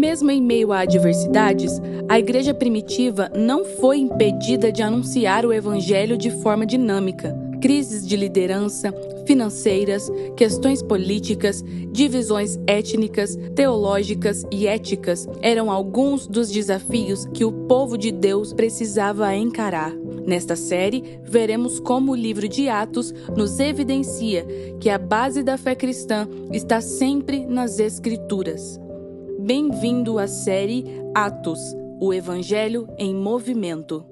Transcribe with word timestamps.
Mesmo 0.00 0.30
em 0.30 0.40
meio 0.40 0.72
a 0.72 0.78
adversidades, 0.80 1.78
a 2.08 2.18
igreja 2.18 2.54
primitiva 2.54 3.30
não 3.36 3.66
foi 3.66 3.98
impedida 3.98 4.72
de 4.72 4.82
anunciar 4.82 5.44
o 5.44 5.52
evangelho 5.52 6.16
de 6.16 6.30
forma 6.30 6.64
dinâmica. 6.64 7.38
Crises 7.60 8.08
de 8.08 8.16
liderança, 8.16 8.94
financeiras, 9.26 10.10
questões 10.38 10.82
políticas, 10.82 11.62
divisões 11.92 12.58
étnicas, 12.66 13.36
teológicas 13.54 14.42
e 14.50 14.66
éticas 14.66 15.28
eram 15.42 15.70
alguns 15.70 16.26
dos 16.26 16.50
desafios 16.50 17.26
que 17.34 17.44
o 17.44 17.52
povo 17.52 17.98
de 17.98 18.10
Deus 18.10 18.54
precisava 18.54 19.36
encarar. 19.36 19.92
Nesta 20.26 20.56
série, 20.56 21.20
veremos 21.24 21.78
como 21.78 22.12
o 22.12 22.16
livro 22.16 22.48
de 22.48 22.70
Atos 22.70 23.12
nos 23.36 23.60
evidencia 23.60 24.46
que 24.80 24.88
a 24.88 24.96
base 24.96 25.42
da 25.42 25.58
fé 25.58 25.74
cristã 25.74 26.26
está 26.50 26.80
sempre 26.80 27.44
nas 27.44 27.78
Escrituras. 27.78 28.80
Bem-vindo 29.42 30.18
à 30.18 30.28
série 30.28 30.84
Atos, 31.14 31.58
o 31.98 32.12
Evangelho 32.12 32.86
em 32.98 33.14
Movimento. 33.14 34.04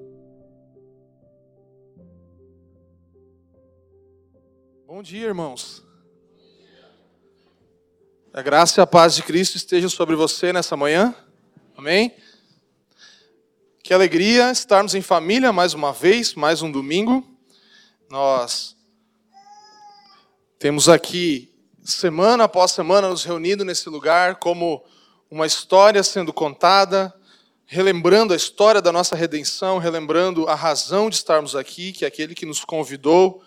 Bom 4.87 5.03
dia, 5.03 5.27
irmãos. 5.27 5.85
A 8.33 8.41
graça 8.41 8.81
e 8.81 8.83
a 8.83 8.87
paz 8.87 9.15
de 9.15 9.21
Cristo 9.21 9.55
estejam 9.55 9.87
sobre 9.87 10.15
você 10.15 10.51
nessa 10.51 10.75
manhã. 10.75 11.13
Amém? 11.77 12.11
Que 13.83 13.93
alegria 13.93 14.51
estarmos 14.51 14.95
em 14.95 15.01
família 15.01 15.53
mais 15.53 15.75
uma 15.75 15.93
vez, 15.93 16.33
mais 16.33 16.63
um 16.63 16.71
domingo. 16.71 17.23
Nós 18.09 18.75
temos 20.57 20.89
aqui, 20.89 21.53
semana 21.83 22.45
após 22.45 22.71
semana, 22.71 23.09
nos 23.09 23.23
reunindo 23.23 23.63
nesse 23.63 23.89
lugar, 23.89 24.37
como 24.37 24.83
uma 25.29 25.45
história 25.45 26.03
sendo 26.03 26.33
contada, 26.33 27.13
relembrando 27.65 28.33
a 28.33 28.37
história 28.37 28.81
da 28.81 28.91
nossa 28.91 29.15
redenção, 29.15 29.77
relembrando 29.77 30.47
a 30.47 30.55
razão 30.55 31.09
de 31.09 31.17
estarmos 31.17 31.55
aqui, 31.55 31.91
que 31.91 32.03
é 32.03 32.07
aquele 32.07 32.33
que 32.33 32.45
nos 32.45 32.63
convidou 32.65 33.43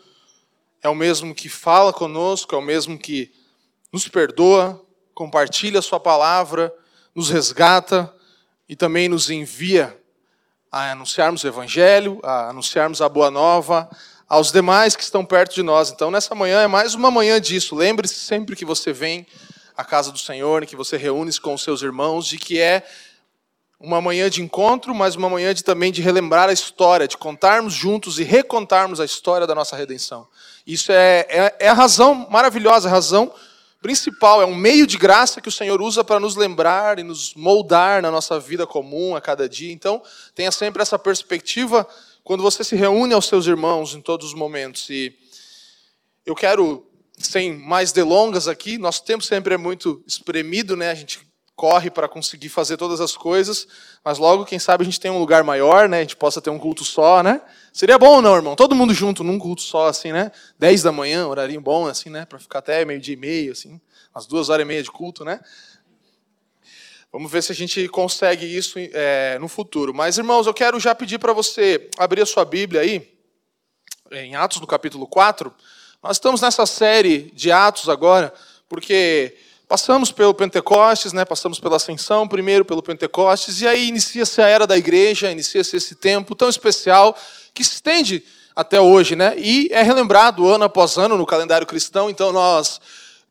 é 0.83 0.89
o 0.89 0.95
mesmo 0.95 1.33
que 1.35 1.49
fala 1.49 1.93
conosco, 1.93 2.55
é 2.55 2.59
o 2.59 2.63
mesmo 2.63 2.99
que 2.99 3.33
nos 3.93 4.09
perdoa, 4.09 4.85
compartilha 5.15 5.79
a 5.79 5.83
sua 5.83 6.01
palavra, 6.01 6.75
nos 7.15 7.31
resgata 7.31 8.13
e 8.69 8.75
também 8.75 9.09
nos 9.09 9.31
envia 9.31 9.97
a 10.71 10.91
anunciarmos 10.91 11.45
o 11.45 11.47
evangelho, 11.47 12.19
a 12.25 12.49
anunciarmos 12.49 13.01
a 13.01 13.09
boa 13.09 13.31
nova 13.31 13.89
aos 14.29 14.51
demais 14.51 14.97
que 14.97 15.03
estão 15.03 15.25
perto 15.25 15.55
de 15.55 15.63
nós. 15.63 15.91
Então, 15.91 16.11
nessa 16.11 16.35
manhã 16.35 16.63
é 16.63 16.67
mais 16.67 16.95
uma 16.95 17.11
manhã 17.11 17.41
disso. 17.41 17.77
Lembre-se 17.77 18.15
sempre 18.17 18.57
que 18.57 18.65
você 18.65 18.93
vem 18.93 19.27
à 19.77 19.85
casa 19.85 20.13
do 20.13 20.19
Senhor, 20.19 20.65
que 20.67 20.77
você 20.77 20.97
reúne-se 20.97 21.41
com 21.41 21.55
os 21.55 21.63
seus 21.63 21.83
irmãos, 21.83 22.27
de 22.27 22.39
que 22.39 22.61
é 22.61 22.85
uma 23.79 24.01
manhã 24.01 24.31
de 24.31 24.41
encontro, 24.41 24.95
mas 24.95 25.17
uma 25.17 25.29
manhã 25.29 25.53
de, 25.53 25.65
também 25.65 25.91
de 25.91 26.01
relembrar 26.01 26.49
a 26.49 26.53
história, 26.53 27.09
de 27.09 27.17
contarmos 27.17 27.75
juntos 27.75 28.21
e 28.21 28.23
recontarmos 28.23 29.01
a 29.01 29.05
história 29.05 29.47
da 29.47 29.55
nossa 29.55 29.75
redenção. 29.75 30.29
Isso 30.65 30.93
é, 30.93 31.27
é, 31.29 31.57
é 31.61 31.69
a 31.69 31.73
razão 31.73 32.29
maravilhosa, 32.31 32.89
a 32.89 32.93
razão 32.93 33.35
principal, 33.83 34.41
é 34.41 34.47
um 34.47 34.55
meio 34.55 34.87
de 34.87 34.97
graça 34.97 35.41
que 35.41 35.49
o 35.49 35.53
Senhor 35.53 35.83
usa 35.83 36.05
para 36.05 36.21
nos 36.21 36.37
lembrar 36.37 37.01
e 37.01 37.03
nos 37.03 37.35
moldar 37.35 38.01
na 38.01 38.13
nossa 38.13 38.39
vida 38.39 38.65
comum 38.65 39.17
a 39.17 39.21
cada 39.21 39.49
dia. 39.49 39.73
Então, 39.73 40.01
tenha 40.37 40.53
sempre 40.53 40.81
essa 40.81 40.97
perspectiva 40.97 41.87
quando 42.23 42.45
você 42.45 42.63
se 42.63 42.77
reúne 42.77 43.13
aos 43.13 43.27
seus 43.27 43.47
irmãos 43.47 43.95
em 43.95 44.01
todos 44.01 44.29
os 44.29 44.35
momentos. 44.35 44.89
E 44.89 45.13
eu 46.25 46.37
quero, 46.37 46.87
sem 47.27 47.57
mais 47.57 47.93
delongas 47.93 48.49
aqui, 48.49 48.79
nosso 48.79 49.05
tempo 49.05 49.23
sempre 49.25 49.55
é 49.55 49.59
muito 49.59 50.03
espremido, 50.07 50.77
né? 50.77 50.91
A 50.91 50.95
gente 50.95 51.21
corre 51.55 51.91
para 51.91 52.09
conseguir 52.09 52.49
fazer 52.49 52.77
todas 52.77 53.01
as 53.01 53.17
coisas, 53.17 53.69
mas 54.05 54.19
logo, 54.19 54.45
quem 54.45 54.59
sabe, 54.59 54.83
a 54.83 54.85
gente 54.85 54.99
tem 54.99 55.11
um 55.11 55.19
lugar 55.19 55.45
maior, 55.45 55.89
né? 55.89 55.99
A 55.99 56.01
gente 56.01 56.17
possa 56.17 56.41
ter 56.41 56.51
um 56.51 56.59
culto 56.59 56.85
só, 56.85 57.23
né? 57.23 57.41
Seria 57.73 57.99
bom 57.99 58.17
ou 58.17 58.23
não, 58.23 58.35
irmão? 58.35 58.57
Todo 58.57 58.75
mundo 58.75 58.93
junto 58.93 59.23
num 59.23 59.39
culto 59.39 59.63
só, 59.63 59.87
assim, 59.87 60.13
né? 60.13 60.33
10 60.59 60.83
da 60.83 60.91
manhã, 60.91 61.27
horário 61.27 61.61
bom, 61.61 61.87
assim, 61.87 62.11
né? 62.11 62.25
Para 62.25 62.39
ficar 62.39 62.59
até 62.59 62.85
meio-dia 62.85 63.15
e 63.15 63.17
meio, 63.17 63.53
assim, 63.53 63.81
umas 64.15 64.27
duas 64.27 64.49
horas 64.49 64.65
e 64.65 64.67
meia 64.67 64.83
de 64.83 64.91
culto, 64.91 65.25
né? 65.25 65.41
Vamos 67.13 67.31
ver 67.31 67.43
se 67.43 67.53
a 67.53 67.55
gente 67.55 67.87
consegue 67.89 68.47
isso 68.47 68.79
é, 68.79 69.39
no 69.39 69.47
futuro. 69.47 69.93
Mas, 69.93 70.17
irmãos, 70.17 70.47
eu 70.47 70.55
quero 70.55 70.81
já 70.81 70.95
pedir 70.95 71.19
para 71.19 71.35
você 71.35 71.91
abrir 71.99 72.23
a 72.23 72.27
sua 72.27 72.45
Bíblia 72.45 72.81
aí, 72.81 73.13
em 74.11 74.35
Atos, 74.35 74.61
no 74.61 74.67
capítulo 74.67 75.07
4. 75.07 75.55
Nós 76.03 76.17
estamos 76.17 76.41
nessa 76.41 76.67
série 76.67 77.31
de 77.33 77.53
Atos 77.53 77.89
agora, 77.89 78.35
porque 78.69 79.37
Passamos 79.73 80.13
pelo 80.13 80.35
Pentecostes, 80.35 81.15
né? 81.15 81.25
passamos 81.25 81.59
pela 81.59 81.77
Ascensão, 81.77 82.29
primeiro 82.29 82.63
pelo 82.63 82.83
Pentecostes, 82.83 83.63
e 83.63 83.67
aí 83.67 83.89
inicia-se 83.89 84.43
a 84.43 84.47
era 84.47 84.67
da 84.67 84.77
igreja, 84.77 85.33
inicia-se 85.33 85.75
esse 85.75 85.95
tempo 85.95 86.35
tão 86.35 86.51
especial 86.51 87.17
que 87.55 87.65
se 87.65 87.77
estende 87.77 88.23
até 88.55 88.79
hoje, 88.79 89.17
né? 89.17 89.33
E 89.39 89.71
é 89.73 89.81
relembrado 89.81 90.47
ano 90.47 90.65
após 90.65 90.99
ano 90.99 91.17
no 91.17 91.25
calendário 91.25 91.67
cristão, 91.67 92.11
então 92.11 92.35
nós 92.35 92.83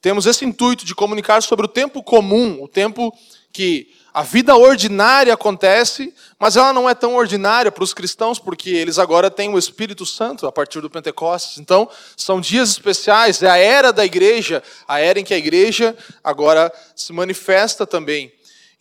temos 0.02 0.26
esse 0.26 0.44
intuito 0.44 0.84
de 0.84 0.96
comunicar 0.96 1.44
sobre 1.44 1.68
o 1.68 1.70
tempo 1.70 2.02
comum, 2.02 2.64
o 2.64 2.68
tempo 2.68 3.16
que 3.53 3.94
a 4.14 4.24
vida 4.24 4.56
ordinária 4.56 5.34
acontece, 5.34 6.14
mas 6.38 6.58
ela 6.58 6.74
não 6.74 6.90
é 6.90 6.94
tão 6.94 7.16
ordinária 7.16 7.72
para 7.72 7.84
os 7.84 7.94
cristãos, 7.94 8.40
porque 8.40 8.70
eles 8.70 9.00
agora 9.00 9.32
têm 9.32 9.54
o 9.54 9.58
Espírito 9.58 10.06
Santo 10.06 10.46
a 10.46 10.52
partir 10.52 10.82
do 10.82 10.90
Pentecostes. 10.90 11.58
Então, 11.58 11.90
são 12.18 12.42
dias 12.42 12.72
especiais, 12.72 13.42
é 13.42 13.50
a 13.50 13.58
era 13.58 13.94
da 13.94 14.04
igreja, 14.04 14.62
a 14.86 15.00
era 15.00 15.20
em 15.20 15.24
que 15.24 15.34
a 15.34 15.38
igreja 15.38 15.96
agora 16.22 16.72
se 16.94 17.14
manifesta 17.14 17.88
também. 17.88 18.34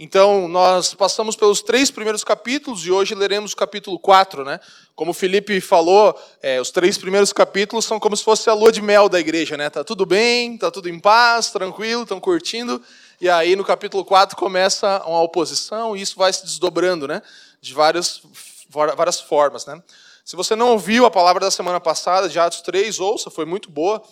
Então, 0.03 0.49
nós 0.49 0.95
passamos 0.95 1.37
pelos 1.37 1.61
três 1.61 1.91
primeiros 1.91 2.25
capítulos 2.25 2.87
e 2.87 2.91
hoje 2.91 3.15
leremos 3.15 3.53
o 3.53 3.57
capítulo 3.57 3.99
4. 3.99 4.45
Né? 4.47 4.59
Como 4.97 5.11
o 5.11 5.15
Felipe 5.15 5.61
falou, 5.61 6.19
é, 6.43 6.59
os 6.59 6.71
três 6.71 6.97
primeiros 6.97 7.35
capítulos 7.35 7.85
são 7.85 8.01
como 8.01 8.17
se 8.17 8.25
fosse 8.25 8.49
a 8.49 8.55
lua 8.55 8.73
de 8.73 8.81
mel 8.81 9.11
da 9.11 9.21
igreja. 9.21 9.59
Né? 9.59 9.69
Tá 9.69 9.85
tudo 9.85 10.07
bem, 10.07 10.57
tá 10.57 10.71
tudo 10.71 10.89
em 10.89 10.99
paz, 10.99 11.51
tranquilo, 11.51 12.05
estão 12.05 12.19
curtindo. 12.19 12.83
E 13.21 13.29
aí 13.29 13.55
no 13.55 13.63
capítulo 13.63 14.03
4 14.03 14.35
começa 14.35 15.03
uma 15.05 15.21
oposição 15.21 15.95
e 15.95 16.01
isso 16.01 16.17
vai 16.17 16.33
se 16.33 16.43
desdobrando, 16.43 17.07
né? 17.07 17.21
De 17.61 17.75
várias, 17.75 18.23
várias 18.71 19.21
formas, 19.21 19.67
né? 19.67 19.83
Se 20.25 20.37
você 20.37 20.57
não 20.57 20.71
ouviu 20.71 21.05
a 21.05 21.11
palavra 21.11 21.41
da 21.41 21.51
semana 21.51 21.79
passada, 21.79 22.31
de 22.31 22.39
Atos 22.39 22.63
3, 22.63 22.99
ouça, 22.99 23.31
foi 23.31 23.45
muito 23.45 23.71
boa. 23.71 24.03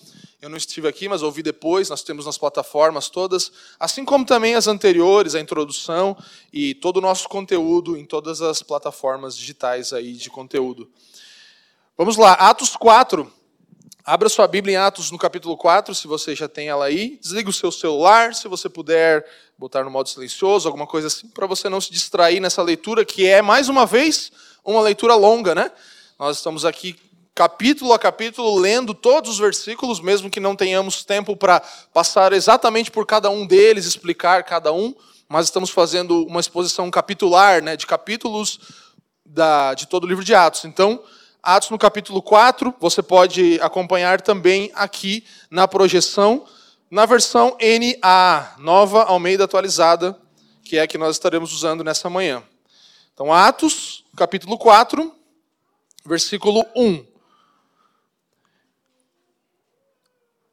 Eu 0.42 0.50
não 0.50 0.58
estive 0.58 0.86
aqui, 0.86 1.08
mas 1.08 1.22
ouvi 1.22 1.42
depois, 1.42 1.88
nós 1.88 2.02
temos 2.02 2.26
nas 2.26 2.36
plataformas 2.36 3.08
todas, 3.08 3.50
assim 3.80 4.04
como 4.04 4.26
também 4.26 4.54
as 4.54 4.66
anteriores, 4.66 5.34
a 5.34 5.40
introdução 5.40 6.14
e 6.52 6.74
todo 6.74 6.98
o 6.98 7.00
nosso 7.00 7.30
conteúdo 7.30 7.96
em 7.96 8.04
todas 8.04 8.42
as 8.42 8.62
plataformas 8.62 9.34
digitais 9.34 9.92
aí 9.94 10.12
de 10.12 10.28
conteúdo. 10.28 10.90
Vamos 11.96 12.18
lá, 12.18 12.34
Atos 12.34 12.76
4, 12.76 13.32
Abra 14.08 14.30
sua 14.30 14.46
Bíblia 14.46 14.72
em 14.72 14.76
Atos 14.78 15.10
no 15.10 15.18
capítulo 15.18 15.54
4, 15.54 15.94
se 15.94 16.06
você 16.06 16.34
já 16.34 16.48
tem 16.48 16.66
ela 16.66 16.86
aí. 16.86 17.18
Desliga 17.20 17.50
o 17.50 17.52
seu 17.52 17.70
celular, 17.70 18.34
se 18.34 18.48
você 18.48 18.66
puder 18.66 19.22
botar 19.58 19.84
no 19.84 19.90
modo 19.90 20.08
silencioso, 20.08 20.66
alguma 20.66 20.86
coisa 20.86 21.08
assim, 21.08 21.28
para 21.28 21.46
você 21.46 21.68
não 21.68 21.78
se 21.78 21.92
distrair 21.92 22.40
nessa 22.40 22.62
leitura, 22.62 23.04
que 23.04 23.26
é, 23.26 23.42
mais 23.42 23.68
uma 23.68 23.84
vez, 23.84 24.32
uma 24.64 24.80
leitura 24.80 25.14
longa, 25.14 25.54
né? 25.54 25.70
Nós 26.18 26.38
estamos 26.38 26.64
aqui 26.64 26.96
capítulo 27.34 27.92
a 27.92 27.98
capítulo 27.98 28.58
lendo 28.58 28.94
todos 28.94 29.32
os 29.32 29.38
versículos, 29.38 30.00
mesmo 30.00 30.30
que 30.30 30.40
não 30.40 30.56
tenhamos 30.56 31.04
tempo 31.04 31.36
para 31.36 31.60
passar 31.92 32.32
exatamente 32.32 32.90
por 32.90 33.04
cada 33.04 33.28
um 33.28 33.46
deles, 33.46 33.84
explicar 33.84 34.42
cada 34.42 34.72
um, 34.72 34.94
mas 35.28 35.44
estamos 35.44 35.68
fazendo 35.68 36.24
uma 36.24 36.40
exposição 36.40 36.90
capitular, 36.90 37.62
né, 37.62 37.76
de 37.76 37.86
capítulos 37.86 38.58
da, 39.22 39.74
de 39.74 39.86
todo 39.86 40.04
o 40.04 40.06
livro 40.06 40.24
de 40.24 40.34
Atos. 40.34 40.64
Então, 40.64 40.98
Atos 41.48 41.70
no 41.70 41.78
capítulo 41.78 42.20
4, 42.20 42.74
você 42.78 43.02
pode 43.02 43.58
acompanhar 43.62 44.20
também 44.20 44.70
aqui 44.74 45.24
na 45.50 45.66
projeção, 45.66 46.44
na 46.90 47.06
versão 47.06 47.56
NA, 47.58 48.54
nova 48.58 49.04
Almeida 49.04 49.44
atualizada, 49.44 50.14
que 50.62 50.76
é 50.76 50.82
a 50.82 50.86
que 50.86 50.98
nós 50.98 51.16
estaremos 51.16 51.50
usando 51.54 51.82
nessa 51.82 52.10
manhã. 52.10 52.42
Então, 53.14 53.32
Atos, 53.32 54.04
capítulo 54.14 54.58
4, 54.58 55.10
versículo 56.04 56.66
1. 56.76 57.06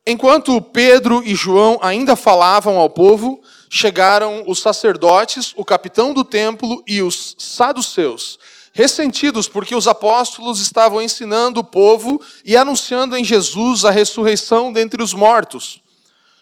Enquanto 0.08 0.62
Pedro 0.62 1.22
e 1.26 1.36
João 1.36 1.78
ainda 1.82 2.16
falavam 2.16 2.78
ao 2.78 2.90
povo, 2.90 3.42
chegaram 3.70 4.46
os 4.48 4.62
sacerdotes, 4.62 5.54
o 5.58 5.66
capitão 5.66 6.14
do 6.14 6.24
templo 6.24 6.82
e 6.88 7.02
os 7.02 7.36
saduceus 7.38 8.40
ressentidos 8.76 9.48
porque 9.48 9.74
os 9.74 9.88
apóstolos 9.88 10.60
estavam 10.60 11.02
ensinando 11.02 11.62
o 11.62 11.64
povo 11.64 12.22
e 12.44 12.58
anunciando 12.58 13.16
em 13.16 13.24
Jesus 13.24 13.86
a 13.86 13.90
ressurreição 13.90 14.72
dentre 14.72 15.02
os 15.02 15.14
mortos. 15.14 15.82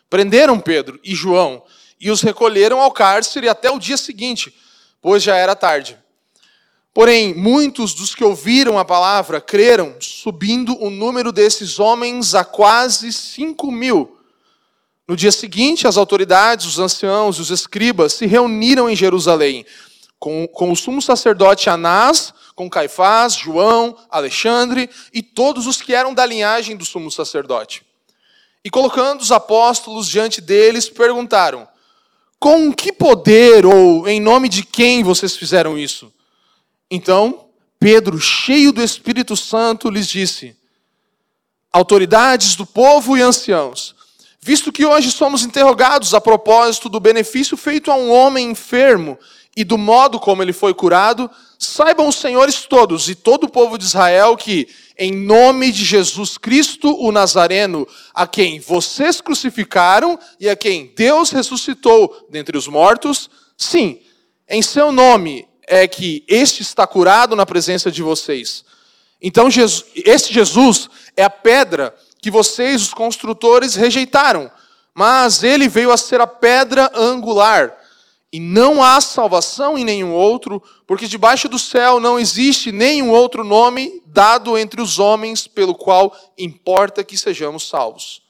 Prenderam 0.09 0.59
Pedro 0.59 0.99
e 1.03 1.13
João 1.13 1.61
e 2.01 2.09
os 2.09 2.23
recolheram 2.23 2.81
ao 2.81 2.91
cárcere 2.91 3.47
até 3.47 3.69
o 3.69 3.77
dia 3.77 3.97
seguinte, 3.97 4.51
pois 4.99 5.21
já 5.21 5.35
era 5.35 5.55
tarde. 5.55 5.95
Porém, 6.91 7.35
muitos 7.35 7.93
dos 7.93 8.15
que 8.15 8.23
ouviram 8.23 8.79
a 8.79 8.85
palavra 8.85 9.39
creram, 9.39 9.95
subindo 9.99 10.75
o 10.83 10.89
número 10.89 11.31
desses 11.31 11.77
homens 11.77 12.33
a 12.33 12.43
quase 12.43 13.13
cinco 13.13 13.71
mil. 13.71 14.17
No 15.07 15.15
dia 15.15 15.31
seguinte, 15.31 15.87
as 15.87 15.97
autoridades, 15.97 16.65
os 16.65 16.79
anciãos 16.79 17.37
e 17.37 17.41
os 17.41 17.51
escribas 17.51 18.13
se 18.13 18.25
reuniram 18.25 18.89
em 18.89 18.95
Jerusalém, 18.95 19.63
com, 20.23 20.47
com 20.47 20.71
o 20.71 20.75
sumo 20.75 21.01
sacerdote 21.01 21.69
Anás, 21.69 22.33
com 22.55 22.69
Caifás, 22.69 23.35
João, 23.35 23.97
Alexandre 24.09 24.89
e 25.11 25.21
todos 25.21 25.67
os 25.67 25.81
que 25.81 25.93
eram 25.93 26.13
da 26.13 26.25
linhagem 26.25 26.77
do 26.77 26.85
sumo 26.85 27.11
sacerdote. 27.11 27.85
E 28.63 28.69
colocando 28.69 29.19
os 29.19 29.33
apóstolos 29.33 30.07
diante 30.07 30.39
deles, 30.39 30.89
perguntaram: 30.89 31.67
Com 32.39 32.71
que 32.71 32.93
poder 32.93 33.65
ou 33.65 34.07
em 34.07 34.21
nome 34.21 34.47
de 34.47 34.63
quem 34.63 35.03
vocês 35.03 35.35
fizeram 35.35 35.77
isso? 35.77 36.09
Então, 36.89 37.49
Pedro, 37.77 38.17
cheio 38.17 38.71
do 38.71 38.81
Espírito 38.81 39.35
Santo, 39.35 39.89
lhes 39.89 40.07
disse: 40.07 40.55
Autoridades 41.69 42.55
do 42.55 42.65
povo 42.65 43.17
e 43.17 43.21
anciãos, 43.21 43.93
visto 44.43 44.73
que 44.73 44.85
hoje 44.85 45.09
somos 45.09 45.43
interrogados 45.43 46.13
a 46.13 46.19
propósito 46.19 46.89
do 46.89 46.99
benefício 46.99 47.55
feito 47.55 47.89
a 47.89 47.95
um 47.95 48.11
homem 48.11 48.51
enfermo 48.51 49.17
e 49.55 49.63
do 49.63 49.77
modo 49.77 50.19
como 50.19 50.43
ele 50.43 50.51
foi 50.51 50.73
curado, 50.73 51.31
saibam 51.57 52.09
os 52.09 52.17
senhores 52.17 52.63
todos 52.63 53.07
e 53.07 53.15
todo 53.15 53.45
o 53.45 53.49
povo 53.49 53.77
de 53.77 53.85
Israel 53.85 54.35
que, 54.35 54.67
em 54.97 55.13
nome 55.13 55.71
de 55.71 55.85
Jesus 55.85 56.37
Cristo, 56.37 56.93
o 56.99 57.09
Nazareno, 57.09 57.87
a 58.13 58.27
quem 58.27 58.59
vocês 58.59 59.21
crucificaram 59.21 60.19
e 60.37 60.49
a 60.49 60.57
quem 60.57 60.91
Deus 60.93 61.31
ressuscitou 61.31 62.27
dentre 62.29 62.57
os 62.57 62.67
mortos, 62.67 63.29
sim, 63.57 64.01
em 64.49 64.61
seu 64.61 64.91
nome 64.91 65.47
é 65.65 65.87
que 65.87 66.25
este 66.27 66.63
está 66.63 66.85
curado 66.85 67.33
na 67.33 67.45
presença 67.45 67.89
de 67.89 68.03
vocês. 68.03 68.65
Então, 69.21 69.47
este 69.47 70.33
Jesus 70.33 70.89
é 71.15 71.23
a 71.23 71.29
pedra 71.29 71.95
que 72.23 72.31
vocês, 72.31 72.81
os 72.81 72.93
construtores, 72.93 73.75
rejeitaram, 73.75 74.49
mas 74.95 75.43
ele 75.43 75.67
veio 75.67 75.91
a 75.91 75.97
ser 75.97 76.21
a 76.21 76.25
pedra 76.25 76.89
angular. 76.95 77.77
E 78.31 78.39
não 78.39 78.81
há 78.81 79.01
salvação 79.01 79.77
em 79.77 79.83
nenhum 79.83 80.13
outro, 80.13 80.63
porque 80.87 81.05
debaixo 81.05 81.49
do 81.49 81.59
céu 81.59 81.99
não 81.99 82.17
existe 82.17 82.71
nenhum 82.71 83.11
outro 83.11 83.43
nome 83.43 84.01
dado 84.05 84.57
entre 84.57 84.81
os 84.81 84.99
homens 84.99 85.47
pelo 85.47 85.75
qual 85.75 86.15
importa 86.37 87.03
que 87.03 87.17
sejamos 87.17 87.67
salvos. 87.67 88.21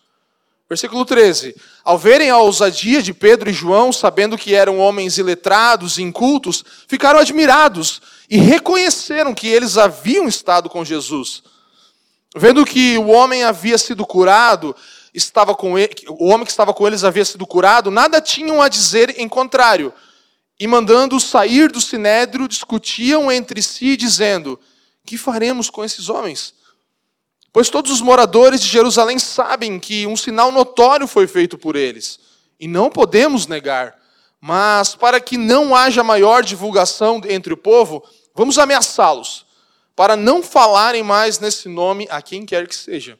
Versículo 0.67 1.05
13. 1.05 1.55
Ao 1.83 1.95
verem 1.95 2.31
a 2.31 2.39
ousadia 2.39 2.99
de 2.99 3.13
Pedro 3.13 3.51
e 3.51 3.53
João, 3.53 3.93
sabendo 3.93 4.39
que 4.39 4.55
eram 4.55 4.79
homens 4.79 5.19
iletrados 5.19 5.99
e 5.99 6.01
incultos, 6.01 6.65
ficaram 6.87 7.19
admirados 7.19 8.01
e 8.27 8.37
reconheceram 8.37 9.35
que 9.35 9.47
eles 9.47 9.77
haviam 9.77 10.27
estado 10.27 10.67
com 10.67 10.83
Jesus. 10.83 11.43
Vendo 12.35 12.65
que 12.65 12.97
o 12.97 13.07
homem 13.07 13.43
havia 13.43 13.77
sido 13.77 14.05
curado, 14.05 14.75
estava 15.13 15.53
com 15.53 15.77
ele, 15.77 15.93
o 16.07 16.27
homem 16.27 16.45
que 16.45 16.51
estava 16.51 16.73
com 16.73 16.87
eles 16.87 17.03
havia 17.03 17.23
sido 17.23 17.45
curado, 17.45 17.91
nada 17.91 18.19
tinham 18.19 18.61
a 18.61 18.67
dizer 18.67 19.19
em 19.19 19.29
contrário. 19.29 19.93
E 20.59 20.67
mandando 20.67 21.19
sair 21.19 21.71
do 21.71 21.81
sinédrio, 21.81 22.47
discutiam 22.47 23.31
entre 23.31 23.61
si, 23.61 23.95
dizendo: 23.95 24.59
Que 25.05 25.17
faremos 25.17 25.69
com 25.69 25.83
esses 25.83 26.09
homens? 26.09 26.53
Pois 27.51 27.69
todos 27.69 27.91
os 27.91 28.01
moradores 28.01 28.61
de 28.61 28.67
Jerusalém 28.67 29.19
sabem 29.19 29.79
que 29.79 30.07
um 30.07 30.17
sinal 30.17 30.51
notório 30.51 31.07
foi 31.07 31.27
feito 31.27 31.55
por 31.55 31.75
eles, 31.75 32.19
e 32.59 32.67
não 32.67 32.89
podemos 32.89 33.45
negar. 33.45 33.95
Mas 34.41 34.95
para 34.95 35.19
que 35.21 35.37
não 35.37 35.75
haja 35.75 36.03
maior 36.03 36.43
divulgação 36.43 37.21
entre 37.29 37.53
o 37.53 37.57
povo, 37.57 38.03
vamos 38.35 38.57
ameaçá-los, 38.57 39.42
para 39.95 40.15
não 40.15 40.41
falarem 40.41 41.03
mais 41.03 41.39
nesse 41.39 41.69
nome 41.69 42.07
a 42.09 42.21
quem 42.21 42.45
quer 42.45 42.67
que 42.67 42.75
seja. 42.75 43.19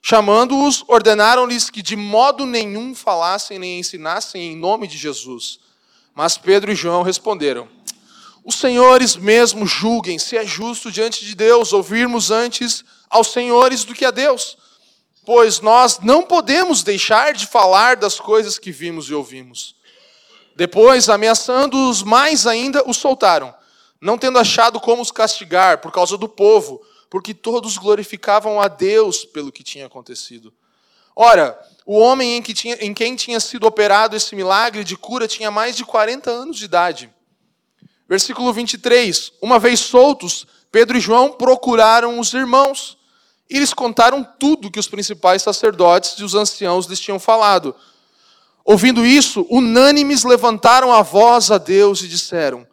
Chamando-os, 0.00 0.84
ordenaram-lhes 0.88 1.70
que 1.70 1.80
de 1.80 1.94
modo 1.94 2.44
nenhum 2.44 2.92
falassem 2.92 3.58
nem 3.58 3.78
ensinassem 3.78 4.52
em 4.52 4.56
nome 4.56 4.88
de 4.88 4.98
Jesus. 4.98 5.60
Mas 6.12 6.36
Pedro 6.36 6.72
e 6.72 6.74
João 6.74 7.02
responderam: 7.02 7.68
Os 8.44 8.56
senhores 8.56 9.14
mesmo 9.14 9.64
julguem 9.64 10.18
se 10.18 10.36
é 10.36 10.44
justo 10.44 10.90
diante 10.90 11.24
de 11.24 11.36
Deus 11.36 11.72
ouvirmos 11.72 12.32
antes 12.32 12.84
aos 13.08 13.28
senhores 13.28 13.84
do 13.84 13.94
que 13.94 14.04
a 14.04 14.10
Deus, 14.10 14.58
pois 15.24 15.60
nós 15.60 16.00
não 16.00 16.22
podemos 16.22 16.82
deixar 16.82 17.32
de 17.32 17.46
falar 17.46 17.94
das 17.94 18.18
coisas 18.18 18.58
que 18.58 18.72
vimos 18.72 19.08
e 19.08 19.14
ouvimos. 19.14 19.76
Depois, 20.56 21.08
ameaçando-os 21.08 22.02
mais 22.02 22.46
ainda, 22.46 22.82
os 22.88 22.96
soltaram, 22.96 23.54
não 24.02 24.18
tendo 24.18 24.38
achado 24.38 24.80
como 24.80 25.00
os 25.00 25.12
castigar 25.12 25.78
por 25.78 25.92
causa 25.92 26.18
do 26.18 26.28
povo 26.28 26.82
porque 27.08 27.32
todos 27.34 27.76
glorificavam 27.76 28.58
a 28.58 28.68
Deus 28.68 29.22
pelo 29.22 29.52
que 29.52 29.62
tinha 29.62 29.84
acontecido. 29.84 30.50
Ora, 31.14 31.60
o 31.84 31.98
homem 31.98 32.38
em, 32.38 32.42
que 32.42 32.54
tinha, 32.54 32.74
em 32.80 32.94
quem 32.94 33.14
tinha 33.14 33.38
sido 33.38 33.66
operado 33.66 34.16
esse 34.16 34.34
milagre 34.34 34.82
de 34.82 34.96
cura 34.96 35.28
tinha 35.28 35.50
mais 35.50 35.76
de 35.76 35.84
40 35.84 36.30
anos 36.30 36.56
de 36.56 36.64
idade. 36.64 37.12
Versículo 38.08 38.50
23. 38.50 39.34
Uma 39.42 39.58
vez 39.58 39.78
soltos, 39.80 40.46
Pedro 40.70 40.96
e 40.96 41.00
João 41.00 41.32
procuraram 41.32 42.18
os 42.18 42.32
irmãos. 42.32 42.96
E 43.50 43.58
eles 43.58 43.74
contaram 43.74 44.24
tudo 44.24 44.70
que 44.70 44.80
os 44.80 44.88
principais 44.88 45.42
sacerdotes 45.42 46.18
e 46.18 46.24
os 46.24 46.34
anciãos 46.34 46.86
lhes 46.86 46.98
tinham 46.98 47.18
falado. 47.18 47.76
Ouvindo 48.64 49.04
isso, 49.04 49.46
unânimes 49.50 50.24
levantaram 50.24 50.90
a 50.90 51.02
voz 51.02 51.50
a 51.50 51.58
Deus 51.58 52.00
e 52.00 52.08
disseram: 52.08 52.66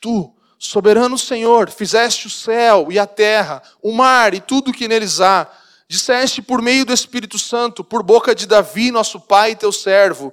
Tu, 0.00 0.32
Soberano 0.64 1.18
Senhor, 1.18 1.68
fizeste 1.70 2.28
o 2.28 2.30
céu 2.30 2.86
e 2.88 2.96
a 2.96 3.04
terra, 3.04 3.60
o 3.82 3.90
mar 3.90 4.32
e 4.32 4.40
tudo 4.40 4.72
que 4.72 4.86
neles 4.86 5.20
há. 5.20 5.50
Disseste 5.88 6.40
por 6.40 6.62
meio 6.62 6.86
do 6.86 6.92
Espírito 6.92 7.36
Santo, 7.36 7.82
por 7.82 8.00
boca 8.00 8.32
de 8.32 8.46
Davi, 8.46 8.92
nosso 8.92 9.18
pai, 9.18 9.56
teu 9.56 9.72
servo. 9.72 10.32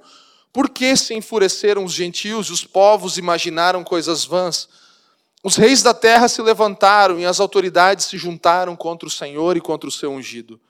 Por 0.52 0.68
que 0.70 0.96
se 0.96 1.14
enfureceram 1.14 1.84
os 1.84 1.92
gentios 1.92 2.46
e 2.46 2.52
os 2.52 2.64
povos 2.64 3.18
imaginaram 3.18 3.82
coisas 3.82 4.24
vãs? 4.24 4.68
Os 5.42 5.56
reis 5.56 5.82
da 5.82 5.92
terra 5.92 6.28
se 6.28 6.40
levantaram 6.40 7.18
e 7.18 7.26
as 7.26 7.40
autoridades 7.40 8.04
se 8.04 8.16
juntaram 8.16 8.76
contra 8.76 9.08
o 9.08 9.10
Senhor 9.10 9.56
e 9.56 9.60
contra 9.60 9.88
o 9.88 9.92
seu 9.92 10.12
ungido. 10.12 10.60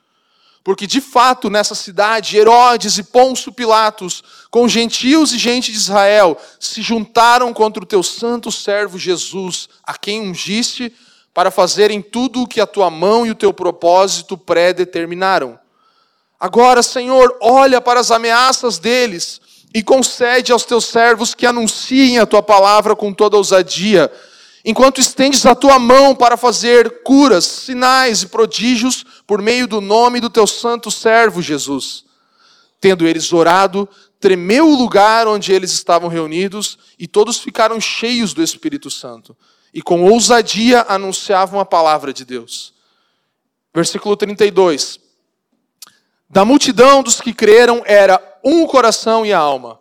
Porque 0.63 0.85
de 0.85 1.01
fato 1.01 1.49
nessa 1.49 1.73
cidade, 1.73 2.37
Herodes 2.37 2.97
e 2.97 3.03
Pôncio 3.03 3.51
Pilatos, 3.51 4.23
com 4.51 4.67
gentios 4.67 5.33
e 5.33 5.37
gente 5.37 5.71
de 5.71 5.77
Israel, 5.77 6.37
se 6.59 6.81
juntaram 6.81 7.51
contra 7.51 7.83
o 7.83 7.85
teu 7.85 8.03
santo 8.03 8.51
servo 8.51 8.99
Jesus, 8.99 9.67
a 9.83 9.97
quem 9.97 10.21
ungiste, 10.21 10.93
para 11.33 11.49
fazerem 11.49 12.01
tudo 12.01 12.43
o 12.43 12.47
que 12.47 12.61
a 12.61 12.67
tua 12.67 12.89
mão 12.91 13.25
e 13.25 13.31
o 13.31 13.35
teu 13.35 13.51
propósito 13.51 14.37
predeterminaram. 14.37 15.59
Agora, 16.39 16.83
Senhor, 16.83 17.37
olha 17.41 17.79
para 17.79 17.99
as 17.99 18.11
ameaças 18.11 18.77
deles 18.77 19.41
e 19.73 19.81
concede 19.81 20.51
aos 20.51 20.63
teus 20.63 20.85
servos 20.85 21.33
que 21.33 21.45
anunciem 21.45 22.19
a 22.19 22.25
tua 22.25 22.43
palavra 22.43 22.95
com 22.95 23.13
toda 23.13 23.37
ousadia 23.37 24.11
enquanto 24.63 24.99
estendes 24.99 25.45
a 25.45 25.55
tua 25.55 25.79
mão 25.79 26.15
para 26.15 26.37
fazer 26.37 27.01
curas, 27.03 27.45
sinais 27.45 28.23
e 28.23 28.27
prodígios 28.27 29.03
por 29.25 29.41
meio 29.41 29.67
do 29.67 29.81
nome 29.81 30.19
do 30.19 30.29
teu 30.29 30.45
santo 30.45 30.91
servo 30.91 31.41
Jesus. 31.41 32.05
Tendo 32.79 33.07
eles 33.07 33.31
orado, 33.33 33.87
tremeu 34.19 34.69
o 34.69 34.75
lugar 34.75 35.27
onde 35.27 35.51
eles 35.51 35.71
estavam 35.71 36.09
reunidos 36.09 36.77
e 36.97 37.07
todos 37.07 37.39
ficaram 37.39 37.81
cheios 37.81 38.33
do 38.33 38.43
Espírito 38.43 38.89
Santo 38.89 39.35
e 39.73 39.81
com 39.81 40.03
ousadia 40.03 40.85
anunciavam 40.87 41.59
a 41.59 41.65
palavra 41.65 42.13
de 42.13 42.25
Deus. 42.25 42.73
Versículo 43.73 44.15
32. 44.15 44.99
Da 46.29 46.45
multidão 46.45 47.01
dos 47.01 47.19
que 47.19 47.33
creram 47.33 47.81
era 47.85 48.21
um 48.43 48.65
coração 48.65 49.25
e 49.25 49.33
a 49.33 49.39
alma. 49.39 49.79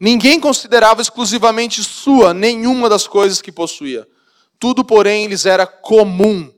Ninguém 0.00 0.40
considerava 0.40 1.00
exclusivamente 1.00 1.82
sua 1.82 2.34
nenhuma 2.34 2.88
das 2.88 3.06
coisas 3.06 3.40
que 3.40 3.52
possuía 3.52 4.06
tudo, 4.62 4.84
porém, 4.84 5.26
lhes 5.26 5.44
era 5.44 5.66
comum. 5.66 6.48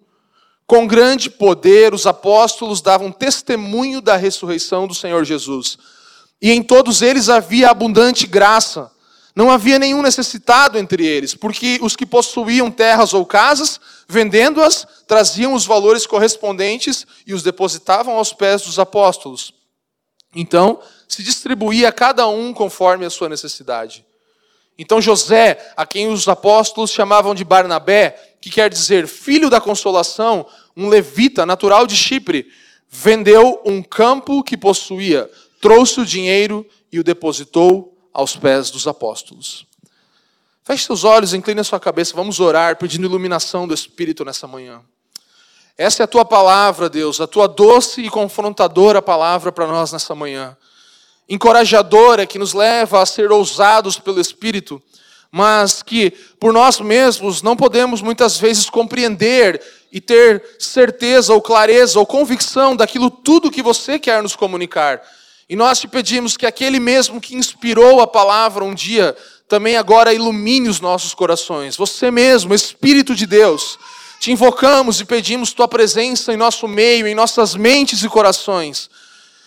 Com 0.66 0.86
grande 0.86 1.30
poder, 1.30 1.94
os 1.94 2.06
apóstolos 2.06 2.82
davam 2.82 3.10
testemunho 3.10 4.02
da 4.02 4.14
ressurreição 4.14 4.86
do 4.86 4.94
Senhor 4.94 5.24
Jesus. 5.24 5.78
E 6.38 6.50
em 6.50 6.62
todos 6.62 7.00
eles 7.00 7.30
havia 7.30 7.70
abundante 7.70 8.26
graça. 8.26 8.92
Não 9.34 9.50
havia 9.50 9.78
nenhum 9.78 10.02
necessitado 10.02 10.76
entre 10.76 11.06
eles, 11.06 11.34
porque 11.34 11.78
os 11.80 11.96
que 11.96 12.04
possuíam 12.04 12.70
terras 12.70 13.14
ou 13.14 13.24
casas, 13.24 13.80
vendendo-as, 14.06 14.86
traziam 15.06 15.54
os 15.54 15.64
valores 15.64 16.06
correspondentes 16.06 17.06
e 17.26 17.32
os 17.32 17.42
depositavam 17.42 18.16
aos 18.16 18.34
pés 18.34 18.60
dos 18.60 18.78
apóstolos. 18.78 19.54
Então, 20.34 20.78
se 21.08 21.22
distribuía 21.22 21.88
a 21.88 21.92
cada 21.92 22.28
um 22.28 22.52
conforme 22.52 23.06
a 23.06 23.10
sua 23.10 23.30
necessidade. 23.30 24.04
Então 24.78 25.00
José, 25.00 25.72
a 25.76 25.86
quem 25.86 26.08
os 26.08 26.26
apóstolos 26.26 26.90
chamavam 26.90 27.34
de 27.34 27.44
Barnabé, 27.44 28.36
que 28.40 28.50
quer 28.50 28.68
dizer 28.68 29.06
filho 29.06 29.48
da 29.48 29.60
consolação, 29.60 30.46
um 30.76 30.88
levita 30.88 31.46
natural 31.46 31.86
de 31.86 31.96
Chipre, 31.96 32.50
vendeu 32.88 33.62
um 33.64 33.82
campo 33.82 34.42
que 34.42 34.56
possuía, 34.56 35.30
trouxe 35.60 36.00
o 36.00 36.06
dinheiro 36.06 36.66
e 36.92 36.98
o 36.98 37.04
depositou 37.04 37.96
aos 38.12 38.36
pés 38.36 38.70
dos 38.70 38.86
apóstolos. 38.86 39.66
Feche 40.64 40.84
seus 40.84 41.04
olhos, 41.04 41.34
incline 41.34 41.60
a 41.60 41.64
sua 41.64 41.78
cabeça, 41.78 42.14
vamos 42.14 42.40
orar 42.40 42.76
pedindo 42.76 43.06
iluminação 43.06 43.68
do 43.68 43.74
Espírito 43.74 44.24
nessa 44.24 44.46
manhã. 44.46 44.80
Essa 45.76 46.02
é 46.02 46.04
a 46.04 46.06
tua 46.06 46.24
palavra, 46.24 46.88
Deus, 46.88 47.20
a 47.20 47.26
tua 47.26 47.46
doce 47.48 48.00
e 48.00 48.08
confrontadora 48.08 49.02
palavra 49.02 49.50
para 49.50 49.66
nós 49.66 49.92
nessa 49.92 50.14
manhã. 50.14 50.56
Encorajadora 51.28 52.26
que 52.26 52.38
nos 52.38 52.52
leva 52.52 53.00
a 53.00 53.06
ser 53.06 53.32
ousados 53.32 53.98
pelo 53.98 54.20
Espírito, 54.20 54.82
mas 55.30 55.82
que 55.82 56.12
por 56.38 56.52
nós 56.52 56.78
mesmos 56.80 57.42
não 57.42 57.56
podemos 57.56 58.00
muitas 58.02 58.38
vezes 58.38 58.70
compreender 58.70 59.60
e 59.90 60.00
ter 60.00 60.42
certeza 60.58 61.32
ou 61.32 61.40
clareza 61.40 61.98
ou 61.98 62.06
convicção 62.06 62.76
daquilo 62.76 63.10
tudo 63.10 63.50
que 63.50 63.62
você 63.62 63.98
quer 63.98 64.22
nos 64.22 64.36
comunicar. 64.36 65.00
E 65.48 65.56
nós 65.56 65.80
te 65.80 65.88
pedimos 65.88 66.36
que 66.36 66.46
aquele 66.46 66.80
mesmo 66.80 67.20
que 67.20 67.36
inspirou 67.36 68.00
a 68.00 68.06
palavra 68.06 68.64
um 68.64 68.74
dia, 68.74 69.16
também 69.48 69.76
agora 69.76 70.12
ilumine 70.12 70.68
os 70.68 70.80
nossos 70.80 71.14
corações. 71.14 71.76
Você 71.76 72.10
mesmo, 72.10 72.54
Espírito 72.54 73.14
de 73.14 73.26
Deus, 73.26 73.78
te 74.18 74.32
invocamos 74.32 75.00
e 75.00 75.04
pedimos 75.04 75.52
tua 75.52 75.68
presença 75.68 76.32
em 76.32 76.36
nosso 76.36 76.66
meio, 76.66 77.06
em 77.06 77.14
nossas 77.14 77.54
mentes 77.54 78.02
e 78.02 78.08
corações. 78.08 78.88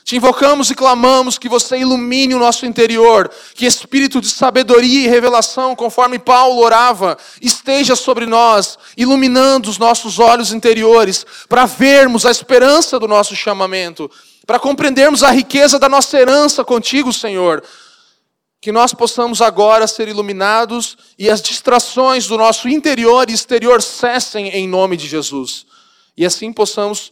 Te 0.07 0.15
invocamos 0.15 0.71
e 0.71 0.75
clamamos 0.75 1.37
que 1.37 1.49
você 1.49 1.79
ilumine 1.79 2.33
o 2.33 2.39
nosso 2.39 2.65
interior, 2.65 3.29
que 3.53 3.65
espírito 3.65 4.21
de 4.21 4.29
sabedoria 4.29 5.03
e 5.03 5.09
revelação, 5.09 5.75
conforme 5.75 6.17
Paulo 6.17 6.61
orava, 6.61 7.17
esteja 7.41 7.93
sobre 7.93 8.25
nós, 8.25 8.79
iluminando 8.95 9.69
os 9.69 9.77
nossos 9.77 10.17
olhos 10.17 10.53
interiores, 10.53 11.25
para 11.49 11.65
vermos 11.65 12.25
a 12.25 12.31
esperança 12.31 12.97
do 12.97 13.05
nosso 13.05 13.35
chamamento, 13.35 14.09
para 14.45 14.57
compreendermos 14.57 15.23
a 15.23 15.31
riqueza 15.31 15.77
da 15.77 15.89
nossa 15.89 16.17
herança 16.17 16.63
contigo, 16.63 17.11
Senhor. 17.11 17.61
Que 18.61 18.71
nós 18.71 18.93
possamos 18.93 19.41
agora 19.41 19.87
ser 19.87 20.07
iluminados 20.07 20.97
e 21.19 21.29
as 21.29 21.41
distrações 21.41 22.27
do 22.27 22.37
nosso 22.37 22.69
interior 22.69 23.29
e 23.29 23.33
exterior 23.33 23.81
cessem 23.81 24.47
em 24.51 24.69
nome 24.69 24.95
de 24.95 25.05
Jesus. 25.05 25.65
E 26.15 26.25
assim 26.25 26.53
possamos 26.53 27.11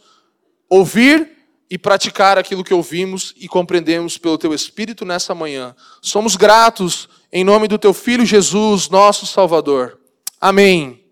ouvir 0.69 1.34
e 1.69 1.77
praticar 1.77 2.37
aquilo 2.37 2.63
que 2.63 2.73
ouvimos 2.73 3.33
e 3.37 3.47
compreendemos 3.47 4.17
pelo 4.17 4.37
teu 4.37 4.53
Espírito 4.53 5.03
nessa 5.03 5.33
manhã. 5.33 5.75
Somos 6.01 6.35
gratos 6.35 7.09
em 7.31 7.43
nome 7.43 7.67
do 7.67 7.77
teu 7.77 7.93
Filho 7.93 8.25
Jesus, 8.25 8.89
nosso 8.89 9.25
Salvador. 9.25 9.99
Amém. 10.39 11.03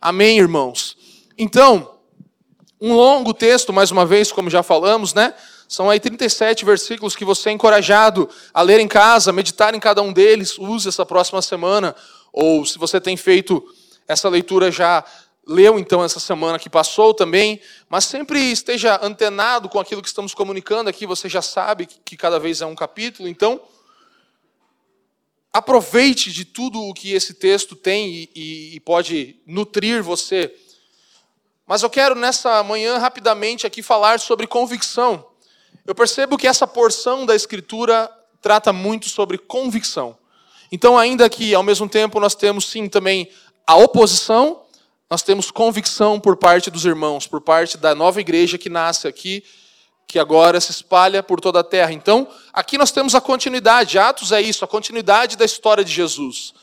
Amém, 0.00 0.38
irmãos. 0.38 0.96
Então, 1.38 1.94
um 2.80 2.94
longo 2.94 3.32
texto, 3.32 3.72
mais 3.72 3.90
uma 3.90 4.04
vez, 4.04 4.32
como 4.32 4.50
já 4.50 4.62
falamos, 4.62 5.14
né? 5.14 5.34
São 5.68 5.90
aí 5.90 5.98
37 5.98 6.64
versículos 6.64 7.16
que 7.16 7.24
você 7.24 7.48
é 7.48 7.52
encorajado 7.52 8.28
a 8.52 8.62
ler 8.62 8.80
em 8.80 8.86
casa, 8.86 9.32
meditar 9.32 9.74
em 9.74 9.80
cada 9.80 10.02
um 10.02 10.12
deles, 10.12 10.58
use 10.58 10.88
essa 10.88 11.04
próxima 11.04 11.42
semana, 11.42 11.94
ou 12.32 12.64
se 12.64 12.78
você 12.78 13.00
tem 13.00 13.16
feito 13.16 13.64
essa 14.06 14.28
leitura 14.28 14.70
já 14.70 15.04
leu 15.46 15.78
então 15.78 16.02
essa 16.02 16.18
semana 16.18 16.58
que 16.58 16.68
passou 16.68 17.14
também, 17.14 17.60
mas 17.88 18.04
sempre 18.04 18.40
esteja 18.40 18.98
antenado 19.00 19.68
com 19.68 19.78
aquilo 19.78 20.02
que 20.02 20.08
estamos 20.08 20.34
comunicando 20.34 20.90
aqui, 20.90 21.06
você 21.06 21.28
já 21.28 21.40
sabe 21.40 21.86
que 21.86 22.16
cada 22.16 22.40
vez 22.40 22.60
é 22.60 22.66
um 22.66 22.74
capítulo, 22.74 23.28
então 23.28 23.60
aproveite 25.52 26.32
de 26.32 26.44
tudo 26.44 26.82
o 26.82 26.92
que 26.92 27.12
esse 27.12 27.32
texto 27.34 27.76
tem 27.76 28.08
e, 28.08 28.30
e, 28.34 28.76
e 28.76 28.80
pode 28.80 29.40
nutrir 29.46 30.02
você. 30.02 30.54
Mas 31.66 31.82
eu 31.82 31.88
quero 31.88 32.14
nessa 32.14 32.62
manhã 32.62 32.98
rapidamente 32.98 33.66
aqui 33.66 33.82
falar 33.82 34.20
sobre 34.20 34.46
convicção. 34.46 35.26
Eu 35.86 35.94
percebo 35.94 36.36
que 36.36 36.46
essa 36.46 36.66
porção 36.66 37.24
da 37.24 37.34
Escritura 37.34 38.10
trata 38.42 38.72
muito 38.72 39.08
sobre 39.08 39.38
convicção. 39.38 40.18
Então, 40.70 40.98
ainda 40.98 41.28
que 41.30 41.54
ao 41.54 41.62
mesmo 41.62 41.88
tempo 41.88 42.20
nós 42.20 42.34
temos 42.34 42.68
sim 42.68 42.88
também 42.88 43.30
a 43.66 43.76
oposição, 43.76 44.65
nós 45.08 45.22
temos 45.22 45.50
convicção 45.50 46.18
por 46.18 46.36
parte 46.36 46.70
dos 46.70 46.84
irmãos, 46.84 47.26
por 47.26 47.40
parte 47.40 47.78
da 47.78 47.94
nova 47.94 48.20
igreja 48.20 48.58
que 48.58 48.68
nasce 48.68 49.06
aqui, 49.06 49.44
que 50.06 50.18
agora 50.18 50.60
se 50.60 50.70
espalha 50.70 51.22
por 51.22 51.40
toda 51.40 51.60
a 51.60 51.64
terra. 51.64 51.92
Então, 51.92 52.28
aqui 52.52 52.76
nós 52.76 52.90
temos 52.90 53.14
a 53.14 53.20
continuidade. 53.20 53.98
Atos 53.98 54.32
é 54.32 54.40
isso, 54.40 54.64
a 54.64 54.68
continuidade 54.68 55.36
da 55.36 55.44
história 55.44 55.84
de 55.84 55.92
Jesus. 55.92 56.54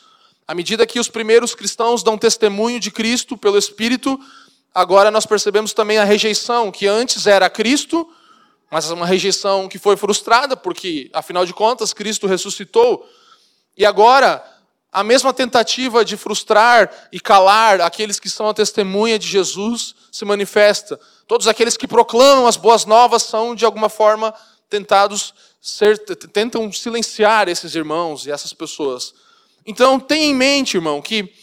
À 0.46 0.54
medida 0.54 0.86
que 0.86 1.00
os 1.00 1.08
primeiros 1.08 1.56
cristãos 1.56 2.04
dão 2.04 2.18
testemunho 2.18 2.80
de 2.80 2.92
Cristo 2.92 3.38
pelo 3.38 3.58
Espírito, 3.58 4.20
agora 4.74 5.10
nós 5.10 5.26
percebemos 5.26 5.74
também 5.74 5.98
a 5.98 6.04
rejeição, 6.04 6.70
que 6.70 6.86
antes 6.86 7.28
era 7.28 7.50
Cristo, 7.50 8.10
mas 8.70 8.90
uma 8.90 9.06
rejeição 9.06 9.70
que 9.70 9.80
foi 9.80 9.96
frustrada, 9.96 10.58
porque, 10.58 11.10
afinal 11.14 11.46
de 11.46 11.54
contas, 11.54 11.94
Cristo 11.94 12.28
ressuscitou. 12.28 13.08
E 13.78 13.86
agora 13.86 14.44
a 14.94 15.04
mesma 15.04 15.34
tentativa 15.34 16.06
de 16.06 16.16
frustrar 16.16 16.90
e 17.12 17.20
calar 17.20 17.82
aqueles 17.82 18.20
que 18.20 18.30
são 18.30 18.48
a 18.48 18.54
testemunha 18.54 19.18
de 19.18 19.28
Jesus 19.28 19.96
se 20.12 20.24
manifesta. 20.24 21.00
Todos 21.28 21.48
aqueles 21.48 21.76
que 21.76 21.88
proclamam 21.88 22.46
as 22.46 22.56
boas 22.56 22.86
novas 22.86 23.24
são, 23.24 23.56
de 23.56 23.66
alguma 23.66 23.90
forma, 23.90 24.32
tentados 24.70 25.34
ser, 25.60 25.98
tentam 26.32 26.72
silenciar 26.72 27.50
esses 27.50 27.74
irmãos 27.74 28.28
e 28.28 28.32
essas 28.32 28.54
pessoas. 28.54 29.16
Então, 29.66 30.00
tenha 30.00 30.26
em 30.26 30.36
mente, 30.36 30.78
irmão, 30.78 31.02
que 31.02 31.34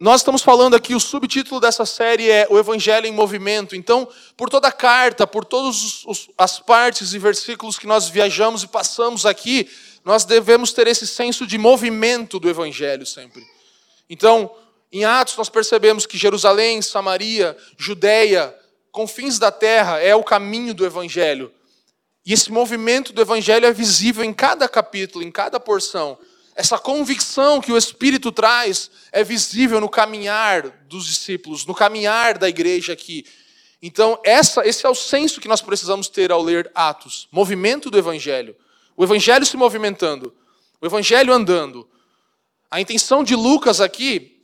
nós 0.00 0.20
estamos 0.20 0.42
falando 0.42 0.76
aqui, 0.76 0.94
o 0.94 1.00
subtítulo 1.00 1.60
dessa 1.60 1.84
série 1.84 2.30
é 2.30 2.46
O 2.48 2.56
Evangelho 2.56 3.06
em 3.06 3.12
Movimento. 3.12 3.74
Então, 3.74 4.08
por 4.36 4.48
toda 4.48 4.68
a 4.68 4.72
carta, 4.72 5.26
por 5.26 5.44
todas 5.44 6.04
as 6.36 6.60
partes 6.60 7.12
e 7.12 7.18
versículos 7.18 7.76
que 7.76 7.86
nós 7.86 8.08
viajamos 8.08 8.62
e 8.62 8.68
passamos 8.68 9.26
aqui, 9.26 9.68
nós 10.04 10.24
devemos 10.24 10.72
ter 10.72 10.86
esse 10.86 11.04
senso 11.04 11.44
de 11.44 11.58
movimento 11.58 12.38
do 12.38 12.48
Evangelho 12.48 13.04
sempre. 13.04 13.44
Então, 14.08 14.54
em 14.92 15.04
Atos, 15.04 15.36
nós 15.36 15.48
percebemos 15.48 16.06
que 16.06 16.16
Jerusalém, 16.16 16.80
Samaria, 16.80 17.56
Judéia, 17.76 18.56
confins 18.92 19.36
da 19.36 19.50
terra, 19.50 19.98
é 19.98 20.14
o 20.14 20.22
caminho 20.22 20.72
do 20.74 20.86
Evangelho. 20.86 21.52
E 22.24 22.32
esse 22.32 22.52
movimento 22.52 23.12
do 23.12 23.20
Evangelho 23.20 23.66
é 23.66 23.72
visível 23.72 24.22
em 24.22 24.32
cada 24.32 24.68
capítulo, 24.68 25.24
em 25.24 25.30
cada 25.30 25.58
porção. 25.58 26.16
Essa 26.58 26.76
convicção 26.76 27.60
que 27.60 27.70
o 27.70 27.78
Espírito 27.78 28.32
traz 28.32 28.90
é 29.12 29.22
visível 29.22 29.80
no 29.80 29.88
caminhar 29.88 30.68
dos 30.88 31.06
discípulos, 31.06 31.64
no 31.64 31.72
caminhar 31.72 32.36
da 32.36 32.48
igreja 32.48 32.94
aqui. 32.94 33.24
Então, 33.80 34.20
essa, 34.24 34.66
esse 34.66 34.84
é 34.84 34.88
o 34.88 34.94
senso 34.94 35.40
que 35.40 35.46
nós 35.46 35.62
precisamos 35.62 36.08
ter 36.08 36.32
ao 36.32 36.42
ler 36.42 36.68
Atos 36.74 37.28
movimento 37.30 37.92
do 37.92 37.96
Evangelho. 37.96 38.56
O 38.96 39.04
evangelho 39.04 39.46
se 39.46 39.56
movimentando, 39.56 40.34
o 40.80 40.86
evangelho 40.86 41.32
andando. 41.32 41.88
A 42.68 42.80
intenção 42.80 43.22
de 43.22 43.36
Lucas 43.36 43.80
aqui 43.80 44.40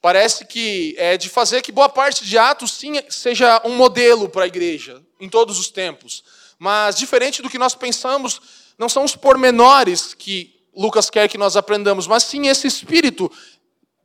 parece 0.00 0.44
que 0.44 0.94
é 0.96 1.16
de 1.16 1.28
fazer 1.28 1.60
que 1.60 1.72
boa 1.72 1.88
parte 1.88 2.24
de 2.24 2.38
Atos 2.38 2.70
sim 2.74 3.02
seja 3.08 3.60
um 3.64 3.74
modelo 3.74 4.28
para 4.28 4.44
a 4.44 4.46
igreja 4.46 5.02
em 5.18 5.28
todos 5.28 5.58
os 5.58 5.70
tempos. 5.70 6.22
Mas 6.56 6.94
diferente 6.94 7.42
do 7.42 7.50
que 7.50 7.58
nós 7.58 7.74
pensamos, 7.74 8.40
não 8.78 8.88
são 8.88 9.02
os 9.02 9.16
pormenores 9.16 10.14
que 10.14 10.56
Lucas 10.78 11.10
quer 11.10 11.28
que 11.28 11.36
nós 11.36 11.56
aprendamos, 11.56 12.06
mas 12.06 12.22
sim 12.22 12.46
esse 12.46 12.68
espírito 12.68 13.30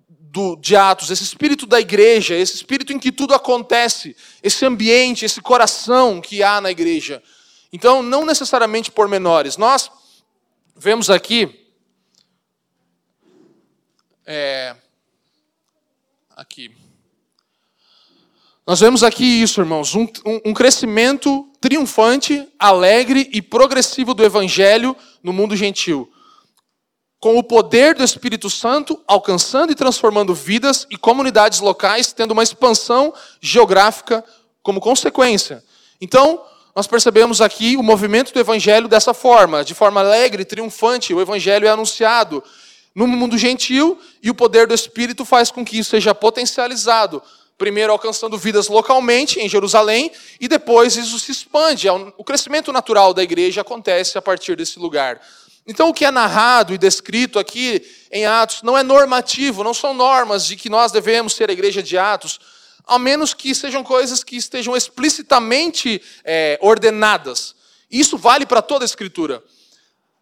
do, 0.10 0.56
de 0.56 0.76
Atos, 0.76 1.12
esse 1.12 1.24
espírito 1.24 1.68
da 1.68 1.80
igreja, 1.80 2.34
esse 2.34 2.56
espírito 2.56 2.92
em 2.92 2.98
que 2.98 3.12
tudo 3.12 3.36
acontece, 3.36 4.16
esse 4.42 4.66
ambiente, 4.66 5.24
esse 5.24 5.40
coração 5.40 6.20
que 6.20 6.42
há 6.42 6.60
na 6.60 6.72
igreja. 6.72 7.22
Então, 7.72 8.02
não 8.02 8.26
necessariamente 8.26 8.92
pormenores. 8.92 9.58
Nós 9.58 9.92
vemos 10.76 11.10
aqui. 11.10 11.68
É, 14.26 14.76
aqui. 16.36 16.72
Nós 18.66 18.80
vemos 18.80 19.04
aqui 19.04 19.26
isso, 19.26 19.60
irmãos, 19.60 19.94
um, 19.94 20.08
um, 20.46 20.54
crescimento 20.54 21.52
triunfante, 21.60 22.48
alegre 22.58 23.30
e 23.34 23.42
progressivo 23.42 24.14
do 24.14 24.24
Evangelho 24.24 24.96
no 25.22 25.34
mundo 25.34 25.56
gentil. 25.56 26.13
Com 27.24 27.38
o 27.38 27.44
poder 27.44 27.96
do 27.96 28.04
Espírito 28.04 28.50
Santo 28.50 29.00
alcançando 29.08 29.72
e 29.72 29.76
transformando 29.76 30.36
vidas 30.36 30.86
e 30.90 30.98
comunidades 30.98 31.62
locais, 31.62 32.12
tendo 32.12 32.32
uma 32.32 32.44
expansão 32.44 33.14
geográfica 33.40 34.22
como 34.62 34.82
consequência. 34.82 35.64
Então, 36.02 36.44
nós 36.76 36.86
percebemos 36.86 37.40
aqui 37.40 37.78
o 37.78 37.82
movimento 37.82 38.34
do 38.34 38.42
evangelho 38.42 38.90
dessa 38.90 39.14
forma, 39.14 39.64
de 39.64 39.74
forma 39.74 40.02
alegre, 40.02 40.44
triunfante. 40.44 41.14
O 41.14 41.22
evangelho 41.22 41.66
é 41.66 41.70
anunciado 41.70 42.44
no 42.94 43.08
mundo 43.08 43.38
gentil 43.38 43.98
e 44.22 44.30
o 44.30 44.36
poder 44.36 44.68
do 44.68 44.74
Espírito 44.74 45.24
faz 45.24 45.50
com 45.50 45.64
que 45.64 45.80
isso 45.80 45.92
seja 45.92 46.14
potencializado. 46.14 47.24
Primeiro 47.58 47.94
alcançando 47.94 48.38
vidas 48.38 48.68
localmente, 48.68 49.40
em 49.40 49.48
Jerusalém, 49.48 50.12
e 50.42 50.50
depois 50.50 50.98
isso 50.98 51.18
se 51.20 51.32
expande. 51.32 51.88
O 52.18 52.24
crescimento 52.26 52.74
natural 52.74 53.14
da 53.14 53.24
igreja 53.24 53.62
acontece 53.62 54.18
a 54.18 54.22
partir 54.22 54.58
desse 54.58 54.78
lugar. 54.78 55.22
Então, 55.66 55.90
o 55.90 55.94
que 55.94 56.04
é 56.04 56.12
narrado 56.12 56.74
e 56.74 56.78
descrito 56.78 57.40
aqui 57.40 57.86
em 58.12 58.26
Atos 58.26 58.62
não 58.64 58.78
é 58.78 58.84
normativo, 58.84 59.64
não 59.64 59.74
são 59.74 59.94
normas 59.94 60.46
de 60.46 60.58
que 60.58 60.70
nós 60.70 60.92
devemos 60.92 61.34
ser 61.34 61.50
a 61.50 61.54
igreja 61.54 61.82
de 61.82 61.98
Atos, 61.98 62.40
a 62.86 63.00
menos 63.00 63.34
que 63.34 63.56
sejam 63.56 63.84
coisas 63.84 64.24
que 64.24 64.36
estejam 64.36 64.76
explicitamente 64.76 66.02
é, 66.24 66.60
ordenadas. 66.62 67.56
Isso 67.90 68.18
vale 68.18 68.46
para 68.46 68.62
toda 68.62 68.84
a 68.84 68.88
Escritura. 68.88 69.42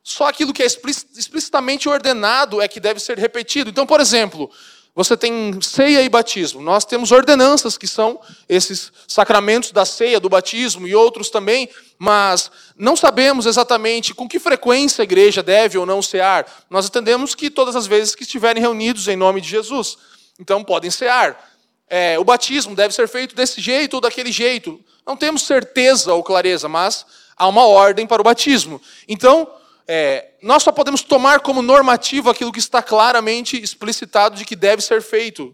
Só 0.04 0.28
aquilo 0.28 0.54
que 0.54 0.64
é 0.64 0.66
explicitamente 0.66 1.88
ordenado 1.88 2.62
é 2.62 2.68
que 2.68 2.80
deve 2.80 3.00
ser 3.00 3.18
repetido. 3.18 3.70
Então, 3.70 3.86
por 3.86 4.00
exemplo, 4.00 4.52
Você 4.94 5.16
tem 5.16 5.62
ceia 5.62 6.02
e 6.02 6.10
batismo. 6.10 6.62
Nós 6.62 6.84
temos 6.84 7.12
ordenanças, 7.12 7.78
que 7.78 7.88
são 7.88 8.20
esses 8.48 8.92
sacramentos 9.08 9.72
da 9.72 9.86
ceia, 9.86 10.20
do 10.20 10.28
batismo 10.28 10.86
e 10.86 10.94
outros 10.94 11.30
também, 11.30 11.70
mas 11.98 12.52
não 12.76 12.96
sabemos 12.96 13.46
exatamente 13.46 14.14
com 14.14 14.28
que 14.28 14.38
frequência 14.38 15.02
a 15.02 15.06
igreja 15.06 15.42
deve 15.42 15.78
ou 15.78 15.86
não 15.86 16.02
cear. 16.02 16.46
Nós 16.70 16.88
entendemos 16.88 17.34
que 17.34 17.50
todas 17.50 17.76
as 17.76 17.88
vezes 17.88 18.16
que 18.16 18.24
estiverem 18.24 18.62
reunidos 18.62 19.08
em 19.08 19.16
nome 19.16 19.40
de 19.40 19.48
Jesus. 19.48 19.98
Então 20.38 20.62
podem 20.62 20.92
cear. 20.92 21.52
É, 21.88 22.20
o 22.20 22.26
batismo 22.26 22.76
deve 22.76 22.94
ser 22.94 23.08
feito 23.08 23.34
desse 23.34 23.62
jeito 23.62 23.94
ou 23.96 24.02
daquele 24.02 24.32
jeito. 24.32 24.78
Não 25.08 25.16
temos 25.16 25.44
certeza 25.44 26.14
ou 26.14 26.22
clareza, 26.22 26.68
mas 26.68 27.06
há 27.38 27.48
uma 27.48 27.66
ordem 27.66 28.06
para 28.06 28.22
o 28.22 28.26
batismo. 28.26 28.82
Então, 29.08 29.48
é, 29.94 30.36
nós 30.42 30.64
só 30.64 30.72
podemos 30.72 31.04
tomar 31.04 31.42
como 31.42 31.62
normativo 31.62 32.30
aquilo 32.30 32.54
que 32.54 32.60
está 32.60 32.82
claramente 32.82 33.62
explicitado 33.62 34.38
de 34.38 34.46
que 34.46 34.56
deve 34.56 34.82
ser 34.82 35.02
feito. 35.02 35.54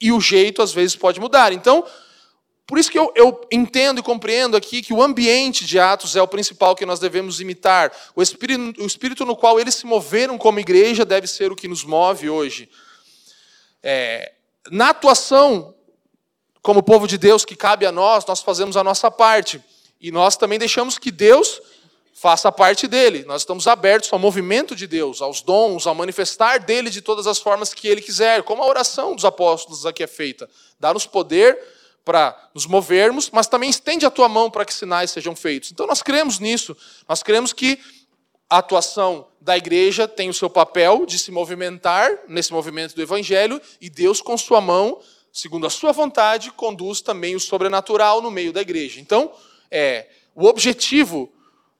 E 0.00 0.10
o 0.10 0.20
jeito, 0.20 0.60
às 0.60 0.72
vezes, 0.72 0.96
pode 0.96 1.20
mudar. 1.20 1.52
Então, 1.52 1.86
por 2.66 2.76
isso 2.76 2.90
que 2.90 2.98
eu, 2.98 3.12
eu, 3.14 3.40
entendo 3.52 4.00
e 4.00 4.02
compreendo 4.02 4.56
aqui 4.56 4.82
que 4.82 4.92
o 4.92 5.00
ambiente 5.00 5.64
de 5.64 5.78
Atos 5.78 6.16
é 6.16 6.20
o 6.20 6.26
principal 6.26 6.74
que 6.74 6.84
nós 6.84 6.98
devemos 6.98 7.40
imitar. 7.40 7.92
O 8.16 8.20
espírito, 8.20 8.82
o 8.82 8.84
espírito 8.84 9.24
no 9.24 9.36
qual 9.36 9.60
eles 9.60 9.76
se 9.76 9.86
moveram 9.86 10.36
como 10.36 10.58
igreja 10.58 11.04
deve 11.04 11.28
ser 11.28 11.52
o 11.52 11.56
que 11.56 11.68
nos 11.68 11.84
move 11.84 12.28
hoje. 12.28 12.68
É, 13.80 14.32
na 14.72 14.88
atuação, 14.88 15.72
como 16.60 16.82
povo 16.82 17.06
de 17.06 17.16
Deus, 17.16 17.44
que 17.44 17.54
cabe 17.54 17.86
a 17.86 17.92
nós, 17.92 18.26
nós 18.26 18.42
fazemos 18.42 18.76
a 18.76 18.82
nossa 18.82 19.08
parte. 19.08 19.62
E 20.00 20.10
nós 20.10 20.36
também 20.36 20.58
deixamos 20.58 20.98
que 20.98 21.12
Deus 21.12 21.62
faça 22.26 22.50
parte 22.50 22.88
dele. 22.88 23.24
Nós 23.24 23.42
estamos 23.42 23.68
abertos 23.68 24.12
ao 24.12 24.18
movimento 24.18 24.74
de 24.74 24.88
Deus, 24.88 25.22
aos 25.22 25.42
dons, 25.42 25.86
ao 25.86 25.94
manifestar 25.94 26.58
dele 26.58 26.90
de 26.90 27.00
todas 27.00 27.24
as 27.24 27.38
formas 27.38 27.72
que 27.72 27.86
ele 27.86 28.00
quiser, 28.00 28.42
como 28.42 28.64
a 28.64 28.66
oração 28.66 29.14
dos 29.14 29.24
apóstolos 29.24 29.86
aqui 29.86 30.02
é 30.02 30.08
feita. 30.08 30.50
Dá-nos 30.80 31.06
poder 31.06 31.56
para 32.04 32.36
nos 32.52 32.66
movermos, 32.66 33.30
mas 33.30 33.46
também 33.46 33.70
estende 33.70 34.04
a 34.04 34.10
tua 34.10 34.28
mão 34.28 34.50
para 34.50 34.64
que 34.64 34.74
sinais 34.74 35.12
sejam 35.12 35.36
feitos. 35.36 35.70
Então 35.70 35.86
nós 35.86 36.02
cremos 36.02 36.40
nisso. 36.40 36.76
Nós 37.08 37.22
cremos 37.22 37.52
que 37.52 37.78
a 38.50 38.58
atuação 38.58 39.28
da 39.40 39.56
igreja 39.56 40.08
tem 40.08 40.28
o 40.28 40.34
seu 40.34 40.50
papel 40.50 41.06
de 41.06 41.20
se 41.20 41.30
movimentar 41.30 42.10
nesse 42.26 42.52
movimento 42.52 42.96
do 42.96 43.02
evangelho 43.02 43.62
e 43.80 43.88
Deus 43.88 44.20
com 44.20 44.36
sua 44.36 44.60
mão, 44.60 44.98
segundo 45.32 45.64
a 45.64 45.70
sua 45.70 45.92
vontade, 45.92 46.50
conduz 46.50 47.00
também 47.00 47.36
o 47.36 47.40
sobrenatural 47.40 48.20
no 48.20 48.32
meio 48.32 48.52
da 48.52 48.62
igreja. 48.62 49.00
Então, 49.00 49.30
é, 49.70 50.08
o 50.34 50.44
objetivo 50.46 51.32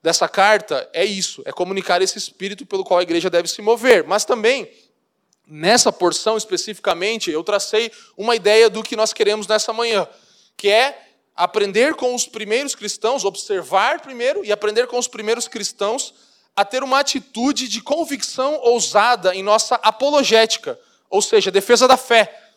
dessa 0.07 0.29
carta 0.29 0.89
é 0.93 1.05
isso, 1.05 1.43
é 1.45 1.51
comunicar 1.51 2.01
esse 2.01 2.17
espírito 2.17 2.65
pelo 2.65 2.85
qual 2.85 3.01
a 3.01 3.03
igreja 3.03 3.29
deve 3.29 3.49
se 3.49 3.61
mover. 3.61 4.05
Mas 4.05 4.25
também, 4.25 4.71
nessa 5.45 5.91
porção 5.91 6.37
especificamente, 6.37 7.29
eu 7.29 7.43
tracei 7.43 7.91
uma 8.17 8.37
ideia 8.37 8.71
do 8.71 8.85
que 8.85 8.95
nós 8.95 9.13
queremos 9.13 9.49
nessa 9.49 9.73
manhã, 9.73 10.07
que 10.57 10.69
é 10.69 10.97
aprender 11.35 11.97
com 11.97 12.15
os 12.15 12.25
primeiros 12.25 12.77
cristãos, 12.77 13.25
observar 13.25 14.01
primeiro 14.01 14.45
e 14.45 14.53
aprender 14.53 14.87
com 14.87 14.97
os 14.97 15.09
primeiros 15.09 15.49
cristãos 15.49 16.15
a 16.55 16.65
ter 16.65 16.85
uma 16.85 17.01
atitude 17.01 17.67
de 17.67 17.83
convicção 17.83 18.61
ousada 18.63 19.35
em 19.35 19.43
nossa 19.43 19.75
apologética, 19.75 20.79
ou 21.11 21.21
seja, 21.21 21.51
defesa 21.51 21.89
da 21.89 21.97
fé. 21.97 22.53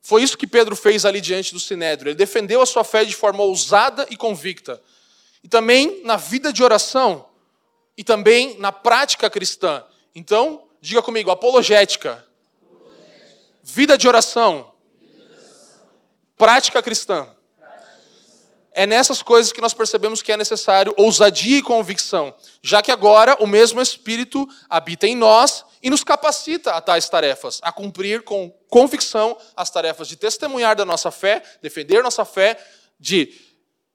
Foi 0.00 0.22
isso 0.22 0.38
que 0.38 0.46
Pedro 0.46 0.76
fez 0.76 1.04
ali 1.04 1.20
diante 1.20 1.52
do 1.52 1.58
Sinédrio. 1.58 2.10
Ele 2.10 2.16
defendeu 2.16 2.62
a 2.62 2.66
sua 2.66 2.84
fé 2.84 3.04
de 3.04 3.16
forma 3.16 3.42
ousada 3.42 4.06
e 4.08 4.16
convicta 4.16 4.80
e 5.42 5.48
também 5.48 6.02
na 6.04 6.16
vida 6.16 6.52
de 6.52 6.62
oração 6.62 7.28
e 7.96 8.04
também 8.04 8.58
na 8.58 8.72
prática 8.72 9.28
cristã. 9.28 9.84
Então, 10.14 10.64
diga 10.80 11.02
comigo, 11.02 11.30
apologética, 11.30 12.24
vida 13.62 13.96
de 13.96 14.08
oração, 14.08 14.72
prática 16.36 16.82
cristã. 16.82 17.28
É 18.74 18.86
nessas 18.86 19.22
coisas 19.22 19.52
que 19.52 19.60
nós 19.60 19.74
percebemos 19.74 20.22
que 20.22 20.32
é 20.32 20.36
necessário 20.36 20.94
ousadia 20.96 21.58
e 21.58 21.62
convicção, 21.62 22.34
já 22.62 22.80
que 22.80 22.90
agora 22.90 23.36
o 23.38 23.46
mesmo 23.46 23.82
Espírito 23.82 24.48
habita 24.68 25.06
em 25.06 25.14
nós 25.14 25.64
e 25.82 25.90
nos 25.90 26.02
capacita 26.02 26.72
a 26.72 26.80
tais 26.80 27.06
tarefas, 27.06 27.60
a 27.62 27.70
cumprir 27.70 28.22
com 28.22 28.50
convicção 28.70 29.36
as 29.54 29.68
tarefas 29.68 30.08
de 30.08 30.16
testemunhar 30.16 30.74
da 30.74 30.86
nossa 30.86 31.10
fé, 31.10 31.42
defender 31.60 32.02
nossa 32.02 32.24
fé, 32.24 32.58
de 32.98 33.51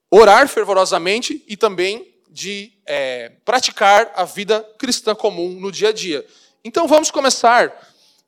orar 0.10 0.48
fervorosamente 0.48 1.43
e 1.48 1.58
também 1.58 2.13
de 2.30 2.72
é, 2.86 3.32
praticar 3.43 4.12
a 4.15 4.24
vida 4.24 4.65
cristã 4.78 5.15
comum 5.15 5.60
no 5.60 5.72
dia 5.72 5.89
a 5.89 5.91
dia. 5.91 6.26
Então 6.63 6.88
vamos 6.88 7.12
começar, 7.12 7.74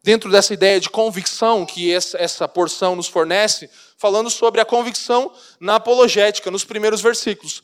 dentro 0.04 0.32
dessa 0.32 0.54
ideia 0.54 0.80
de 0.80 0.90
convicção 0.90 1.66
que 1.66 1.94
essa 1.94 2.48
porção 2.48 2.96
nos 2.96 3.08
fornece, 3.08 3.70
falando 3.98 4.30
sobre 4.30 4.62
a 4.62 4.66
convicção 4.66 5.32
na 5.60 5.76
apologética, 5.76 6.50
nos 6.50 6.64
primeiros 6.64 7.02
versículos. 7.02 7.62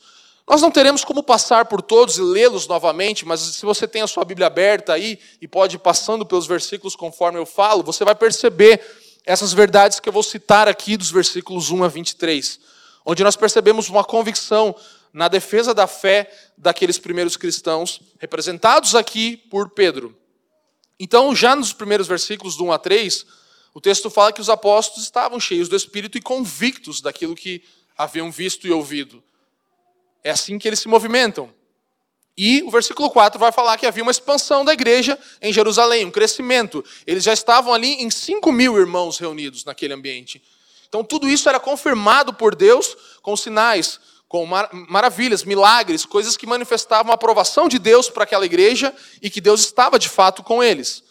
Nós 0.48 0.62
não 0.62 0.70
teremos 0.70 1.04
como 1.04 1.22
passar 1.22 1.64
por 1.64 1.82
todos 1.82 2.18
e 2.18 2.22
lê-los 2.22 2.68
novamente, 2.68 3.26
mas 3.26 3.40
se 3.40 3.66
você 3.66 3.88
tem 3.88 4.02
a 4.02 4.06
sua 4.06 4.24
Bíblia 4.24 4.46
aberta 4.46 4.92
aí 4.92 5.18
e 5.40 5.48
pode 5.48 5.76
ir 5.76 5.80
passando 5.80 6.24
pelos 6.24 6.46
versículos 6.46 6.94
conforme 6.94 7.38
eu 7.38 7.46
falo, 7.46 7.82
você 7.82 8.04
vai 8.04 8.14
perceber 8.14 8.80
essas 9.24 9.52
verdades 9.52 9.98
que 9.98 10.08
eu 10.08 10.12
vou 10.12 10.22
citar 10.22 10.68
aqui 10.68 10.96
dos 10.96 11.10
versículos 11.10 11.70
1 11.70 11.82
a 11.82 11.88
23 11.88 12.75
onde 13.06 13.22
nós 13.22 13.36
percebemos 13.36 13.88
uma 13.88 14.02
convicção 14.02 14.74
na 15.12 15.28
defesa 15.28 15.72
da 15.72 15.86
fé 15.86 16.28
daqueles 16.58 16.98
primeiros 16.98 17.36
cristãos, 17.36 18.00
representados 18.18 18.96
aqui 18.96 19.36
por 19.36 19.70
Pedro. 19.70 20.14
Então, 20.98 21.34
já 21.34 21.54
nos 21.54 21.72
primeiros 21.72 22.08
versículos 22.08 22.56
do 22.56 22.64
1 22.64 22.72
a 22.72 22.78
3, 22.78 23.26
o 23.72 23.80
texto 23.80 24.10
fala 24.10 24.32
que 24.32 24.40
os 24.40 24.50
apóstolos 24.50 25.04
estavam 25.04 25.38
cheios 25.38 25.68
do 25.68 25.76
Espírito 25.76 26.18
e 26.18 26.20
convictos 26.20 27.00
daquilo 27.00 27.36
que 27.36 27.62
haviam 27.96 28.30
visto 28.30 28.66
e 28.66 28.72
ouvido. 28.72 29.22
É 30.24 30.30
assim 30.30 30.58
que 30.58 30.66
eles 30.66 30.80
se 30.80 30.88
movimentam. 30.88 31.54
E 32.36 32.62
o 32.64 32.70
versículo 32.70 33.08
4 33.08 33.38
vai 33.38 33.52
falar 33.52 33.78
que 33.78 33.86
havia 33.86 34.02
uma 34.02 34.10
expansão 34.10 34.64
da 34.64 34.72
igreja 34.72 35.18
em 35.40 35.52
Jerusalém, 35.52 36.04
um 36.04 36.10
crescimento. 36.10 36.84
Eles 37.06 37.22
já 37.22 37.32
estavam 37.32 37.72
ali 37.72 38.02
em 38.02 38.10
5 38.10 38.50
mil 38.50 38.76
irmãos 38.76 39.18
reunidos 39.18 39.64
naquele 39.64 39.94
ambiente. 39.94 40.42
Então 40.88 41.04
tudo 41.04 41.28
isso 41.28 41.48
era 41.48 41.60
confirmado 41.60 42.32
por 42.32 42.54
Deus 42.54 42.96
com 43.22 43.36
sinais, 43.36 43.98
com 44.28 44.44
mar 44.46 44.68
maravilhas, 44.72 45.44
milagres, 45.44 46.04
coisas 46.04 46.36
que 46.36 46.46
manifestavam 46.46 47.12
a 47.12 47.14
aprovação 47.14 47.68
de 47.68 47.78
Deus 47.78 48.08
para 48.08 48.24
aquela 48.24 48.46
igreja 48.46 48.94
e 49.22 49.30
que 49.30 49.40
Deus 49.40 49.60
estava 49.60 49.98
de 49.98 50.08
fato 50.08 50.42
com 50.42 50.62
eles. 50.62 51.04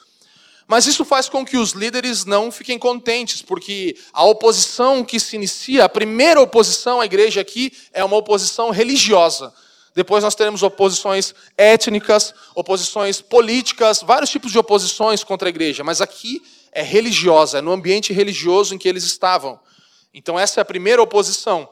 Mas 0.67 0.87
isso 0.87 1.05
faz 1.05 1.29
com 1.29 1.45
que 1.45 1.57
os 1.57 1.71
líderes 1.71 2.25
não 2.25 2.51
fiquem 2.51 2.79
contentes, 2.79 3.41
porque 3.41 3.95
a 4.11 4.23
oposição 4.23 5.03
que 5.03 5.19
se 5.19 5.35
inicia, 5.35 5.85
a 5.85 5.89
primeira 5.89 6.41
oposição 6.41 6.99
à 6.99 7.05
igreja 7.05 7.39
aqui, 7.39 7.71
é 7.93 8.03
uma 8.03 8.17
oposição 8.17 8.71
religiosa. 8.71 9.53
Depois 9.93 10.23
nós 10.23 10.35
teremos 10.35 10.63
oposições 10.63 11.35
étnicas, 11.55 12.33
oposições 12.55 13.21
políticas, 13.21 14.01
vários 14.01 14.29
tipos 14.29 14.51
de 14.51 14.57
oposições 14.57 15.23
contra 15.23 15.47
a 15.47 15.51
igreja, 15.51 15.83
mas 15.83 16.01
aqui 16.01 16.41
é 16.75 16.83
religiosa, 16.83 17.59
é 17.59 17.61
no 17.61 17.71
ambiente 17.71 18.11
religioso 18.11 18.75
em 18.75 18.77
que 18.77 18.87
eles 18.87 19.05
estavam. 19.05 19.57
Então, 20.13 20.37
essa 20.37 20.59
é 20.59 20.61
a 20.61 20.65
primeira 20.65 21.01
oposição. 21.01 21.67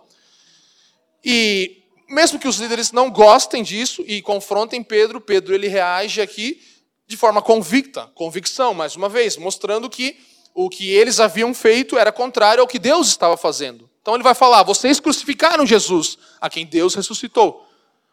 E 1.23 1.83
mesmo 2.09 2.39
que 2.39 2.47
os 2.47 2.57
líderes 2.57 2.93
não 2.93 3.11
gostem 3.11 3.61
disso 3.61 4.03
e 4.07 4.21
confrontem 4.21 4.81
Pedro, 4.81 5.19
Pedro 5.19 5.53
ele 5.53 5.67
reage 5.67 6.21
aqui 6.21 6.61
de 7.05 7.17
forma 7.17 7.41
convicta, 7.41 8.09
convicção, 8.15 8.73
mais 8.73 8.95
uma 8.95 9.09
vez, 9.09 9.35
mostrando 9.35 9.89
que 9.89 10.17
o 10.55 10.69
que 10.69 10.89
eles 10.89 11.19
haviam 11.19 11.53
feito 11.53 11.97
era 11.97 12.11
contrário 12.11 12.61
ao 12.61 12.67
que 12.67 12.79
Deus 12.79 13.07
estava 13.09 13.35
fazendo. 13.35 13.89
Então 14.01 14.13
ele 14.15 14.23
vai 14.23 14.33
falar: 14.33 14.63
vocês 14.63 15.01
crucificaram 15.01 15.65
Jesus, 15.65 16.17
a 16.39 16.49
quem 16.49 16.65
Deus 16.65 16.95
ressuscitou. 16.95 17.67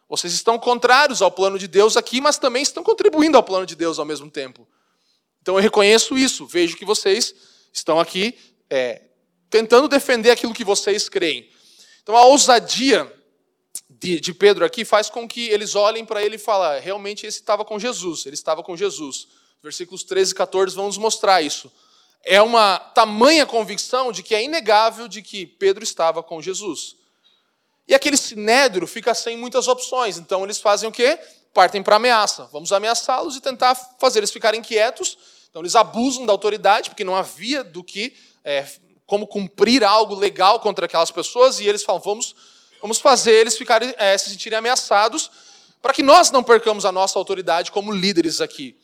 Vocês 0.09 0.33
estão 0.33 0.59
contrários 0.59 1.21
ao 1.21 1.31
plano 1.31 1.57
de 1.57 1.69
Deus 1.69 1.95
aqui, 1.95 2.19
mas 2.19 2.37
também 2.37 2.61
estão 2.61 2.83
contribuindo 2.83 3.37
ao 3.37 3.43
plano 3.43 3.65
de 3.65 3.77
Deus 3.77 3.97
ao 3.97 4.03
mesmo 4.03 4.29
tempo. 4.29 4.67
Então 5.41 5.55
eu 5.55 5.61
reconheço 5.61 6.17
isso, 6.17 6.45
vejo 6.45 6.77
que 6.77 6.85
vocês 6.85 7.33
estão 7.73 7.99
aqui 7.99 8.37
é, 8.69 9.01
tentando 9.49 9.87
defender 9.87 10.31
aquilo 10.31 10.53
que 10.53 10.63
vocês 10.63 11.09
creem. 11.09 11.49
Então 12.03 12.15
a 12.15 12.25
ousadia 12.25 13.11
de, 13.89 14.19
de 14.19 14.33
Pedro 14.33 14.63
aqui 14.63 14.85
faz 14.85 15.09
com 15.09 15.27
que 15.27 15.49
eles 15.49 15.75
olhem 15.75 16.05
para 16.05 16.23
ele 16.23 16.35
e 16.35 16.39
falem: 16.39 16.81
realmente 16.81 17.25
esse 17.25 17.39
estava 17.39 17.65
com 17.65 17.79
Jesus, 17.79 18.25
ele 18.25 18.35
estava 18.35 18.63
com 18.63 18.77
Jesus. 18.77 19.27
Versículos 19.63 20.03
13 20.03 20.31
e 20.31 20.35
14 20.35 20.75
vão 20.75 20.87
nos 20.87 20.97
mostrar 20.97 21.41
isso. 21.41 21.71
É 22.23 22.41
uma 22.41 22.77
tamanha 22.77 23.45
convicção 23.45 24.11
de 24.11 24.21
que 24.21 24.35
é 24.35 24.43
inegável 24.43 25.07
de 25.07 25.21
que 25.21 25.45
Pedro 25.45 25.83
estava 25.83 26.21
com 26.21 26.41
Jesus. 26.41 26.95
E 27.87 27.95
aquele 27.95 28.17
sinédrio 28.17 28.87
fica 28.87 29.13
sem 29.13 29.35
muitas 29.37 29.67
opções, 29.67 30.17
então 30.17 30.43
eles 30.43 30.59
fazem 30.59 30.87
o 30.87 30.91
quê? 30.91 31.19
partem 31.53 31.83
para 31.83 31.97
ameaça. 31.97 32.47
Vamos 32.51 32.71
ameaçá-los 32.71 33.35
e 33.35 33.41
tentar 33.41 33.75
fazer 33.99 34.19
eles 34.19 34.31
ficarem 34.31 34.61
quietos. 34.61 35.17
Então 35.51 35.61
eles 35.61 35.75
abusam 35.75 36.25
da 36.25 36.31
autoridade, 36.31 36.89
porque 36.89 37.03
não 37.03 37.15
havia 37.15 37.61
do 37.61 37.83
que 37.83 38.13
é, 38.43 38.65
como 39.05 39.27
cumprir 39.27 39.83
algo 39.83 40.15
legal 40.15 40.61
contra 40.61 40.85
aquelas 40.85 41.11
pessoas, 41.11 41.59
e 41.59 41.67
eles 41.67 41.83
falam, 41.83 42.01
vamos, 42.01 42.33
vamos 42.81 42.99
fazer 42.99 43.33
eles 43.33 43.57
ficarem, 43.57 43.93
é, 43.97 44.17
se 44.17 44.29
sentirem 44.29 44.57
ameaçados, 44.57 45.29
para 45.81 45.93
que 45.93 46.01
nós 46.01 46.31
não 46.31 46.41
percamos 46.41 46.85
a 46.85 46.91
nossa 46.91 47.19
autoridade 47.19 47.69
como 47.69 47.91
líderes 47.91 48.39
aqui. 48.39 48.77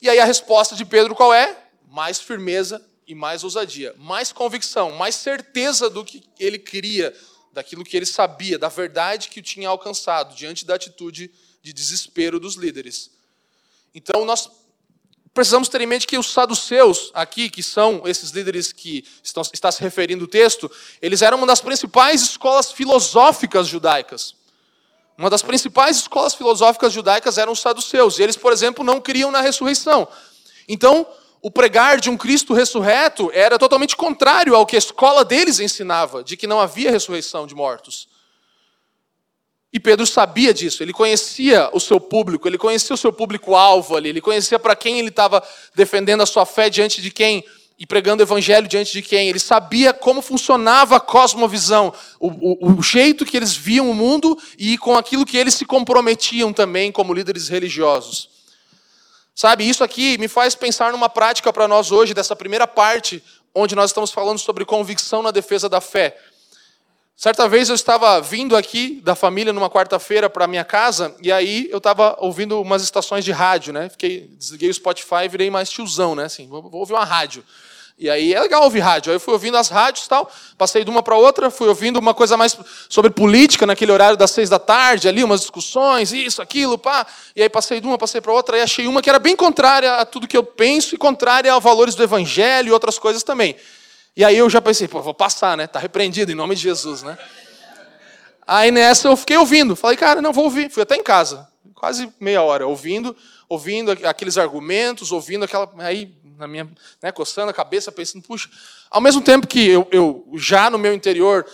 E 0.00 0.08
aí 0.08 0.20
a 0.20 0.24
resposta 0.24 0.76
de 0.76 0.84
Pedro 0.84 1.16
qual 1.16 1.34
é? 1.34 1.58
Mais 1.90 2.20
firmeza 2.20 2.80
e 3.06 3.14
mais 3.14 3.42
ousadia, 3.42 3.92
mais 3.98 4.30
convicção, 4.30 4.92
mais 4.92 5.16
certeza 5.16 5.90
do 5.90 6.04
que 6.04 6.22
ele 6.38 6.60
queria, 6.60 7.12
daquilo 7.52 7.84
que 7.84 7.96
ele 7.96 8.06
sabia, 8.06 8.56
da 8.56 8.68
verdade 8.68 9.28
que 9.28 9.40
o 9.40 9.42
tinha 9.42 9.68
alcançado, 9.68 10.36
diante 10.36 10.64
da 10.64 10.76
atitude 10.76 11.30
de 11.60 11.72
desespero 11.72 12.38
dos 12.38 12.54
líderes. 12.54 13.10
Então, 13.92 14.24
nós 14.24 14.48
precisamos 15.34 15.68
ter 15.68 15.80
em 15.80 15.86
mente 15.86 16.06
que 16.06 16.16
os 16.16 16.32
saduceus 16.32 17.10
aqui, 17.12 17.50
que 17.50 17.62
são 17.62 18.02
esses 18.06 18.30
líderes 18.30 18.72
que 18.72 19.04
estão, 19.22 19.42
está 19.52 19.70
se 19.72 19.82
referindo 19.82 20.24
o 20.24 20.28
texto, 20.28 20.70
eles 21.02 21.20
eram 21.20 21.36
uma 21.36 21.46
das 21.46 21.60
principais 21.60 22.22
escolas 22.22 22.70
filosóficas 22.70 23.66
judaicas. 23.66 24.36
Uma 25.18 25.28
das 25.28 25.42
principais 25.42 25.96
escolas 25.96 26.34
filosóficas 26.34 26.92
judaicas 26.92 27.36
eram 27.36 27.52
os 27.52 27.60
saduceus. 27.60 28.18
E 28.18 28.22
eles, 28.22 28.36
por 28.36 28.52
exemplo, 28.52 28.84
não 28.84 29.00
criam 29.00 29.32
na 29.32 29.40
ressurreição. 29.40 30.06
Então, 30.68 31.06
o 31.42 31.50
pregar 31.50 32.00
de 32.00 32.08
um 32.08 32.16
Cristo 32.16 32.54
ressurreto 32.54 33.30
era 33.34 33.58
totalmente 33.58 33.96
contrário 33.96 34.54
ao 34.54 34.64
que 34.64 34.76
a 34.76 34.78
escola 34.78 35.24
deles 35.24 35.60
ensinava, 35.60 36.22
de 36.24 36.36
que 36.36 36.46
não 36.46 36.60
havia 36.60 36.90
ressurreição 36.90 37.46
de 37.46 37.54
mortos. 37.54 38.08
E 39.74 39.80
Pedro 39.80 40.06
sabia 40.06 40.54
disso, 40.54 40.84
ele 40.84 40.92
conhecia 40.92 41.68
o 41.72 41.80
seu 41.80 41.98
público, 41.98 42.46
ele 42.46 42.56
conhecia 42.56 42.94
o 42.94 42.96
seu 42.96 43.12
público-alvo 43.12 43.96
ali, 43.96 44.10
ele 44.10 44.20
conhecia 44.20 44.56
para 44.56 44.76
quem 44.76 45.00
ele 45.00 45.08
estava 45.08 45.42
defendendo 45.74 46.20
a 46.20 46.26
sua 46.26 46.46
fé 46.46 46.70
diante 46.70 47.02
de 47.02 47.10
quem 47.10 47.44
e 47.76 47.84
pregando 47.84 48.22
o 48.22 48.24
evangelho 48.24 48.68
diante 48.68 48.92
de 48.92 49.02
quem. 49.02 49.28
Ele 49.28 49.40
sabia 49.40 49.92
como 49.92 50.22
funcionava 50.22 50.94
a 50.94 51.00
cosmovisão, 51.00 51.92
o, 52.20 52.28
o, 52.28 52.78
o 52.78 52.82
jeito 52.84 53.24
que 53.24 53.36
eles 53.36 53.56
viam 53.56 53.90
o 53.90 53.94
mundo 53.94 54.38
e 54.56 54.78
com 54.78 54.96
aquilo 54.96 55.26
que 55.26 55.36
eles 55.36 55.54
se 55.54 55.64
comprometiam 55.64 56.52
também 56.52 56.92
como 56.92 57.12
líderes 57.12 57.48
religiosos. 57.48 58.28
Sabe, 59.34 59.68
isso 59.68 59.82
aqui 59.82 60.16
me 60.18 60.28
faz 60.28 60.54
pensar 60.54 60.92
numa 60.92 61.08
prática 61.08 61.52
para 61.52 61.66
nós 61.66 61.90
hoje, 61.90 62.14
dessa 62.14 62.36
primeira 62.36 62.68
parte, 62.68 63.20
onde 63.52 63.74
nós 63.74 63.90
estamos 63.90 64.12
falando 64.12 64.38
sobre 64.38 64.64
convicção 64.64 65.20
na 65.20 65.32
defesa 65.32 65.68
da 65.68 65.80
fé. 65.80 66.16
Certa 67.16 67.48
vez 67.48 67.68
eu 67.68 67.76
estava 67.76 68.20
vindo 68.20 68.56
aqui 68.56 69.00
da 69.02 69.14
família 69.14 69.52
numa 69.52 69.70
quarta-feira 69.70 70.28
para 70.28 70.48
minha 70.48 70.64
casa 70.64 71.14
e 71.22 71.30
aí 71.30 71.68
eu 71.70 71.78
estava 71.78 72.16
ouvindo 72.18 72.60
umas 72.60 72.82
estações 72.82 73.24
de 73.24 73.30
rádio, 73.30 73.72
né? 73.72 73.88
Fiquei, 73.88 74.28
desliguei 74.36 74.68
o 74.68 74.74
Spotify 74.74 75.24
e 75.24 75.28
virei 75.28 75.48
mais 75.48 75.70
tiozão, 75.70 76.16
né? 76.16 76.24
Assim, 76.24 76.48
vou, 76.48 76.62
vou 76.62 76.80
ouvir 76.80 76.92
uma 76.92 77.04
rádio. 77.04 77.44
E 77.96 78.10
aí 78.10 78.34
é 78.34 78.40
legal 78.40 78.64
ouvir 78.64 78.80
rádio. 78.80 79.10
Aí 79.10 79.16
eu 79.16 79.20
fui 79.20 79.32
ouvindo 79.32 79.56
as 79.56 79.68
rádios 79.68 80.06
e 80.06 80.08
tal, 80.08 80.28
passei 80.58 80.82
de 80.82 80.90
uma 80.90 81.04
para 81.04 81.14
outra, 81.14 81.48
fui 81.52 81.68
ouvindo 81.68 81.98
uma 81.98 82.12
coisa 82.12 82.36
mais 82.36 82.58
sobre 82.88 83.12
política 83.12 83.64
naquele 83.64 83.92
horário 83.92 84.16
das 84.16 84.32
seis 84.32 84.50
da 84.50 84.58
tarde, 84.58 85.06
ali, 85.06 85.22
umas 85.22 85.40
discussões, 85.40 86.12
isso, 86.12 86.42
aquilo, 86.42 86.76
pá. 86.76 87.06
E 87.36 87.42
aí 87.42 87.48
passei 87.48 87.80
de 87.80 87.86
uma, 87.86 87.96
passei 87.96 88.20
para 88.20 88.32
outra, 88.32 88.58
e 88.58 88.60
achei 88.60 88.88
uma 88.88 89.00
que 89.00 89.08
era 89.08 89.20
bem 89.20 89.36
contrária 89.36 89.94
a 89.94 90.04
tudo 90.04 90.26
que 90.26 90.36
eu 90.36 90.42
penso 90.42 90.96
e 90.96 90.98
contrária 90.98 91.52
aos 91.52 91.62
valores 91.62 91.94
do 91.94 92.02
evangelho 92.02 92.68
e 92.68 92.72
outras 92.72 92.98
coisas 92.98 93.22
também. 93.22 93.54
E 94.16 94.24
aí 94.24 94.36
eu 94.36 94.48
já 94.48 94.60
pensei, 94.60 94.86
pô, 94.86 95.02
vou 95.02 95.14
passar, 95.14 95.56
né? 95.56 95.66
Tá 95.66 95.78
repreendido 95.78 96.30
em 96.30 96.36
nome 96.36 96.54
de 96.54 96.62
Jesus, 96.62 97.02
né? 97.02 97.18
Aí 98.46 98.70
nessa 98.70 99.08
eu 99.08 99.16
fiquei 99.16 99.36
ouvindo. 99.36 99.74
Falei, 99.74 99.96
cara, 99.96 100.22
não 100.22 100.32
vou 100.32 100.44
ouvir. 100.44 100.70
Fui 100.70 100.82
até 100.82 100.94
em 100.94 101.02
casa, 101.02 101.48
quase 101.74 102.12
meia 102.20 102.42
hora, 102.42 102.66
ouvindo, 102.66 103.16
ouvindo 103.48 103.90
aqueles 103.90 104.38
argumentos, 104.38 105.10
ouvindo 105.10 105.44
aquela. 105.44 105.68
Aí, 105.78 106.14
na 106.38 106.46
minha, 106.46 106.70
né, 107.02 107.10
coçando 107.10 107.50
a 107.50 107.54
cabeça, 107.54 107.90
pensando, 107.90 108.22
puxa. 108.22 108.48
Ao 108.90 109.00
mesmo 109.00 109.20
tempo 109.20 109.46
que 109.46 109.66
eu, 109.66 109.88
eu 109.90 110.28
já 110.34 110.70
no 110.70 110.78
meu 110.78 110.94
interior 110.94 111.44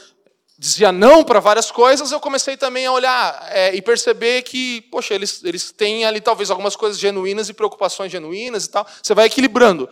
dizia 0.58 0.92
não 0.92 1.24
para 1.24 1.40
várias 1.40 1.70
coisas, 1.70 2.12
eu 2.12 2.20
comecei 2.20 2.54
também 2.54 2.84
a 2.84 2.92
olhar 2.92 3.48
é, 3.48 3.74
e 3.74 3.80
perceber 3.80 4.42
que, 4.42 4.82
poxa, 4.90 5.14
eles, 5.14 5.42
eles 5.42 5.72
têm 5.72 6.04
ali 6.04 6.20
talvez 6.20 6.50
algumas 6.50 6.76
coisas 6.76 7.00
genuínas 7.00 7.48
e 7.48 7.54
preocupações 7.54 8.12
genuínas 8.12 8.66
e 8.66 8.70
tal. 8.70 8.86
Você 9.02 9.14
vai 9.14 9.24
equilibrando. 9.24 9.88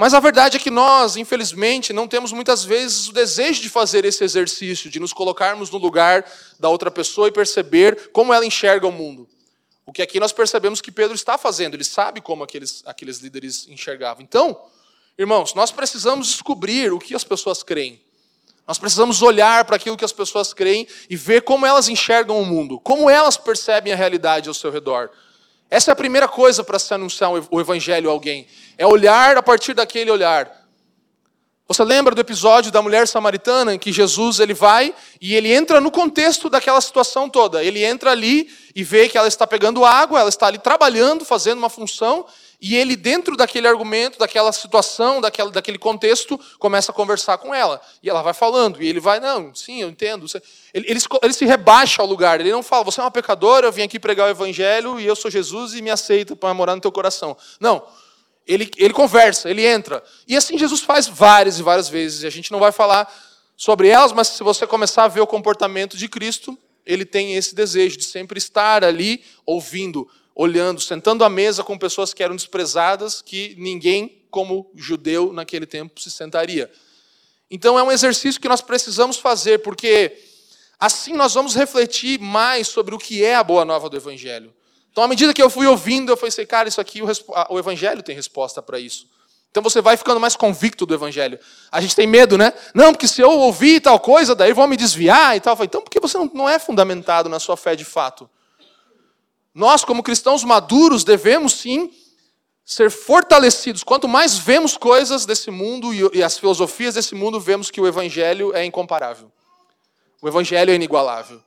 Mas 0.00 0.14
a 0.14 0.18
verdade 0.18 0.56
é 0.56 0.58
que 0.58 0.70
nós, 0.70 1.16
infelizmente, 1.16 1.92
não 1.92 2.08
temos 2.08 2.32
muitas 2.32 2.64
vezes 2.64 3.08
o 3.08 3.12
desejo 3.12 3.60
de 3.60 3.68
fazer 3.68 4.02
esse 4.06 4.24
exercício, 4.24 4.88
de 4.88 4.98
nos 4.98 5.12
colocarmos 5.12 5.68
no 5.68 5.76
lugar 5.76 6.24
da 6.58 6.70
outra 6.70 6.90
pessoa 6.90 7.28
e 7.28 7.30
perceber 7.30 8.08
como 8.10 8.32
ela 8.32 8.46
enxerga 8.46 8.86
o 8.86 8.90
mundo. 8.90 9.28
O 9.84 9.92
que 9.92 10.00
aqui 10.00 10.18
nós 10.18 10.32
percebemos 10.32 10.80
que 10.80 10.90
Pedro 10.90 11.14
está 11.14 11.36
fazendo, 11.36 11.74
ele 11.74 11.84
sabe 11.84 12.22
como 12.22 12.42
aqueles, 12.42 12.82
aqueles 12.86 13.18
líderes 13.18 13.68
enxergavam. 13.68 14.22
Então, 14.22 14.58
irmãos, 15.18 15.52
nós 15.52 15.70
precisamos 15.70 16.28
descobrir 16.28 16.90
o 16.94 16.98
que 16.98 17.14
as 17.14 17.22
pessoas 17.22 17.62
creem. 17.62 18.00
Nós 18.66 18.78
precisamos 18.78 19.20
olhar 19.20 19.66
para 19.66 19.76
aquilo 19.76 19.98
que 19.98 20.04
as 20.06 20.14
pessoas 20.14 20.54
creem 20.54 20.88
e 21.10 21.16
ver 21.16 21.42
como 21.42 21.66
elas 21.66 21.90
enxergam 21.90 22.40
o 22.40 22.46
mundo, 22.46 22.80
como 22.80 23.10
elas 23.10 23.36
percebem 23.36 23.92
a 23.92 23.96
realidade 23.96 24.48
ao 24.48 24.54
seu 24.54 24.70
redor. 24.70 25.10
Essa 25.70 25.90
é 25.90 25.92
a 25.92 25.96
primeira 25.96 26.26
coisa 26.26 26.64
para 26.64 26.80
se 26.80 26.92
anunciar 26.92 27.30
o 27.30 27.60
evangelho 27.60 28.10
a 28.10 28.12
alguém. 28.12 28.46
É 28.76 28.84
olhar 28.84 29.36
a 29.36 29.42
partir 29.42 29.72
daquele 29.72 30.10
olhar. 30.10 30.60
Você 31.68 31.84
lembra 31.84 32.12
do 32.12 32.20
episódio 32.20 32.72
da 32.72 32.82
mulher 32.82 33.06
samaritana 33.06 33.72
em 33.72 33.78
que 33.78 33.92
Jesus 33.92 34.40
ele 34.40 34.52
vai 34.52 34.92
e 35.20 35.36
ele 35.36 35.52
entra 35.52 35.80
no 35.80 35.88
contexto 35.88 36.50
daquela 36.50 36.80
situação 36.80 37.28
toda. 37.28 37.62
Ele 37.62 37.84
entra 37.84 38.10
ali 38.10 38.50
e 38.74 38.82
vê 38.82 39.08
que 39.08 39.16
ela 39.16 39.28
está 39.28 39.46
pegando 39.46 39.84
água, 39.84 40.18
ela 40.18 40.28
está 40.28 40.48
ali 40.48 40.58
trabalhando, 40.58 41.24
fazendo 41.24 41.58
uma 41.58 41.70
função, 41.70 42.26
e 42.60 42.76
ele, 42.76 42.94
dentro 42.94 43.36
daquele 43.36 43.66
argumento, 43.66 44.18
daquela 44.18 44.52
situação, 44.52 45.18
daquela, 45.18 45.50
daquele 45.50 45.78
contexto, 45.78 46.38
começa 46.58 46.92
a 46.92 46.94
conversar 46.94 47.38
com 47.38 47.54
ela. 47.54 47.80
E 48.02 48.10
ela 48.10 48.20
vai 48.20 48.34
falando, 48.34 48.82
e 48.82 48.86
ele 48.86 49.00
vai, 49.00 49.18
não, 49.18 49.54
sim, 49.54 49.80
eu 49.80 49.88
entendo. 49.88 50.26
Ele, 50.74 50.86
ele, 50.90 51.00
ele 51.22 51.32
se 51.32 51.46
rebaixa 51.46 52.02
ao 52.02 52.08
lugar, 52.08 52.38
ele 52.38 52.52
não 52.52 52.62
fala, 52.62 52.84
você 52.84 53.00
é 53.00 53.04
uma 53.04 53.10
pecadora, 53.10 53.66
eu 53.66 53.72
vim 53.72 53.82
aqui 53.82 53.98
pregar 53.98 54.26
o 54.26 54.30
evangelho, 54.30 55.00
e 55.00 55.06
eu 55.06 55.16
sou 55.16 55.30
Jesus 55.30 55.72
e 55.72 55.80
me 55.80 55.90
aceita 55.90 56.36
para 56.36 56.52
morar 56.52 56.74
no 56.74 56.82
teu 56.82 56.92
coração. 56.92 57.34
Não. 57.58 57.82
Ele, 58.46 58.70
ele 58.76 58.92
conversa, 58.92 59.48
ele 59.48 59.64
entra. 59.64 60.02
E 60.28 60.36
assim 60.36 60.58
Jesus 60.58 60.80
faz 60.80 61.06
várias 61.06 61.58
e 61.58 61.62
várias 61.62 61.88
vezes. 61.88 62.24
E 62.24 62.26
a 62.26 62.30
gente 62.30 62.50
não 62.52 62.58
vai 62.58 62.72
falar 62.72 63.10
sobre 63.56 63.88
elas, 63.88 64.12
mas 64.12 64.28
se 64.28 64.42
você 64.42 64.66
começar 64.66 65.04
a 65.04 65.08
ver 65.08 65.20
o 65.20 65.26
comportamento 65.26 65.96
de 65.96 66.08
Cristo, 66.08 66.58
ele 66.84 67.04
tem 67.04 67.36
esse 67.36 67.54
desejo 67.54 67.96
de 67.96 68.04
sempre 68.04 68.38
estar 68.38 68.82
ali 68.84 69.22
ouvindo, 69.46 70.08
olhando, 70.34 70.80
sentando 70.80 71.24
à 71.24 71.28
mesa 71.28 71.62
com 71.62 71.76
pessoas 71.78 72.14
que 72.14 72.22
eram 72.22 72.36
desprezadas, 72.36 73.20
que 73.20 73.54
ninguém, 73.58 74.24
como 74.30 74.70
judeu 74.74 75.32
naquele 75.32 75.66
tempo, 75.66 76.00
se 76.00 76.10
sentaria. 76.10 76.70
Então 77.50 77.78
é 77.78 77.82
um 77.82 77.90
exercício 77.90 78.40
que 78.40 78.48
nós 78.48 78.60
precisamos 78.60 79.18
fazer, 79.18 79.58
porque 79.58 80.16
assim 80.78 81.12
nós 81.14 81.34
vamos 81.34 81.54
refletir 81.54 82.18
mais 82.20 82.68
sobre 82.68 82.94
o 82.94 82.98
que 82.98 83.24
é 83.24 83.34
a 83.34 83.44
boa 83.44 83.64
nova 83.64 83.88
do 83.88 83.96
Evangelho. 83.96 84.54
Então, 84.92 85.04
à 85.04 85.08
medida 85.08 85.32
que 85.32 85.42
eu 85.42 85.48
fui 85.48 85.66
ouvindo, 85.66 86.10
eu 86.10 86.16
pensei, 86.16 86.44
cara, 86.44 86.68
isso 86.68 86.80
aqui, 86.80 87.00
o 87.02 87.58
Evangelho 87.58 88.02
tem 88.02 88.14
resposta 88.14 88.60
para 88.60 88.78
isso. 88.78 89.08
Então 89.50 89.62
você 89.62 89.80
vai 89.80 89.96
ficando 89.96 90.20
mais 90.20 90.36
convicto 90.36 90.86
do 90.86 90.94
Evangelho. 90.94 91.38
A 91.72 91.80
gente 91.80 91.96
tem 91.96 92.06
medo, 92.06 92.38
né? 92.38 92.52
Não, 92.72 92.92
porque 92.92 93.08
se 93.08 93.20
eu 93.20 93.30
ouvir 93.30 93.80
tal 93.80 93.98
coisa, 93.98 94.34
daí 94.34 94.52
vão 94.52 94.68
me 94.68 94.76
desviar 94.76 95.36
e 95.36 95.40
tal. 95.40 95.56
Então, 95.60 95.82
porque 95.82 95.98
você 95.98 96.16
não 96.32 96.48
é 96.48 96.58
fundamentado 96.58 97.28
na 97.28 97.40
sua 97.40 97.56
fé 97.56 97.74
de 97.74 97.84
fato. 97.84 98.30
Nós, 99.54 99.84
como 99.84 100.02
cristãos 100.02 100.44
maduros, 100.44 101.04
devemos 101.04 101.54
sim 101.54 101.90
ser 102.64 102.90
fortalecidos. 102.90 103.82
Quanto 103.82 104.06
mais 104.06 104.38
vemos 104.38 104.76
coisas 104.76 105.26
desse 105.26 105.50
mundo 105.50 105.92
e 106.14 106.22
as 106.22 106.38
filosofias 106.38 106.94
desse 106.94 107.14
mundo, 107.14 107.40
vemos 107.40 107.70
que 107.70 107.80
o 107.80 107.86
Evangelho 107.86 108.54
é 108.54 108.64
incomparável. 108.64 109.30
O 110.22 110.28
Evangelho 110.28 110.70
é 110.70 110.74
inigualável. 110.74 111.42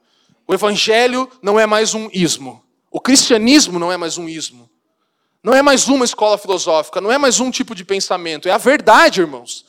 O 0.45 0.53
Evangelho 0.53 1.29
não 1.41 1.59
é 1.59 1.65
mais 1.65 1.93
um 1.93 2.09
ismo. 2.11 2.63
O 2.91 2.99
cristianismo 2.99 3.79
não 3.79 3.91
é 3.91 3.97
mais 3.97 4.17
um 4.17 4.27
ismo. 4.27 4.69
Não 5.41 5.53
é 5.53 5.61
mais 5.61 5.87
uma 5.87 6.05
escola 6.05 6.37
filosófica, 6.37 7.01
não 7.01 7.11
é 7.11 7.17
mais 7.17 7.39
um 7.39 7.51
tipo 7.51 7.75
de 7.75 7.83
pensamento. 7.83 8.47
É 8.47 8.51
a 8.51 8.57
verdade, 8.57 9.21
irmãos. 9.21 9.65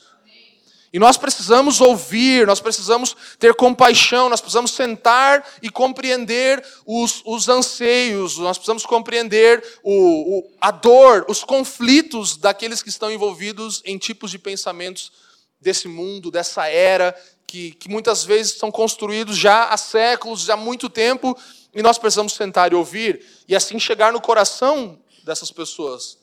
E 0.95 0.99
nós 0.99 1.17
precisamos 1.17 1.81
ouvir, 1.81 2.47
nós 2.47 2.61
precisamos 2.61 3.17
ter 3.37 3.53
compaixão, 3.53 4.29
nós 4.29 4.39
precisamos 4.39 4.71
sentar 4.71 5.45
e 5.61 5.69
compreender 5.69 6.65
os, 6.85 7.21
os 7.25 7.49
anseios, 7.49 8.37
nós 8.37 8.57
precisamos 8.57 8.85
compreender 8.85 9.61
o, 9.83 10.37
o, 10.37 10.51
a 10.61 10.71
dor, 10.71 11.25
os 11.27 11.43
conflitos 11.43 12.37
daqueles 12.37 12.81
que 12.81 12.87
estão 12.87 13.11
envolvidos 13.11 13.81
em 13.83 13.97
tipos 13.97 14.31
de 14.31 14.39
pensamentos 14.39 15.11
desse 15.59 15.89
mundo, 15.89 16.31
dessa 16.31 16.65
era, 16.69 17.13
que, 17.45 17.71
que 17.71 17.89
muitas 17.89 18.23
vezes 18.23 18.53
são 18.53 18.71
construídos 18.71 19.35
já 19.35 19.65
há 19.65 19.75
séculos, 19.75 20.43
já 20.43 20.53
há 20.53 20.57
muito 20.57 20.87
tempo, 20.87 21.37
e 21.73 21.81
nós 21.81 21.97
precisamos 21.97 22.31
sentar 22.31 22.71
e 22.71 22.75
ouvir, 22.75 23.21
e 23.49 23.53
assim 23.53 23.77
chegar 23.77 24.13
no 24.13 24.21
coração 24.21 24.97
dessas 25.25 25.51
pessoas, 25.51 26.17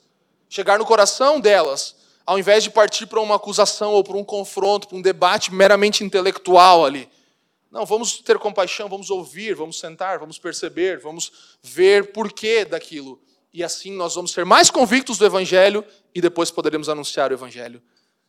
chegar 0.48 0.78
no 0.78 0.86
coração 0.86 1.38
delas 1.38 2.00
ao 2.24 2.38
invés 2.38 2.64
de 2.64 2.70
partir 2.70 3.06
para 3.06 3.20
uma 3.20 3.36
acusação 3.36 3.92
ou 3.92 4.04
para 4.04 4.16
um 4.16 4.24
confronto, 4.24 4.88
para 4.88 4.96
um 4.96 5.02
debate 5.02 5.52
meramente 5.52 6.04
intelectual 6.04 6.84
ali. 6.84 7.08
Não, 7.70 7.86
vamos 7.86 8.18
ter 8.18 8.38
compaixão, 8.38 8.88
vamos 8.88 9.08
ouvir, 9.08 9.54
vamos 9.54 9.78
sentar, 9.78 10.18
vamos 10.18 10.38
perceber, 10.38 10.98
vamos 10.98 11.56
ver 11.62 12.12
porquê 12.12 12.64
daquilo. 12.64 13.18
E 13.52 13.64
assim 13.64 13.92
nós 13.92 14.14
vamos 14.14 14.32
ser 14.32 14.44
mais 14.44 14.70
convictos 14.70 15.18
do 15.18 15.24
Evangelho 15.24 15.84
e 16.14 16.20
depois 16.20 16.50
poderemos 16.50 16.88
anunciar 16.88 17.30
o 17.30 17.34
Evangelho, 17.34 17.82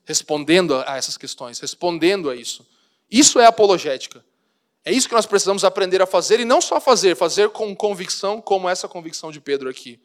respondendo 0.05 0.75
a 0.87 0.97
essas 0.97 1.17
questões, 1.17 1.59
respondendo 1.59 2.29
a 2.29 2.35
isso. 2.35 2.65
Isso 3.11 3.39
é 3.39 3.45
apologética. 3.45 4.23
É 4.85 4.91
isso 4.91 5.07
que 5.07 5.13
nós 5.13 5.25
precisamos 5.25 5.63
aprender 5.63 6.01
a 6.01 6.05
fazer 6.05 6.39
e 6.39 6.45
não 6.45 6.59
só 6.59 6.79
fazer, 6.79 7.15
fazer 7.15 7.49
com 7.49 7.73
convicção, 7.75 8.41
como 8.41 8.67
essa 8.67 8.87
convicção 8.87 9.31
de 9.31 9.39
Pedro 9.39 9.69
aqui. 9.69 9.99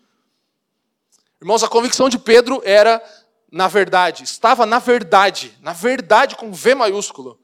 Irmãos, 1.40 1.62
a 1.62 1.68
convicção 1.68 2.08
de 2.08 2.18
Pedro 2.18 2.60
era 2.64 3.02
na 3.50 3.66
verdade, 3.68 4.24
estava 4.24 4.66
na 4.66 4.78
verdade, 4.78 5.56
na 5.60 5.72
verdade 5.72 6.36
com 6.36 6.52
V 6.52 6.74
maiúsculo. 6.74 7.38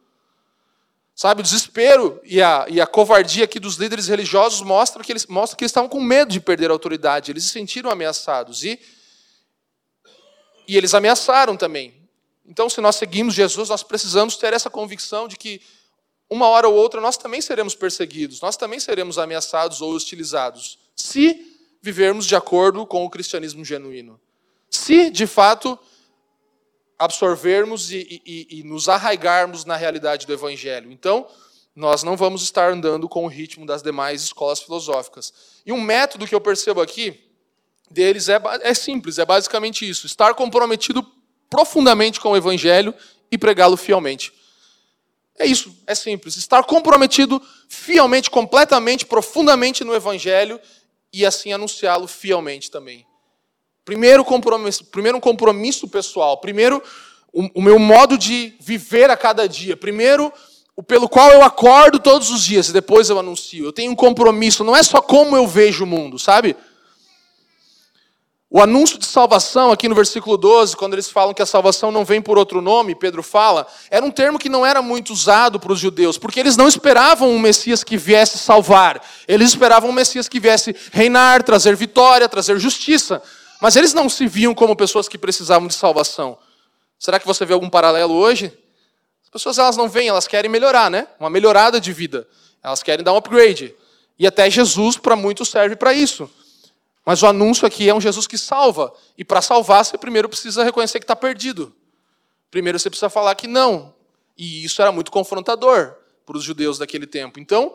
Sabe, 1.15 1.41
o 1.41 1.45
desespero 1.45 2.21
e 2.25 2.43
a, 2.43 2.67
e 2.69 2.81
a 2.81 2.87
covardia 2.87 3.45
aqui 3.45 3.61
dos 3.61 3.77
líderes 3.77 4.09
religiosos 4.09 4.63
mostra 4.63 5.03
que, 5.05 5.13
eles, 5.13 5.27
mostra 5.27 5.57
que 5.57 5.63
eles 5.63 5.71
estavam 5.71 5.89
com 5.89 6.01
medo 6.01 6.33
de 6.33 6.41
perder 6.41 6.71
a 6.71 6.73
autoridade, 6.73 7.31
eles 7.31 7.45
se 7.45 7.51
sentiram 7.51 7.89
ameaçados. 7.89 8.65
E, 8.65 8.81
e 10.67 10.77
eles 10.77 10.93
ameaçaram 10.93 11.57
também. 11.57 11.95
Então, 12.45 12.69
se 12.69 12.81
nós 12.81 12.97
seguimos 12.97 13.33
Jesus, 13.33 13.69
nós 13.69 13.85
precisamos 13.85 14.37
ter 14.37 14.53
essa 14.53 14.69
convicção 14.69 15.29
de 15.29 15.37
que 15.37 15.63
uma 16.29 16.49
hora 16.49 16.69
ou 16.69 16.75
outra 16.75 17.01
nós 17.01 17.17
também 17.17 17.41
seremos 17.41 17.77
perseguidos, 17.77 18.41
nós 18.41 18.57
também 18.57 18.81
seremos 18.81 19.17
ameaçados 19.17 19.81
ou 19.81 19.95
hostilizados, 19.95 20.79
se 20.97 21.59
vivermos 21.81 22.27
de 22.27 22.35
acordo 22.35 22.85
com 22.85 23.05
o 23.05 23.11
cristianismo 23.11 23.65
genuíno. 23.65 24.21
Se, 24.69 25.11
de 25.11 25.27
fato, 25.27 25.79
absorvermos 26.99 27.91
e, 27.91 28.23
e, 28.25 28.47
e, 28.59 28.63
nos 28.63 28.89
arraigarmos 28.89 29.65
na 29.65 29.77
realidade 29.77 30.27
do 30.27 30.33
Evangelho. 30.33 30.93
Então, 30.93 31.27
nós 31.75 32.03
não 32.03 32.17
vamos 32.17 32.43
estar 32.43 32.73
andando 32.73 33.09
com 33.09 33.25
o 33.25 33.29
ritmo 33.29 33.67
das 33.67 33.83
demais 33.83 34.23
escolas 34.23 34.61
filosóficas. 34.61 35.33
E 35.67 35.73
um 35.73 35.81
método 35.81 36.27
que 36.27 36.35
eu 36.35 36.41
percebo 36.41 36.81
aqui 36.81 37.21
deles 37.91 38.29
é, 38.29 38.41
é 38.63 38.75
simples, 38.75 39.19
é 39.19 39.25
basicamente 39.25 39.89
isso: 39.89 40.07
estar 40.07 40.35
comprometido 40.35 41.05
profundamente 41.51 42.21
com 42.21 42.31
o 42.31 42.37
Evangelho 42.37 42.95
e 43.31 43.37
pregá-lo 43.37 43.77
fielmente. 43.77 44.33
É 45.37 45.47
isso, 45.47 45.77
é 45.87 45.95
simples. 45.95 46.37
Estar 46.37 46.63
comprometido 46.65 47.43
fielmente, 47.69 48.31
completamente, 48.31 49.05
profundamente 49.05 49.83
no 49.83 49.95
Evangelho 49.95 50.61
e 51.13 51.27
assim 51.27 51.53
anunciá-lo 51.53 52.07
fielmente 52.07 52.71
também. 52.71 53.05
Primeiro, 53.85 54.25
compromisso, 54.25 54.85
primeiro 54.87 55.19
um 55.19 55.21
compromisso 55.21 55.87
pessoal. 55.87 56.39
Primeiro, 56.39 56.83
o, 57.33 57.61
o 57.61 57.63
meu 57.63 57.79
modo 57.79 58.17
de 58.17 58.55
viver 58.61 59.11
a 59.11 59.17
cada 59.17 59.49
dia. 59.49 59.77
Primeiro, 59.77 60.33
o 60.77 60.83
pelo 60.83 61.09
qual 61.09 61.31
eu 61.31 61.43
acordo 61.43 61.99
todos 61.99 62.31
os 62.31 62.43
dias 62.43 62.69
e 62.69 62.73
depois 62.73 63.11
eu 63.11 63.19
anuncio. 63.19 63.65
Eu 63.65 63.73
tenho 63.73 63.93
um 63.93 63.97
compromisso. 63.97 64.65
Não 64.65 64.75
é 64.75 64.83
só 64.83 65.01
como 65.01 65.37
eu 65.37 65.47
vejo 65.47 65.85
o 65.85 65.87
mundo, 65.87 66.19
sabe? 66.19 66.57
O 68.49 68.63
anúncio 68.63 68.99
de 68.99 69.05
salvação, 69.05 69.73
aqui 69.73 69.89
no 69.89 69.97
versículo 69.97 70.37
12, 70.37 70.77
quando 70.77 70.93
eles 70.93 71.11
falam 71.11 71.35
que 71.35 71.43
a 71.43 71.47
salvação 71.47 71.91
não 71.91 72.05
vem 72.05 72.23
por 72.23 72.39
outro 72.39 72.63
nome, 72.63 72.95
Pedro 72.95 73.21
fala, 73.21 73.67
era 73.91 74.07
um 74.07 74.13
termo 74.13 74.39
que 74.39 74.49
não 74.49 74.65
era 74.65 74.81
muito 74.81 75.13
usado 75.13 75.59
para 75.59 75.73
os 75.73 75.81
judeus, 75.81 76.19
porque 76.19 76.39
eles 76.39 76.57
não 76.57 76.69
esperavam 76.69 77.29
um 77.31 77.39
Messias 77.41 77.83
que 77.83 77.97
viesse 77.97 78.39
salvar, 78.39 79.03
eles 79.27 79.49
esperavam 79.49 79.91
um 79.91 79.93
Messias 79.93 80.29
que 80.29 80.39
viesse 80.39 80.73
reinar, 80.93 81.43
trazer 81.43 81.75
vitória, 81.75 82.29
trazer 82.29 82.57
justiça. 82.61 83.21
Mas 83.65 83.77
eles 83.77 83.95
não 83.95 84.11
se 84.11 84.27
viam 84.27 84.55
como 84.55 84.77
pessoas 84.77 85.09
que 85.09 85.17
precisavam 85.17 85.67
de 85.67 85.73
salvação. 85.73 86.37
Será 86.99 87.19
que 87.19 87.27
você 87.27 87.47
vê 87.47 87.55
algum 87.55 87.71
paralelo 87.71 88.13
hoje? 88.13 88.53
As 89.23 89.31
pessoas 89.31 89.57
elas 89.57 89.75
não 89.75 89.89
vêm, 89.89 90.07
elas 90.07 90.29
querem 90.29 90.51
melhorar, 90.51 90.91
né? 90.91 91.09
Uma 91.19 91.31
melhorada 91.31 91.81
de 91.81 91.91
vida. 91.91 92.29
Elas 92.63 92.83
querem 92.83 93.03
dar 93.03 93.15
um 93.15 93.17
upgrade. 93.17 93.75
E 94.19 94.27
até 94.27 94.51
Jesus, 94.51 94.99
para 94.99 95.17
muitos, 95.17 95.49
serve 95.49 95.77
para 95.77 95.95
isso. 95.95 96.31
Mas 97.07 97.23
o 97.23 97.27
anúncio 97.27 97.67
aqui 97.67 97.89
é 97.89 97.95
um 97.95 98.03
Jesus 98.03 98.27
que 98.27 98.37
salva. 98.37 98.93
E 99.17 99.25
para 99.25 99.41
salvar, 99.41 99.83
você 99.83 99.97
primeiro 99.97 100.29
precisa 100.29 100.63
reconhecer 100.63 100.99
que 100.99 101.05
está 101.05 101.17
perdido. 101.17 101.75
Primeiro 102.51 102.79
você 102.79 102.91
precisa 102.91 103.09
falar 103.09 103.35
que 103.35 103.49
não. 103.49 103.95
E 104.37 104.63
isso 104.63 104.83
era 104.83 104.93
muito 104.93 105.11
confrontador 105.11 105.95
para 106.27 106.37
os 106.37 106.45
judeus 106.45 106.77
daquele 106.77 107.07
tempo. 107.07 107.41
Então, 107.41 107.75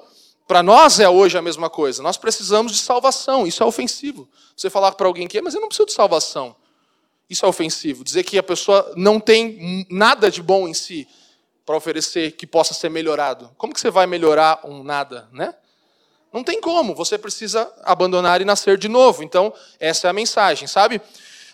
para 0.50 0.64
nós 0.64 1.00
é 1.00 1.08
hoje 1.08 1.38
a 1.38 1.44
mesma 1.44 1.70
coisa. 1.70 2.02
Nós 2.02 2.18
precisamos 2.18 2.72
de 2.72 2.80
salvação. 2.80 3.46
Isso 3.46 3.62
é 3.62 3.66
ofensivo. 3.68 4.28
Você 4.58 4.68
falar 4.68 4.94
para 4.94 5.06
alguém 5.06 5.28
que, 5.28 5.38
é, 5.38 5.42
mas 5.44 5.54
eu 5.54 5.62
não 5.62 5.68
preciso 5.68 5.86
de 5.86 5.94
salvação. 5.94 6.56
Isso 7.30 7.46
é 7.46 7.48
ofensivo. 7.48 8.04
Dizer 8.04 8.24
que 8.24 8.36
a 8.36 8.42
pessoa 8.42 8.92
não 8.96 9.20
tem 9.20 9.86
nada 9.92 10.32
de 10.32 10.42
bom 10.42 10.68
em 10.68 10.74
si 10.74 11.08
para 11.64 11.78
oferecer 11.78 12.32
que 12.32 12.48
possa 12.48 12.74
ser 12.74 12.90
melhorado. 12.90 13.52
Como 13.60 13.72
que 13.72 13.80
você 13.80 13.92
vai 13.92 14.08
melhorar 14.08 14.62
um 14.64 14.84
nada, 14.84 15.30
né? 15.32 15.54
Não 16.34 16.44
tem 16.44 16.60
como. 16.60 16.96
Você 16.96 17.16
precisa 17.16 17.72
abandonar 17.84 18.42
e 18.42 18.46
nascer 18.46 18.76
de 18.76 18.88
novo. 18.88 19.22
Então, 19.22 19.54
essa 19.80 20.08
é 20.08 20.10
a 20.10 20.14
mensagem, 20.14 20.68
sabe? 20.68 21.00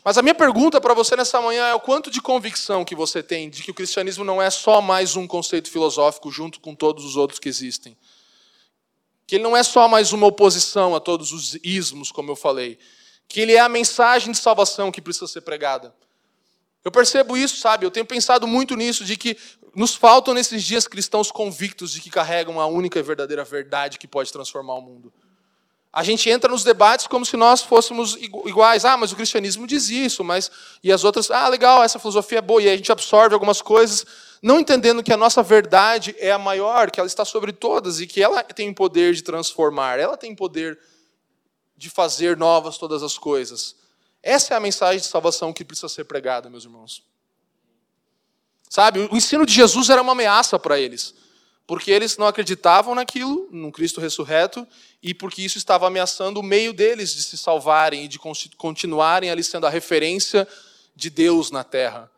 Mas 0.06 0.18
a 0.18 0.22
minha 0.22 0.36
pergunta 0.36 0.80
para 0.80 0.94
você 0.94 1.18
nessa 1.18 1.42
manhã 1.42 1.68
é 1.68 1.74
o 1.74 1.82
quanto 1.82 2.10
de 2.10 2.22
convicção 2.22 2.86
que 2.86 2.96
você 2.96 3.22
tem 3.22 3.50
de 3.50 3.62
que 3.62 3.72
o 3.72 3.74
cristianismo 3.74 4.24
não 4.24 4.42
é 4.42 4.50
só 4.50 4.80
mais 4.80 5.18
um 5.18 5.28
conceito 5.28 5.70
filosófico 5.70 6.32
junto 6.32 6.62
com 6.62 6.74
todos 6.74 7.04
os 7.04 7.18
outros 7.18 7.40
que 7.42 7.50
existem. 7.50 7.98
Que 9.28 9.36
ele 9.36 9.44
não 9.44 9.56
é 9.56 9.64
só 9.64 9.88
mais 9.88 10.14
uma 10.14 10.28
oposição 10.28 10.96
a 10.96 11.00
todos 11.00 11.32
os 11.32 11.56
ismos, 11.64 12.12
como 12.12 12.32
eu 12.32 12.36
falei. 12.36 12.78
Que 13.28 13.42
ele 13.42 13.54
é 13.54 13.60
a 13.60 13.70
mensagem 13.70 14.32
de 14.32 14.38
salvação 14.38 14.92
que 14.92 15.02
precisa 15.02 15.28
ser 15.28 15.42
pregada. 15.42 15.94
Eu 16.84 16.92
percebo 16.92 17.36
isso, 17.36 17.58
sabe? 17.58 17.86
Eu 17.86 17.92
tenho 17.92 18.06
pensado 18.06 18.46
muito 18.46 18.76
nisso, 18.76 19.04
de 19.04 19.18
que 19.18 19.36
nos 19.76 19.96
faltam 19.96 20.34
nesses 20.34 20.64
dias 20.64 20.88
cristãos 20.88 21.32
convictos 21.32 21.92
de 21.92 22.00
que 22.00 22.10
carregam 22.10 22.62
a 22.62 22.68
única 22.68 23.00
e 23.00 23.04
verdadeira 23.04 23.44
verdade 23.44 23.98
que 23.98 24.08
pode 24.08 24.32
transformar 24.32 24.76
o 24.76 24.82
mundo. 24.82 25.12
A 25.96 26.04
gente 26.04 26.30
entra 26.30 26.52
nos 26.52 26.62
debates 26.62 27.08
como 27.08 27.26
se 27.26 27.38
nós 27.38 27.62
fôssemos 27.62 28.16
iguais. 28.16 28.84
Ah, 28.84 28.98
mas 28.98 29.14
o 29.14 29.16
cristianismo 29.16 29.66
diz 29.66 29.88
isso, 29.90 30.26
mas 30.26 30.52
e 30.84 30.92
as 30.92 31.06
outras, 31.06 31.32
ah, 31.32 31.48
legal, 31.48 31.82
essa 31.82 31.98
filosofia 31.98 32.40
é 32.40 32.42
boa, 32.42 32.62
e 32.62 32.68
a 32.68 32.76
gente 32.76 32.92
absorve 32.92 33.34
algumas 33.34 33.62
coisas, 33.62 34.06
não 34.42 34.60
entendendo 34.60 35.02
que 35.02 35.14
a 35.14 35.16
nossa 35.16 35.42
verdade 35.42 36.14
é 36.20 36.34
a 36.34 36.38
maior, 36.38 36.92
que 36.92 37.00
ela 37.00 37.08
está 37.08 37.24
sobre 37.24 37.54
todas 37.54 38.02
e 38.02 38.08
que 38.08 38.22
ela 38.22 38.44
tem 38.44 38.70
o 38.70 38.76
poder 38.76 39.14
de 39.14 39.22
transformar, 39.22 39.98
ela 39.98 40.18
tem 40.18 40.34
o 40.34 40.36
poder 40.36 40.78
de 41.78 41.90
fazer 41.90 42.36
novas 42.36 42.78
todas 42.78 43.02
as 43.02 43.18
coisas. 43.18 43.78
Essa 44.22 44.54
é 44.54 44.58
a 44.58 44.60
mensagem 44.60 45.00
de 45.00 45.08
salvação 45.08 45.54
que 45.54 45.64
precisa 45.64 45.88
ser 45.88 46.04
pregada, 46.04 46.50
meus 46.50 46.66
irmãos. 46.66 47.04
Sabe, 48.70 49.00
o 49.00 49.16
ensino 49.16 49.46
de 49.46 49.54
Jesus 49.54 49.90
era 49.90 50.02
uma 50.02 50.12
ameaça 50.12 50.60
para 50.60 50.78
eles, 50.78 51.16
porque 51.68 51.92
eles 51.92 52.18
não 52.18 52.28
acreditavam 52.28 52.94
naquilo, 52.94 53.48
no 53.52 53.72
Cristo 53.72 54.00
ressurreto, 54.00 54.68
e 55.02 55.14
porque 55.14 55.42
isso 55.42 55.58
estava 55.58 55.88
ameaçando 55.88 56.40
o 56.40 56.44
meio 56.44 56.74
deles 56.74 57.14
de 57.14 57.24
se 57.24 57.38
salvarem 57.38 58.06
e 58.06 58.08
de 58.08 58.20
continuarem 58.58 59.30
ali 59.30 59.44
sendo 59.44 59.66
a 59.66 59.70
referência 59.70 60.48
de 60.96 61.10
Deus 61.10 61.52
na 61.52 61.64
terra 61.64 62.12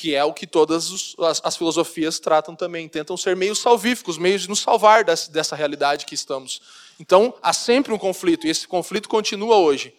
que 0.00 0.14
é 0.14 0.24
o 0.24 0.32
que 0.32 0.46
todas 0.46 1.14
as, 1.18 1.42
as, 1.44 1.56
filosofias 1.58 2.18
tratam 2.18 2.56
também, 2.56 2.88
tentam 2.88 3.18
ser 3.18 3.36
meios 3.36 3.58
salvíficos, 3.58 4.16
meios 4.16 4.40
de 4.40 4.48
nos 4.48 4.60
salvar 4.60 5.04
dessa 5.04 5.54
realidade 5.54 6.06
que 6.06 6.14
estamos. 6.14 6.62
Então, 6.98 7.34
há 7.42 7.52
sempre 7.52 7.92
um 7.92 7.98
conflito, 7.98 8.46
e 8.46 8.50
esse 8.50 8.66
conflito 8.66 9.10
continua 9.10 9.56
hoje. 9.56 9.92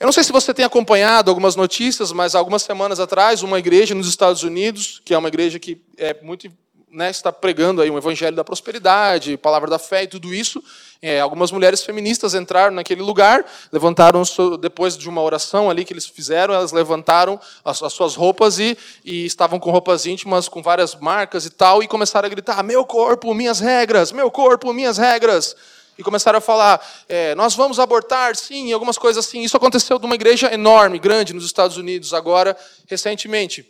Eu 0.00 0.06
não 0.06 0.12
sei 0.12 0.24
se 0.24 0.32
você 0.32 0.54
tem 0.54 0.64
acompanhado 0.64 1.30
algumas 1.30 1.54
notícias, 1.54 2.10
mas 2.10 2.34
algumas 2.34 2.62
semanas 2.62 2.98
atrás, 2.98 3.42
uma 3.42 3.58
igreja 3.58 3.94
nos 3.94 4.08
Estados 4.08 4.44
Unidos, 4.44 5.02
que 5.04 5.12
é 5.12 5.18
uma 5.18 5.28
igreja 5.28 5.58
que 5.58 5.78
é 5.98 6.18
muito 6.22 6.50
né, 6.92 7.10
está 7.10 7.32
pregando 7.32 7.80
aí 7.80 7.90
um 7.90 7.96
evangelho 7.96 8.36
da 8.36 8.44
prosperidade, 8.44 9.38
palavra 9.38 9.70
da 9.70 9.78
fé 9.78 10.02
e 10.02 10.06
tudo 10.06 10.34
isso. 10.34 10.62
É, 11.00 11.20
algumas 11.20 11.50
mulheres 11.50 11.82
feministas 11.82 12.34
entraram 12.34 12.74
naquele 12.74 13.00
lugar, 13.00 13.44
levantaram 13.72 14.22
depois 14.60 14.96
de 14.96 15.08
uma 15.08 15.22
oração 15.22 15.70
ali 15.70 15.84
que 15.84 15.92
eles 15.92 16.06
fizeram, 16.06 16.52
elas 16.52 16.70
levantaram 16.70 17.40
as, 17.64 17.82
as 17.82 17.92
suas 17.94 18.14
roupas 18.14 18.58
e, 18.58 18.76
e, 19.04 19.24
estavam 19.24 19.58
com 19.58 19.70
roupas 19.70 20.04
íntimas 20.06 20.48
com 20.48 20.62
várias 20.62 20.94
marcas 20.94 21.46
e 21.46 21.50
tal 21.50 21.82
e 21.82 21.88
começaram 21.88 22.26
a 22.26 22.28
gritar: 22.28 22.62
meu 22.62 22.84
corpo, 22.84 23.32
minhas 23.34 23.58
regras, 23.58 24.12
meu 24.12 24.30
corpo, 24.30 24.72
minhas 24.72 24.98
regras. 24.98 25.56
E 25.98 26.02
começaram 26.02 26.38
a 26.38 26.42
falar: 26.42 26.80
é, 27.08 27.34
nós 27.34 27.54
vamos 27.54 27.80
abortar, 27.80 28.36
sim, 28.36 28.70
algumas 28.70 28.98
coisas 28.98 29.26
assim. 29.26 29.40
Isso 29.40 29.56
aconteceu 29.56 29.98
numa 29.98 30.14
igreja 30.14 30.52
enorme, 30.52 30.98
grande 30.98 31.32
nos 31.32 31.44
Estados 31.44 31.78
Unidos 31.78 32.12
agora 32.12 32.56
recentemente. 32.86 33.66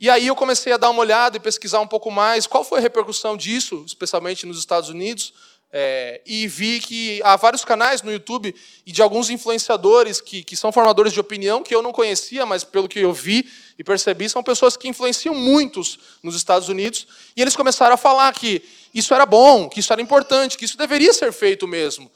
E 0.00 0.10
aí 0.10 0.26
eu 0.26 0.34
comecei 0.34 0.72
a 0.72 0.76
dar 0.76 0.90
uma 0.90 1.00
olhada 1.00 1.36
e 1.36 1.40
pesquisar 1.40 1.80
um 1.80 1.86
pouco 1.86 2.10
mais 2.10 2.46
qual 2.46 2.64
foi 2.64 2.78
a 2.78 2.82
repercussão 2.82 3.36
disso, 3.36 3.84
especialmente 3.86 4.44
nos 4.44 4.58
Estados 4.58 4.88
Unidos, 4.88 5.32
é, 5.76 6.20
e 6.24 6.46
vi 6.46 6.78
que 6.78 7.20
há 7.24 7.34
vários 7.34 7.64
canais 7.64 8.00
no 8.00 8.12
YouTube 8.12 8.54
e 8.86 8.92
de 8.92 9.02
alguns 9.02 9.28
influenciadores 9.28 10.20
que, 10.20 10.44
que 10.44 10.56
são 10.56 10.70
formadores 10.70 11.12
de 11.12 11.18
opinião 11.18 11.64
que 11.64 11.74
eu 11.74 11.82
não 11.82 11.92
conhecia, 11.92 12.46
mas 12.46 12.62
pelo 12.62 12.88
que 12.88 13.00
eu 13.00 13.12
vi 13.12 13.50
e 13.76 13.82
percebi, 13.82 14.28
são 14.28 14.40
pessoas 14.40 14.76
que 14.76 14.86
influenciam 14.86 15.34
muitos 15.34 15.98
nos 16.22 16.36
Estados 16.36 16.68
Unidos, 16.68 17.08
e 17.36 17.42
eles 17.42 17.56
começaram 17.56 17.94
a 17.94 17.96
falar 17.96 18.32
que 18.32 18.62
isso 18.94 19.12
era 19.12 19.26
bom, 19.26 19.68
que 19.68 19.80
isso 19.80 19.92
era 19.92 20.00
importante, 20.00 20.56
que 20.56 20.64
isso 20.64 20.78
deveria 20.78 21.12
ser 21.12 21.32
feito 21.32 21.66
mesmo. 21.66 22.08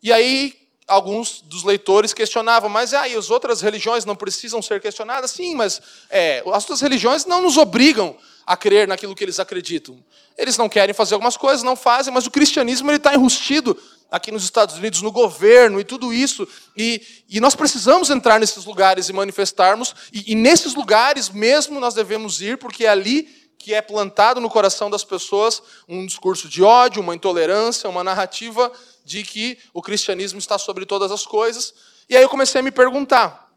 E 0.00 0.12
aí 0.12 0.61
alguns 0.86 1.40
dos 1.42 1.62
leitores 1.62 2.12
questionavam, 2.12 2.68
mas 2.68 2.92
aí 2.92 3.14
ah, 3.14 3.18
as 3.18 3.30
outras 3.30 3.60
religiões 3.60 4.04
não 4.04 4.16
precisam 4.16 4.60
ser 4.60 4.80
questionadas? 4.80 5.30
Sim, 5.30 5.54
mas 5.54 5.80
é, 6.10 6.42
as 6.52 6.64
outras 6.64 6.80
religiões 6.80 7.24
não 7.24 7.40
nos 7.40 7.56
obrigam 7.56 8.16
a 8.46 8.56
crer 8.56 8.88
naquilo 8.88 9.14
que 9.14 9.24
eles 9.24 9.38
acreditam. 9.38 10.02
Eles 10.36 10.56
não 10.56 10.68
querem 10.68 10.94
fazer 10.94 11.14
algumas 11.14 11.36
coisas, 11.36 11.62
não 11.62 11.76
fazem, 11.76 12.12
mas 12.12 12.26
o 12.26 12.30
cristianismo 12.30 12.90
ele 12.90 12.96
está 12.96 13.14
enrustido 13.14 13.78
aqui 14.10 14.30
nos 14.30 14.44
Estados 14.44 14.76
Unidos, 14.76 15.00
no 15.00 15.10
governo 15.10 15.80
e 15.80 15.84
tudo 15.84 16.12
isso. 16.12 16.46
E, 16.76 17.00
e 17.28 17.40
nós 17.40 17.54
precisamos 17.54 18.10
entrar 18.10 18.38
nesses 18.40 18.64
lugares 18.64 19.08
e 19.08 19.12
manifestarmos, 19.12 19.94
e, 20.12 20.32
e 20.32 20.34
nesses 20.34 20.74
lugares 20.74 21.30
mesmo 21.30 21.80
nós 21.80 21.94
devemos 21.94 22.42
ir, 22.42 22.58
porque 22.58 22.84
é 22.84 22.88
ali 22.88 23.42
que 23.62 23.72
é 23.72 23.80
plantado 23.80 24.40
no 24.40 24.50
coração 24.50 24.90
das 24.90 25.04
pessoas 25.04 25.62
um 25.88 26.04
discurso 26.04 26.48
de 26.48 26.64
ódio, 26.64 27.00
uma 27.00 27.14
intolerância, 27.14 27.88
uma 27.88 28.02
narrativa 28.02 28.70
de 29.04 29.22
que 29.22 29.58
o 29.72 29.82
cristianismo 29.82 30.38
está 30.38 30.58
sobre 30.58 30.86
todas 30.86 31.10
as 31.10 31.26
coisas. 31.26 31.74
E 32.08 32.16
aí 32.16 32.22
eu 32.22 32.28
comecei 32.28 32.60
a 32.60 32.62
me 32.62 32.70
perguntar: 32.70 33.52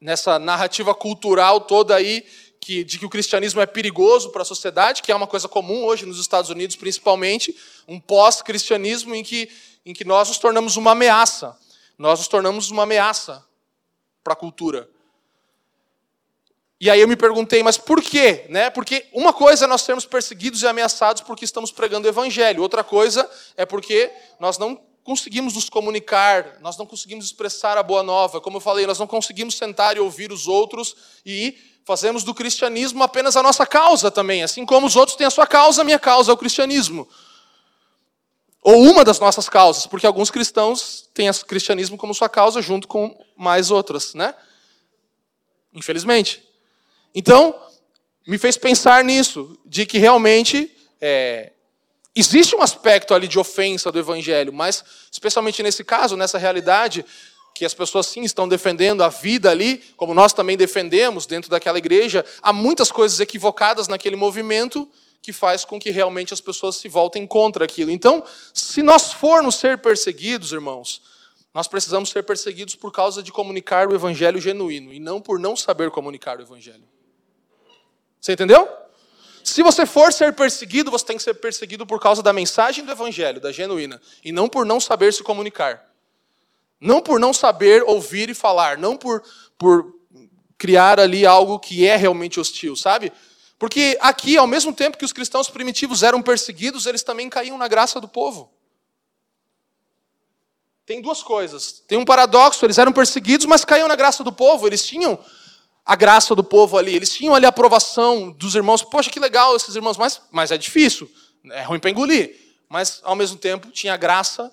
nessa 0.00 0.38
narrativa 0.38 0.94
cultural 0.94 1.60
toda 1.60 1.94
aí 1.94 2.24
que, 2.60 2.84
de 2.84 2.98
que 2.98 3.06
o 3.06 3.10
cristianismo 3.10 3.60
é 3.60 3.66
perigoso 3.66 4.30
para 4.30 4.42
a 4.42 4.44
sociedade, 4.44 5.02
que 5.02 5.12
é 5.12 5.14
uma 5.14 5.26
coisa 5.26 5.48
comum 5.48 5.84
hoje 5.84 6.04
nos 6.04 6.18
Estados 6.18 6.50
Unidos, 6.50 6.76
principalmente, 6.76 7.56
um 7.86 7.98
pós-cristianismo 7.98 9.14
em 9.14 9.22
que, 9.22 9.50
em 9.86 9.94
que 9.94 10.04
nós 10.04 10.28
nos 10.28 10.38
tornamos 10.38 10.76
uma 10.76 10.92
ameaça. 10.92 11.56
Nós 11.96 12.18
nos 12.18 12.28
tornamos 12.28 12.70
uma 12.70 12.82
ameaça 12.82 13.44
para 14.22 14.34
a 14.34 14.36
cultura. 14.36 14.88
E 16.80 16.88
aí 16.88 17.00
eu 17.00 17.08
me 17.08 17.16
perguntei, 17.16 17.60
mas 17.62 17.76
por 17.76 18.00
quê? 18.00 18.46
Né? 18.48 18.70
Porque 18.70 19.06
uma 19.12 19.32
coisa 19.32 19.64
é 19.64 19.68
nós 19.68 19.82
sermos 19.82 20.06
perseguidos 20.06 20.62
e 20.62 20.66
ameaçados 20.66 21.22
porque 21.22 21.44
estamos 21.44 21.72
pregando 21.72 22.06
o 22.06 22.10
evangelho. 22.10 22.62
Outra 22.62 22.84
coisa 22.84 23.28
é 23.56 23.66
porque 23.66 24.10
nós 24.38 24.58
não 24.58 24.80
conseguimos 25.02 25.54
nos 25.54 25.68
comunicar, 25.68 26.58
nós 26.60 26.76
não 26.76 26.86
conseguimos 26.86 27.24
expressar 27.24 27.76
a 27.76 27.82
boa 27.82 28.04
nova. 28.04 28.40
Como 28.40 28.58
eu 28.58 28.60
falei, 28.60 28.86
nós 28.86 28.98
não 28.98 29.08
conseguimos 29.08 29.56
sentar 29.56 29.96
e 29.96 30.00
ouvir 30.00 30.30
os 30.30 30.46
outros 30.46 30.94
e 31.26 31.56
fazemos 31.84 32.22
do 32.22 32.32
cristianismo 32.32 33.02
apenas 33.02 33.36
a 33.36 33.42
nossa 33.42 33.66
causa 33.66 34.08
também. 34.08 34.44
Assim 34.44 34.64
como 34.64 34.86
os 34.86 34.94
outros 34.94 35.16
têm 35.16 35.26
a 35.26 35.30
sua 35.30 35.48
causa, 35.48 35.80
a 35.80 35.84
minha 35.84 35.98
causa 35.98 36.30
é 36.30 36.34
o 36.34 36.36
cristianismo. 36.36 37.08
Ou 38.62 38.82
uma 38.82 39.04
das 39.04 39.18
nossas 39.18 39.48
causas, 39.48 39.86
porque 39.86 40.06
alguns 40.06 40.30
cristãos 40.30 41.08
têm 41.12 41.28
o 41.28 41.34
cristianismo 41.46 41.96
como 41.96 42.14
sua 42.14 42.28
causa 42.28 42.62
junto 42.62 42.86
com 42.86 43.18
mais 43.36 43.70
outras, 43.72 44.14
né? 44.14 44.32
Infelizmente. 45.72 46.47
Então, 47.18 47.54
me 48.26 48.38
fez 48.38 48.56
pensar 48.56 49.02
nisso, 49.02 49.58
de 49.66 49.84
que 49.84 49.98
realmente 49.98 50.70
é, 51.00 51.52
Existe 52.18 52.56
um 52.56 52.62
aspecto 52.62 53.14
ali 53.14 53.28
de 53.28 53.38
ofensa 53.38 53.92
do 53.92 53.98
evangelho, 54.00 54.52
mas 54.52 54.84
especialmente 55.08 55.62
nesse 55.62 55.84
caso, 55.84 56.16
nessa 56.16 56.36
realidade, 56.36 57.04
que 57.54 57.64
as 57.64 57.72
pessoas 57.72 58.06
sim 58.08 58.22
estão 58.22 58.48
defendendo 58.48 59.04
a 59.04 59.08
vida 59.08 59.48
ali, 59.48 59.78
como 59.96 60.12
nós 60.12 60.32
também 60.32 60.56
defendemos 60.56 61.26
dentro 61.26 61.48
daquela 61.48 61.78
igreja, 61.78 62.24
há 62.42 62.52
muitas 62.52 62.90
coisas 62.90 63.20
equivocadas 63.20 63.86
naquele 63.86 64.16
movimento 64.16 64.88
que 65.22 65.32
faz 65.32 65.64
com 65.64 65.78
que 65.78 65.90
realmente 65.90 66.34
as 66.34 66.40
pessoas 66.40 66.74
se 66.74 66.88
voltem 66.88 67.24
contra 67.24 67.66
aquilo. 67.66 67.92
Então, 67.92 68.24
se 68.52 68.82
nós 68.82 69.12
formos 69.12 69.54
ser 69.54 69.78
perseguidos, 69.78 70.50
irmãos, 70.50 71.00
nós 71.54 71.68
precisamos 71.68 72.10
ser 72.10 72.24
perseguidos 72.24 72.74
por 72.74 72.90
causa 72.90 73.22
de 73.22 73.30
comunicar 73.30 73.88
o 73.88 73.94
evangelho 73.94 74.40
genuíno 74.40 74.92
e 74.92 74.98
não 74.98 75.20
por 75.20 75.38
não 75.38 75.54
saber 75.54 75.92
comunicar 75.92 76.40
o 76.40 76.42
evangelho. 76.42 76.97
Você 78.20 78.32
entendeu? 78.32 78.68
Se 79.44 79.62
você 79.62 79.86
for 79.86 80.12
ser 80.12 80.34
perseguido, 80.34 80.90
você 80.90 81.06
tem 81.06 81.16
que 81.16 81.22
ser 81.22 81.34
perseguido 81.34 81.86
por 81.86 82.00
causa 82.00 82.22
da 82.22 82.32
mensagem 82.32 82.84
do 82.84 82.92
evangelho, 82.92 83.40
da 83.40 83.50
genuína, 83.50 84.00
e 84.22 84.30
não 84.30 84.48
por 84.48 84.66
não 84.66 84.78
saber 84.78 85.12
se 85.12 85.22
comunicar. 85.22 85.88
Não 86.80 87.00
por 87.00 87.18
não 87.18 87.32
saber 87.32 87.82
ouvir 87.84 88.28
e 88.28 88.34
falar, 88.34 88.76
não 88.76 88.96
por, 88.96 89.22
por 89.56 89.94
criar 90.56 91.00
ali 91.00 91.24
algo 91.24 91.58
que 91.58 91.86
é 91.86 91.96
realmente 91.96 92.38
hostil, 92.38 92.76
sabe? 92.76 93.12
Porque 93.58 93.96
aqui, 94.00 94.36
ao 94.36 94.46
mesmo 94.46 94.72
tempo 94.72 94.98
que 94.98 95.04
os 95.04 95.12
cristãos 95.12 95.48
primitivos 95.48 96.02
eram 96.02 96.22
perseguidos, 96.22 96.86
eles 96.86 97.02
também 97.02 97.28
caíam 97.28 97.58
na 97.58 97.66
graça 97.66 98.00
do 98.00 98.06
povo. 98.06 98.52
Tem 100.86 101.02
duas 101.02 101.22
coisas. 101.22 101.82
Tem 101.86 101.98
um 101.98 102.04
paradoxo, 102.04 102.64
eles 102.64 102.78
eram 102.78 102.92
perseguidos, 102.92 103.46
mas 103.46 103.64
caíam 103.64 103.88
na 103.88 103.96
graça 103.96 104.22
do 104.22 104.32
povo. 104.32 104.66
Eles 104.66 104.86
tinham 104.86 105.18
a 105.88 105.96
graça 105.96 106.34
do 106.34 106.44
povo 106.44 106.76
ali. 106.76 106.94
Eles 106.94 107.10
tinham 107.10 107.34
ali 107.34 107.46
a 107.46 107.48
aprovação 107.48 108.30
dos 108.30 108.54
irmãos. 108.54 108.82
Poxa, 108.82 109.08
que 109.08 109.18
legal 109.18 109.56
esses 109.56 109.74
irmãos, 109.74 109.96
mas, 109.96 110.20
mas 110.30 110.50
é 110.50 110.58
difícil, 110.58 111.10
é 111.50 111.62
ruim 111.62 111.80
para 111.80 111.88
engolir. 111.88 112.36
Mas, 112.68 113.00
ao 113.02 113.16
mesmo 113.16 113.38
tempo, 113.38 113.70
tinha 113.70 113.94
a 113.94 113.96
graça 113.96 114.52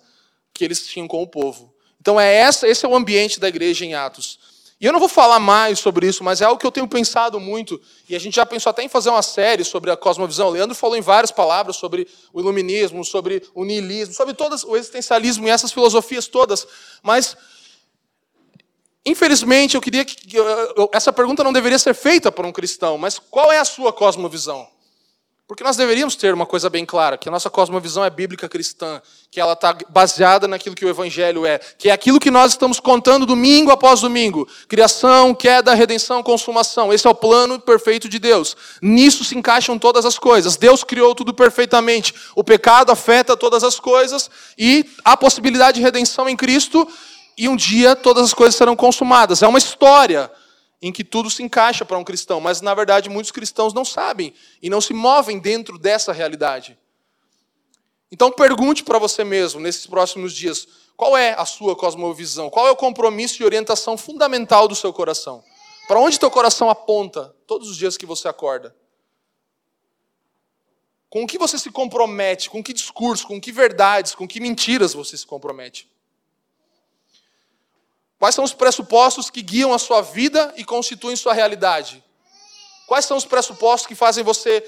que 0.54 0.64
eles 0.64 0.88
tinham 0.88 1.10
com 1.10 1.22
o 1.22 1.28
povo. 1.28 1.76
Então, 2.00 2.18
é 2.18 2.34
essa, 2.34 2.66
esse 2.66 2.86
é 2.86 2.88
o 2.88 2.96
ambiente 2.96 3.38
da 3.38 3.50
igreja 3.50 3.84
em 3.84 3.94
Atos. 3.94 4.40
E 4.80 4.86
eu 4.86 4.94
não 4.94 5.00
vou 5.00 5.10
falar 5.10 5.40
mais 5.40 5.78
sobre 5.80 6.08
isso, 6.08 6.24
mas 6.24 6.40
é 6.40 6.46
algo 6.46 6.58
que 6.58 6.66
eu 6.66 6.72
tenho 6.72 6.88
pensado 6.88 7.38
muito, 7.38 7.82
e 8.08 8.16
a 8.16 8.20
gente 8.20 8.36
já 8.36 8.46
pensou 8.46 8.70
até 8.70 8.84
em 8.84 8.90
fazer 8.90 9.10
uma 9.10 9.22
série 9.22 9.66
sobre 9.66 9.92
a 9.92 9.98
cosmovisão. 9.98 10.48
O 10.48 10.52
Leandro 10.52 10.76
falou 10.76 10.96
em 10.96 11.02
várias 11.02 11.32
palavras 11.32 11.76
sobre 11.76 12.08
o 12.32 12.40
iluminismo, 12.40 13.04
sobre 13.04 13.44
o 13.54 13.66
niilismo, 13.66 14.14
sobre 14.14 14.34
todas, 14.34 14.64
o 14.64 14.76
existencialismo 14.76 15.48
e 15.48 15.50
essas 15.50 15.72
filosofias 15.72 16.28
todas. 16.28 16.66
Mas 17.02 17.36
Infelizmente, 19.06 19.76
eu 19.76 19.82
queria 19.82 20.04
que 20.04 20.38
essa 20.92 21.14
pergunta 21.14 21.44
não 21.44 21.54
deveria 21.54 21.78
ser 21.78 21.94
feita 21.94 22.32
por 22.32 22.46
um 22.46 22.52
cristão, 22.52 22.98
mas 22.98 23.20
qual 23.20 23.52
é 23.52 23.60
a 23.60 23.66
sua 23.66 23.94
cosmovisão? 23.94 24.68
Porque 25.48 25.64
nós 25.64 25.78
deveríamos 25.78 26.16
ter 26.16 26.34
uma 26.34 26.48
coisa 26.48 26.72
bem 26.72 26.84
clara, 26.84 27.20
que 27.20 27.30
a 27.30 27.32
nossa 27.32 27.52
cosmovisão 27.52 28.04
é 28.04 28.10
bíblica 28.10 28.50
cristã, 28.50 29.00
que 29.30 29.40
ela 29.40 29.54
está 29.54 29.78
baseada 29.90 30.48
naquilo 30.48 30.74
que 30.74 30.84
o 30.84 30.90
Evangelho 30.90 31.46
é, 31.46 31.60
que 31.60 31.88
é 31.88 31.92
aquilo 31.92 32.20
que 32.20 32.32
nós 32.32 32.54
estamos 32.54 32.80
contando 32.80 33.28
domingo 33.28 33.70
após 33.70 34.02
domingo. 34.02 34.48
Criação, 34.68 35.36
queda, 35.36 35.76
redenção, 35.76 36.24
consumação. 36.24 36.92
Esse 36.92 37.06
é 37.06 37.10
o 37.12 37.14
plano 37.14 37.60
perfeito 37.60 38.10
de 38.10 38.18
Deus. 38.18 38.58
Nisso 38.82 39.24
se 39.24 39.38
encaixam 39.38 39.78
todas 39.78 40.04
as 40.04 40.18
coisas. 40.18 40.58
Deus 40.58 40.84
criou 40.84 41.14
tudo 41.14 41.32
perfeitamente. 41.32 42.16
O 42.36 42.44
pecado 42.44 42.92
afeta 42.92 43.38
todas 43.38 43.64
as 43.64 43.80
coisas 43.80 44.32
e 44.58 44.84
a 45.04 45.16
possibilidade 45.16 45.78
de 45.78 45.84
redenção 45.84 46.28
em 46.28 46.36
Cristo 46.36 46.88
e 47.38 47.50
um 47.50 47.56
dia 47.56 47.96
todas 47.96 48.24
as 48.24 48.34
coisas 48.34 48.56
serão 48.56 48.76
consumadas. 48.76 49.42
É 49.42 49.48
uma 49.48 49.58
história 49.58 50.32
em 50.82 50.92
que 50.92 51.04
tudo 51.04 51.30
se 51.30 51.42
encaixa 51.42 51.84
para 51.84 51.98
um 51.98 52.04
cristão, 52.04 52.40
mas 52.40 52.62
na 52.62 52.74
verdade 52.74 53.10
muitos 53.10 53.32
cristãos 53.32 53.74
não 53.74 53.84
sabem 53.84 54.34
e 54.62 54.70
não 54.70 54.80
se 54.80 54.94
movem 54.94 55.40
dentro 55.40 55.78
dessa 55.78 56.14
realidade. 56.14 56.78
Então 58.12 58.32
pergunte 58.32 58.84
para 58.84 59.00
você 59.00 59.24
mesmo 59.24 59.60
nesses 59.60 59.88
próximos 59.88 60.34
dias, 60.34 60.68
qual 60.96 61.18
é 61.18 61.34
a 61.34 61.46
sua 61.46 61.76
cosmovisão? 61.76 62.50
Qual 62.50 62.68
é 62.68 62.72
o 62.72 62.76
compromisso 62.76 63.42
e 63.42 63.46
orientação 63.46 63.98
fundamental 63.98 64.68
do 64.68 64.76
seu 64.76 64.94
coração? 64.94 65.44
Para 65.88 66.00
onde 66.00 66.20
teu 66.20 66.32
coração 66.32 66.70
aponta 66.70 67.36
todos 67.46 67.70
os 67.70 67.78
dias 67.78 67.98
que 67.98 68.06
você 68.06 68.28
acorda? 68.28 68.76
Com 71.10 71.24
o 71.24 71.28
que 71.28 71.38
você 71.38 71.58
se 71.58 71.70
compromete? 71.70 72.50
Com 72.50 72.64
que 72.64 72.74
discurso? 72.74 73.28
Com 73.28 73.40
que 73.40 73.52
verdades? 73.52 74.16
Com 74.16 74.28
que 74.28 74.40
mentiras 74.40 74.94
você 74.94 75.18
se 75.18 75.26
compromete? 75.26 75.90
Quais 78.26 78.34
são 78.34 78.44
os 78.44 78.56
pressupostos 78.56 79.30
que 79.30 79.44
guiam 79.44 79.72
a 79.72 79.78
sua 79.78 80.02
vida 80.02 80.52
e 80.58 80.66
constituem 80.66 81.16
sua 81.16 81.32
realidade? 81.32 82.04
Quais 82.88 83.06
são 83.06 83.16
os 83.18 83.24
pressupostos 83.24 83.86
que 83.86 83.94
fazem 83.94 84.24
você 84.24 84.64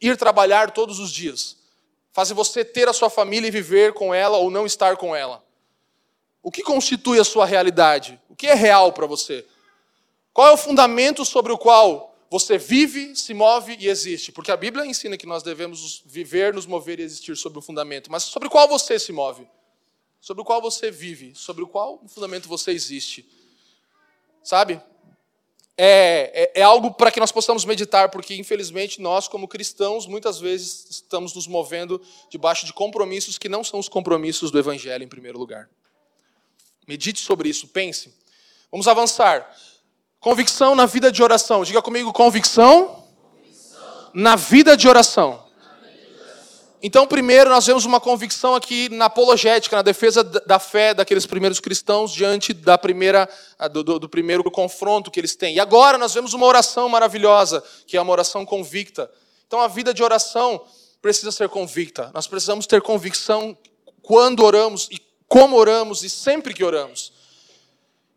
ir 0.00 0.16
trabalhar 0.16 0.70
todos 0.70 1.00
os 1.00 1.10
dias? 1.10 1.56
Fazem 2.12 2.36
você 2.36 2.64
ter 2.64 2.88
a 2.88 2.92
sua 2.92 3.10
família 3.10 3.48
e 3.48 3.50
viver 3.50 3.92
com 3.92 4.14
ela 4.14 4.36
ou 4.36 4.52
não 4.52 4.64
estar 4.64 4.96
com 4.96 5.16
ela? 5.16 5.44
O 6.40 6.48
que 6.48 6.62
constitui 6.62 7.18
a 7.18 7.24
sua 7.24 7.44
realidade? 7.44 8.20
O 8.28 8.36
que 8.36 8.46
é 8.46 8.54
real 8.54 8.92
para 8.92 9.04
você? 9.04 9.44
Qual 10.32 10.46
é 10.46 10.52
o 10.52 10.56
fundamento 10.56 11.24
sobre 11.24 11.50
o 11.52 11.58
qual 11.58 12.16
você 12.30 12.56
vive, 12.56 13.16
se 13.16 13.34
move 13.34 13.76
e 13.80 13.88
existe? 13.88 14.30
Porque 14.30 14.52
a 14.52 14.56
Bíblia 14.56 14.86
ensina 14.86 15.16
que 15.16 15.26
nós 15.26 15.42
devemos 15.42 16.04
viver, 16.06 16.54
nos 16.54 16.66
mover 16.66 17.00
e 17.00 17.02
existir 17.02 17.36
sobre 17.36 17.58
o 17.58 17.62
fundamento, 17.62 18.12
mas 18.12 18.22
sobre 18.22 18.48
qual 18.48 18.68
você 18.68 18.96
se 18.96 19.12
move? 19.12 19.44
Sobre 20.22 20.40
o 20.40 20.44
qual 20.44 20.62
você 20.62 20.88
vive, 20.88 21.34
sobre 21.34 21.64
o 21.64 21.66
qual 21.66 22.00
fundamento 22.06 22.48
você 22.48 22.70
existe. 22.70 23.28
Sabe? 24.42 24.80
É, 25.76 26.52
é, 26.54 26.60
é 26.60 26.62
algo 26.62 26.92
para 26.92 27.10
que 27.10 27.18
nós 27.18 27.32
possamos 27.32 27.64
meditar, 27.64 28.08
porque 28.08 28.36
infelizmente 28.36 29.00
nós, 29.00 29.26
como 29.26 29.48
cristãos, 29.48 30.06
muitas 30.06 30.38
vezes 30.38 30.86
estamos 30.90 31.34
nos 31.34 31.48
movendo 31.48 32.00
debaixo 32.30 32.64
de 32.64 32.72
compromissos 32.72 33.36
que 33.36 33.48
não 33.48 33.64
são 33.64 33.80
os 33.80 33.88
compromissos 33.88 34.52
do 34.52 34.58
Evangelho, 34.60 35.02
em 35.02 35.08
primeiro 35.08 35.38
lugar. 35.38 35.68
Medite 36.86 37.18
sobre 37.18 37.48
isso, 37.48 37.66
pense. 37.66 38.14
Vamos 38.70 38.86
avançar. 38.86 39.52
Convicção 40.20 40.76
na 40.76 40.86
vida 40.86 41.10
de 41.10 41.20
oração. 41.20 41.64
Diga 41.64 41.82
comigo, 41.82 42.12
convicção, 42.12 43.04
convicção. 43.20 44.10
na 44.14 44.36
vida 44.36 44.76
de 44.76 44.88
oração. 44.88 45.44
Então, 46.84 47.06
primeiro, 47.06 47.48
nós 47.48 47.64
vemos 47.64 47.84
uma 47.84 48.00
convicção 48.00 48.56
aqui 48.56 48.88
na 48.88 49.04
apologética, 49.04 49.76
na 49.76 49.82
defesa 49.82 50.24
da 50.24 50.58
fé 50.58 50.92
daqueles 50.92 51.24
primeiros 51.24 51.60
cristãos 51.60 52.10
diante 52.10 52.52
da 52.52 52.76
primeira, 52.76 53.28
do, 53.70 53.84
do, 53.84 53.98
do, 54.00 54.08
primeiro 54.08 54.42
confronto 54.50 55.08
que 55.08 55.20
eles 55.20 55.36
têm. 55.36 55.54
E 55.54 55.60
agora 55.60 55.96
nós 55.96 56.12
vemos 56.12 56.34
uma 56.34 56.44
oração 56.44 56.88
maravilhosa, 56.88 57.62
que 57.86 57.96
é 57.96 58.00
uma 58.00 58.10
oração 58.10 58.44
convicta. 58.44 59.08
Então, 59.46 59.60
a 59.60 59.68
vida 59.68 59.94
de 59.94 60.02
oração 60.02 60.60
precisa 61.00 61.30
ser 61.30 61.48
convicta. 61.48 62.10
Nós 62.12 62.26
precisamos 62.26 62.66
ter 62.66 62.82
convicção 62.82 63.56
quando 64.02 64.42
oramos 64.42 64.88
e 64.90 65.00
como 65.28 65.56
oramos 65.56 66.02
e 66.02 66.10
sempre 66.10 66.52
que 66.52 66.64
oramos. 66.64 67.12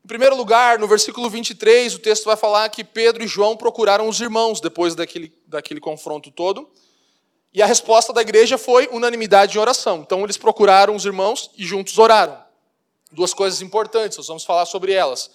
Em 0.03 0.07
primeiro 0.07 0.35
lugar, 0.35 0.79
no 0.79 0.87
versículo 0.87 1.29
23, 1.29 1.93
o 1.93 1.99
texto 1.99 2.25
vai 2.25 2.35
falar 2.35 2.67
que 2.69 2.83
Pedro 2.83 3.23
e 3.23 3.27
João 3.27 3.55
procuraram 3.55 4.09
os 4.09 4.19
irmãos 4.19 4.59
depois 4.59 4.95
daquele, 4.95 5.31
daquele 5.45 5.79
confronto 5.79 6.31
todo. 6.31 6.67
E 7.55 7.61
a 7.61 7.65
resposta 7.65 8.11
da 8.11 8.19
igreja 8.19 8.57
foi 8.57 8.89
unanimidade 8.91 9.57
em 9.57 9.61
oração. 9.61 10.01
Então 10.05 10.21
eles 10.25 10.35
procuraram 10.35 10.93
os 10.93 11.05
irmãos 11.05 11.49
e 11.57 11.65
juntos 11.65 11.97
oraram. 11.97 12.37
Duas 13.13 13.33
coisas 13.33 13.61
importantes, 13.61 14.17
nós 14.17 14.27
vamos 14.27 14.43
falar 14.43 14.65
sobre 14.65 14.91
elas. 14.91 15.31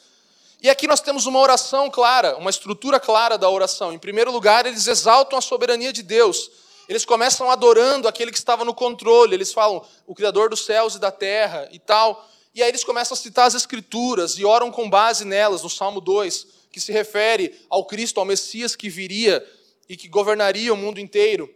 E 0.61 0.69
aqui 0.69 0.87
nós 0.87 1.01
temos 1.01 1.25
uma 1.25 1.39
oração 1.39 1.89
clara, 1.89 2.37
uma 2.37 2.51
estrutura 2.51 3.01
clara 3.01 3.39
da 3.39 3.49
oração. 3.49 3.91
Em 3.91 3.99
primeiro 3.99 4.31
lugar, 4.31 4.67
eles 4.67 4.87
exaltam 4.87 5.39
a 5.39 5.41
soberania 5.41 5.95
de 5.95 6.03
Deus. 6.03 6.51
Eles 6.87 7.07
começam 7.07 7.51
adorando 7.51 8.07
aquele 8.07 8.31
que 8.31 8.37
estava 8.37 8.67
no 8.67 8.75
controle. 8.75 9.35
Eles 9.35 9.55
falam, 9.55 9.83
o 10.07 10.15
Criador 10.15 10.51
dos 10.51 10.67
céus 10.67 10.97
e 10.97 10.99
da 10.99 11.11
terra 11.11 11.71
e 11.73 11.79
tal. 11.79 12.29
E 12.55 12.63
aí 12.63 12.69
eles 12.69 12.85
começam 12.85 13.15
a 13.15 13.19
citar 13.19 13.47
as 13.47 13.55
Escrituras 13.55 14.39
e 14.39 14.45
oram 14.45 14.71
com 14.71 14.91
base 14.91 15.25
nelas, 15.25 15.63
no 15.63 15.71
Salmo 15.71 16.03
2. 16.03 16.47
que 16.71 16.81
se 16.83 16.93
refere 16.93 17.59
ao 17.71 17.87
Cristo, 17.87 18.21
ao 18.21 18.27
Messias 18.27 18.77
que 18.77 18.91
viria 18.91 19.43
e 19.89 19.97
que 19.97 20.07
governaria 20.07 20.71
o 20.71 20.77
mundo 20.77 21.01
inteiro. 21.01 21.49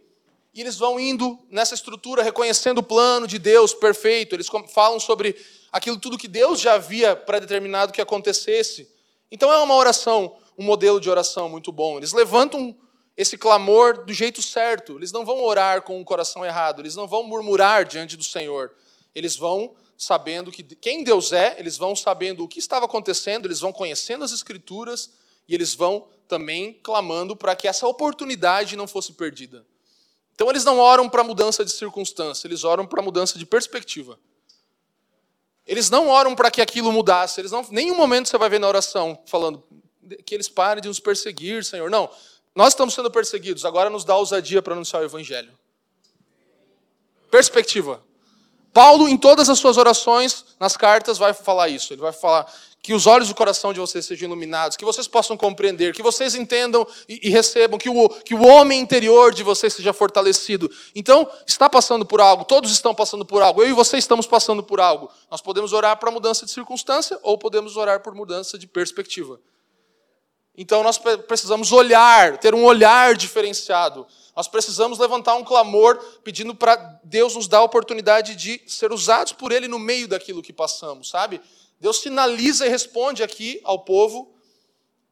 E 0.55 0.61
eles 0.61 0.77
vão 0.77 0.97
indo 0.97 1.37
nessa 1.49 1.75
estrutura, 1.75 2.23
reconhecendo 2.23 2.77
o 2.77 2.83
plano 2.83 3.27
de 3.27 3.37
Deus 3.37 3.73
perfeito. 3.73 4.33
Eles 4.33 4.47
falam 4.73 5.01
sobre 5.01 5.35
aquilo 5.69 5.99
tudo 5.99 6.17
que 6.17 6.29
Deus 6.29 6.61
já 6.61 6.75
havia 6.75 7.13
predeterminado 7.13 7.91
que 7.91 7.99
acontecesse. 7.99 8.89
Então 9.29 9.51
é 9.51 9.57
uma 9.57 9.75
oração, 9.75 10.37
um 10.57 10.63
modelo 10.63 11.01
de 11.01 11.09
oração 11.09 11.49
muito 11.49 11.73
bom. 11.73 11.97
Eles 11.97 12.13
levantam 12.13 12.73
esse 13.17 13.37
clamor 13.37 14.05
do 14.05 14.13
jeito 14.13 14.41
certo. 14.41 14.97
Eles 14.97 15.11
não 15.11 15.25
vão 15.25 15.43
orar 15.43 15.81
com 15.81 15.99
o 15.99 16.05
coração 16.05 16.45
errado. 16.45 16.81
Eles 16.81 16.95
não 16.95 17.05
vão 17.05 17.23
murmurar 17.23 17.83
diante 17.83 18.15
do 18.15 18.23
Senhor. 18.23 18.71
Eles 19.13 19.35
vão 19.35 19.75
sabendo 19.97 20.53
que 20.53 20.63
quem 20.63 21.03
Deus 21.03 21.33
é, 21.33 21.57
eles 21.59 21.75
vão 21.75 21.93
sabendo 21.97 22.45
o 22.45 22.47
que 22.47 22.59
estava 22.59 22.85
acontecendo, 22.85 23.45
eles 23.45 23.59
vão 23.59 23.73
conhecendo 23.73 24.23
as 24.23 24.31
Escrituras 24.31 25.11
e 25.49 25.53
eles 25.53 25.73
vão 25.73 26.07
também 26.29 26.79
clamando 26.81 27.35
para 27.35 27.55
que 27.57 27.67
essa 27.67 27.85
oportunidade 27.85 28.77
não 28.77 28.87
fosse 28.87 29.11
perdida. 29.11 29.65
Então 30.35 30.49
eles 30.49 30.65
não 30.65 30.77
oram 30.79 31.09
para 31.09 31.23
mudança 31.23 31.63
de 31.63 31.71
circunstância, 31.71 32.45
eles 32.45 32.63
oram 32.63 32.85
para 32.85 33.01
mudança 33.01 33.39
de 33.39 33.45
perspectiva. 33.45 34.19
Eles 35.65 35.89
não 35.89 36.09
oram 36.09 36.35
para 36.35 36.51
que 36.51 36.61
aquilo 36.61 36.91
mudasse, 36.91 37.41
eles 37.41 37.51
não, 37.51 37.65
nenhum 37.71 37.95
momento 37.95 38.29
você 38.29 38.37
vai 38.37 38.49
ver 38.49 38.59
na 38.59 38.67
oração 38.67 39.17
falando 39.25 39.63
que 40.25 40.35
eles 40.35 40.47
parem 40.47 40.81
de 40.81 40.87
nos 40.87 40.99
perseguir, 40.99 41.63
Senhor. 41.63 41.89
Não, 41.89 42.09
nós 42.53 42.73
estamos 42.73 42.93
sendo 42.93 43.09
perseguidos, 43.09 43.65
agora 43.65 43.89
nos 43.89 44.05
dá 44.05 44.15
ousadia 44.15 44.61
para 44.61 44.73
anunciar 44.73 45.01
o 45.01 45.05
Evangelho. 45.05 45.57
Perspectiva. 47.31 48.03
Paulo, 48.75 49.07
em 49.07 49.15
todas 49.15 49.49
as 49.49 49.57
suas 49.57 49.77
orações, 49.77 50.43
nas 50.59 50.75
cartas, 50.75 51.17
vai 51.17 51.33
falar 51.33 51.69
isso. 51.69 51.93
Ele 51.93 52.01
vai 52.01 52.11
falar: 52.11 52.45
que 52.83 52.93
os 52.93 53.07
olhos 53.07 53.29
do 53.29 53.33
coração 53.33 53.71
de 53.71 53.79
vocês 53.79 54.05
sejam 54.05 54.27
iluminados, 54.27 54.75
que 54.75 54.83
vocês 54.83 55.07
possam 55.07 55.37
compreender, 55.37 55.93
que 55.93 56.03
vocês 56.03 56.35
entendam 56.35 56.85
e, 57.07 57.29
e, 57.29 57.29
recebam, 57.29 57.79
que 57.79 57.89
o, 57.89 58.09
que 58.09 58.35
o 58.35 58.45
homem 58.45 58.81
interior 58.81 59.33
de 59.33 59.43
vocês 59.43 59.73
seja 59.73 59.93
fortalecido. 59.93 60.69
Então, 60.93 61.25
está 61.47 61.69
passando 61.69 62.05
por 62.05 62.19
algo, 62.19 62.43
todos 62.43 62.69
estão 62.69 62.93
passando 62.93 63.25
por 63.25 63.41
algo, 63.41 63.63
eu 63.63 63.69
e 63.69 63.73
você 63.73 63.95
estamos 63.97 64.27
passando 64.27 64.61
por 64.61 64.81
algo. 64.81 65.09
Nós 65.31 65.39
podemos 65.39 65.71
orar 65.71 65.97
para 65.97 66.11
mudança 66.11 66.45
de 66.45 66.51
circunstância 66.51 67.17
ou 67.23 67.37
podemos 67.37 67.77
orar 67.77 68.01
por 68.01 68.13
mudança 68.13 68.57
de 68.57 68.67
perspectiva. 68.67 69.39
Então, 70.57 70.83
nós 70.83 70.97
precisamos 70.97 71.71
olhar, 71.71 72.37
ter 72.39 72.53
um 72.53 72.65
olhar 72.65 73.15
diferenciado. 73.15 74.05
Nós 74.35 74.47
precisamos 74.47 74.99
levantar 74.99 75.35
um 75.35 75.43
clamor 75.43 75.97
pedindo 76.23 76.53
para 76.53 76.75
Deus 77.03 77.35
nos 77.35 77.47
dar 77.47 77.59
a 77.59 77.63
oportunidade 77.63 78.35
de 78.35 78.61
ser 78.67 78.91
usados 78.91 79.31
por 79.31 79.51
Ele 79.51 79.67
no 79.67 79.79
meio 79.79 80.07
daquilo 80.07 80.41
que 80.41 80.51
passamos, 80.51 81.09
sabe? 81.09 81.39
Deus 81.79 82.01
sinaliza 82.01 82.65
e 82.65 82.69
responde 82.69 83.23
aqui 83.23 83.61
ao 83.63 83.79
povo 83.79 84.35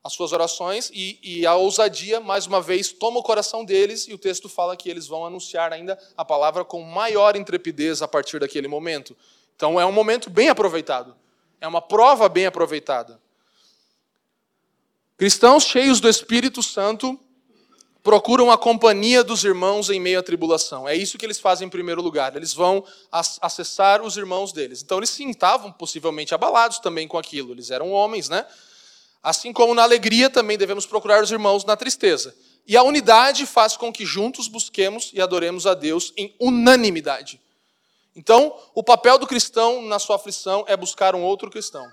as 0.03 0.11
suas 0.11 0.33
orações 0.33 0.91
e, 0.93 1.17
e, 1.23 1.45
a 1.45 1.55
ousadia, 1.55 2.19
mais 2.19 2.45
uma 2.45 2.61
vez, 2.61 2.91
toma 2.91 3.19
o 3.19 3.23
coração 3.23 3.63
deles 3.63 4.05
e 4.05 4.13
o 4.13 4.17
texto 4.17 4.49
fala 4.49 4.75
que 4.75 4.89
eles 4.89 5.07
vão 5.07 5.25
anunciar 5.25 5.71
ainda 5.71 5.97
a 6.17 6.25
palavra 6.25 6.65
com 6.65 6.81
maior 6.81 7.37
intrepidez 7.37 8.01
a 8.01 8.07
partir 8.07 8.39
daquele 8.39 8.67
momento. 8.67 9.15
Então 9.55 9.79
é 9.79 9.85
um 9.85 9.93
momento 9.93 10.29
bem 10.29 10.49
aproveitado, 10.49 11.15
é 11.61 11.67
uma 11.67 11.81
prova 11.81 12.27
bem 12.27 12.45
aproveitada. 12.45 13.21
Cristãos 15.15 15.63
cheios 15.63 16.01
do 16.01 16.09
Espírito 16.09 16.61
Santo 16.61 17.17
procuram 18.03 18.51
a 18.51 18.57
companhia 18.57 19.23
dos 19.23 19.45
irmãos 19.45 19.89
em 19.89 19.99
meio 19.99 20.19
à 20.19 20.23
tribulação. 20.23 20.87
É 20.87 20.93
isso 20.93 21.17
que 21.17 21.25
eles 21.25 21.39
fazem 21.39 21.67
em 21.67 21.69
primeiro 21.69 22.01
lugar. 22.01 22.35
Eles 22.35 22.53
vão 22.53 22.83
acessar 23.41 24.01
os 24.01 24.17
irmãos 24.17 24.51
deles. 24.51 24.83
Então 24.83 24.97
eles 24.97 25.09
sim 25.09 25.29
estavam 25.29 25.71
possivelmente 25.71 26.35
abalados 26.35 26.79
também 26.79 27.07
com 27.07 27.17
aquilo. 27.17 27.53
Eles 27.53 27.71
eram 27.71 27.91
homens, 27.91 28.27
né? 28.27 28.45
Assim 29.23 29.53
como 29.53 29.73
na 29.73 29.83
alegria 29.83 30.29
também 30.29 30.57
devemos 30.57 30.85
procurar 30.85 31.23
os 31.23 31.31
irmãos 31.31 31.63
na 31.63 31.77
tristeza. 31.77 32.35
E 32.67 32.75
a 32.75 32.83
unidade 32.83 33.45
faz 33.45 33.77
com 33.77 33.91
que 33.91 34.05
juntos 34.05 34.49
busquemos 34.49 35.11
e 35.13 35.21
adoremos 35.21 35.65
a 35.65 35.73
Deus 35.73 36.11
em 36.17 36.35
unanimidade. 36.39 37.39
Então, 38.13 38.53
o 38.75 38.83
papel 38.83 39.17
do 39.17 39.25
cristão 39.25 39.81
na 39.81 39.97
sua 39.97 40.17
aflição 40.17 40.65
é 40.67 40.75
buscar 40.75 41.15
um 41.15 41.23
outro 41.23 41.49
cristão. 41.49 41.89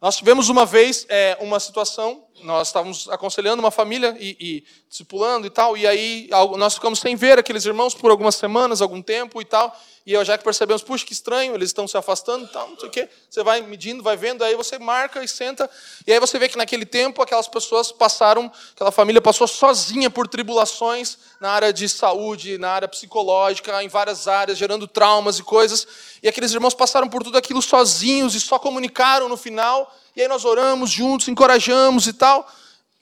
Nós 0.00 0.16
tivemos 0.16 0.50
uma 0.50 0.66
vez 0.66 1.06
é, 1.08 1.36
uma 1.40 1.58
situação, 1.58 2.24
nós 2.42 2.68
estávamos 2.68 3.08
aconselhando 3.08 3.60
uma 3.60 3.70
família 3.70 4.16
e, 4.18 4.36
e 4.38 4.64
discipulando 4.88 5.46
e 5.46 5.50
tal, 5.50 5.76
e 5.76 5.86
aí 5.86 6.28
nós 6.56 6.74
ficamos 6.74 6.98
sem 6.98 7.16
ver 7.16 7.38
aqueles 7.38 7.64
irmãos 7.64 7.94
por 7.94 8.10
algumas 8.10 8.34
semanas, 8.34 8.82
algum 8.82 9.00
tempo 9.00 9.40
e 9.40 9.44
tal, 9.44 9.74
e 10.06 10.12
eu 10.12 10.22
já 10.22 10.36
que 10.36 10.44
percebemos, 10.44 10.82
puxa, 10.82 11.06
que 11.06 11.14
estranho, 11.14 11.54
eles 11.54 11.70
estão 11.70 11.88
se 11.88 11.96
afastando 11.96 12.44
e 12.44 12.48
tal, 12.48 12.68
não 12.68 12.78
sei 12.78 12.88
o 12.88 12.92
quê. 12.92 13.08
Você 13.30 13.42
vai 13.42 13.62
medindo, 13.62 14.02
vai 14.02 14.16
vendo, 14.16 14.44
aí 14.44 14.54
você 14.54 14.78
marca 14.78 15.24
e 15.24 15.28
senta, 15.28 15.70
e 16.06 16.12
aí 16.12 16.20
você 16.20 16.38
vê 16.38 16.46
que 16.46 16.58
naquele 16.58 16.84
tempo 16.84 17.22
aquelas 17.22 17.48
pessoas 17.48 17.90
passaram, 17.90 18.52
aquela 18.74 18.92
família 18.92 19.22
passou 19.22 19.48
sozinha 19.48 20.10
por 20.10 20.28
tribulações 20.28 21.16
na 21.40 21.50
área 21.50 21.72
de 21.72 21.88
saúde, 21.88 22.58
na 22.58 22.70
área 22.70 22.86
psicológica, 22.86 23.82
em 23.82 23.88
várias 23.88 24.28
áreas, 24.28 24.58
gerando 24.58 24.86
traumas 24.86 25.38
e 25.38 25.42
coisas, 25.42 25.86
e 26.22 26.28
aqueles 26.28 26.52
irmãos 26.52 26.74
passaram 26.74 27.08
por 27.08 27.22
tudo 27.22 27.38
aquilo 27.38 27.62
sozinhos 27.62 28.34
e 28.34 28.40
só 28.40 28.58
comunicaram 28.58 29.28
no 29.28 29.38
final, 29.38 29.90
e 30.16 30.22
aí 30.22 30.28
nós 30.28 30.44
oramos 30.44 30.90
juntos, 30.90 31.28
encorajamos 31.28 32.06
e 32.06 32.12
tal, 32.12 32.48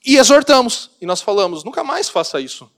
e 0.05 0.17
exortamos, 0.17 0.91
e 0.99 1.05
nós 1.05 1.21
falamos: 1.21 1.63
nunca 1.63 1.83
mais 1.83 2.09
faça 2.09 2.39
isso. 2.39 2.69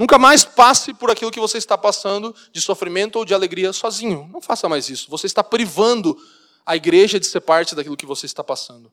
Nunca 0.00 0.18
mais 0.18 0.46
passe 0.46 0.94
por 0.94 1.10
aquilo 1.10 1.30
que 1.30 1.38
você 1.38 1.58
está 1.58 1.76
passando 1.76 2.34
de 2.50 2.60
sofrimento 2.60 3.16
ou 3.16 3.24
de 3.26 3.34
alegria 3.34 3.70
sozinho. 3.70 4.30
Não 4.32 4.40
faça 4.40 4.66
mais 4.66 4.88
isso. 4.88 5.10
Você 5.10 5.26
está 5.26 5.44
privando 5.44 6.16
a 6.64 6.74
igreja 6.74 7.20
de 7.20 7.26
ser 7.26 7.40
parte 7.40 7.74
daquilo 7.74 7.98
que 7.98 8.06
você 8.06 8.24
está 8.24 8.42
passando. 8.42 8.90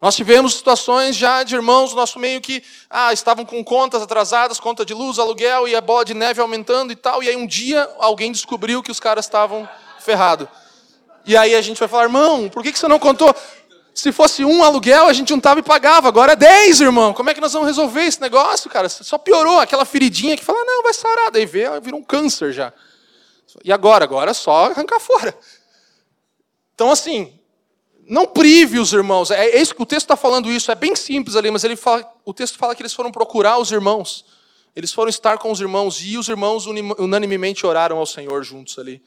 Nós 0.00 0.16
tivemos 0.16 0.54
situações 0.54 1.16
já 1.16 1.42
de 1.42 1.54
irmãos 1.54 1.90
do 1.90 1.96
nosso 1.96 2.18
meio 2.18 2.40
que 2.40 2.62
ah, 2.88 3.12
estavam 3.12 3.44
com 3.44 3.62
contas 3.62 4.00
atrasadas, 4.00 4.58
conta 4.58 4.86
de 4.86 4.94
luz, 4.94 5.18
aluguel 5.18 5.68
e 5.68 5.76
a 5.76 5.82
bola 5.82 6.04
de 6.04 6.14
neve 6.14 6.40
aumentando 6.40 6.92
e 6.92 6.96
tal. 6.96 7.22
E 7.22 7.28
aí 7.28 7.36
um 7.36 7.46
dia 7.46 7.86
alguém 7.98 8.32
descobriu 8.32 8.82
que 8.82 8.90
os 8.90 8.98
caras 8.98 9.26
estavam 9.26 9.68
ferrados. 10.00 10.48
E 11.26 11.36
aí 11.36 11.54
a 11.54 11.60
gente 11.60 11.78
vai 11.78 11.88
falar, 11.88 12.04
irmão, 12.04 12.48
por 12.48 12.62
que 12.62 12.72
você 12.72 12.86
não 12.86 12.98
contou? 12.98 13.34
Se 13.96 14.12
fosse 14.12 14.44
um 14.44 14.62
aluguel, 14.62 15.06
a 15.06 15.12
gente 15.14 15.30
juntava 15.30 15.58
e 15.58 15.62
pagava. 15.62 16.06
Agora 16.06 16.32
é 16.32 16.36
dez, 16.36 16.82
irmão. 16.82 17.14
Como 17.14 17.30
é 17.30 17.34
que 17.34 17.40
nós 17.40 17.54
vamos 17.54 17.66
resolver 17.66 18.02
esse 18.02 18.20
negócio, 18.20 18.68
cara? 18.68 18.90
Só 18.90 19.16
piorou 19.16 19.58
aquela 19.58 19.86
feridinha 19.86 20.36
que 20.36 20.44
fala, 20.44 20.62
não, 20.66 20.82
vai 20.82 20.92
sarar. 20.92 21.30
Daí 21.30 21.46
vê, 21.46 21.64
virou 21.80 21.98
um 21.98 22.02
câncer 22.02 22.52
já. 22.52 22.74
E 23.64 23.72
agora? 23.72 24.04
Agora 24.04 24.32
é 24.32 24.34
só 24.34 24.66
arrancar 24.66 25.00
fora. 25.00 25.34
Então, 26.74 26.90
assim, 26.90 27.32
não 28.06 28.26
prive 28.26 28.78
os 28.78 28.92
irmãos. 28.92 29.30
É, 29.30 29.46
é 29.46 29.62
isso 29.62 29.74
que 29.74 29.82
o 29.82 29.86
texto 29.86 30.04
está 30.04 30.16
falando 30.16 30.52
isso. 30.52 30.70
É 30.70 30.74
bem 30.74 30.94
simples 30.94 31.34
ali, 31.34 31.50
mas 31.50 31.64
ele 31.64 31.74
fala, 31.74 32.06
o 32.22 32.34
texto 32.34 32.58
fala 32.58 32.74
que 32.74 32.82
eles 32.82 32.92
foram 32.92 33.10
procurar 33.10 33.56
os 33.56 33.72
irmãos. 33.72 34.26
Eles 34.76 34.92
foram 34.92 35.08
estar 35.08 35.38
com 35.38 35.50
os 35.50 35.58
irmãos 35.58 36.02
e 36.04 36.18
os 36.18 36.28
irmãos 36.28 36.66
unanimemente 36.66 37.64
oraram 37.64 37.96
ao 37.96 38.04
Senhor 38.04 38.44
juntos 38.44 38.78
ali. 38.78 39.02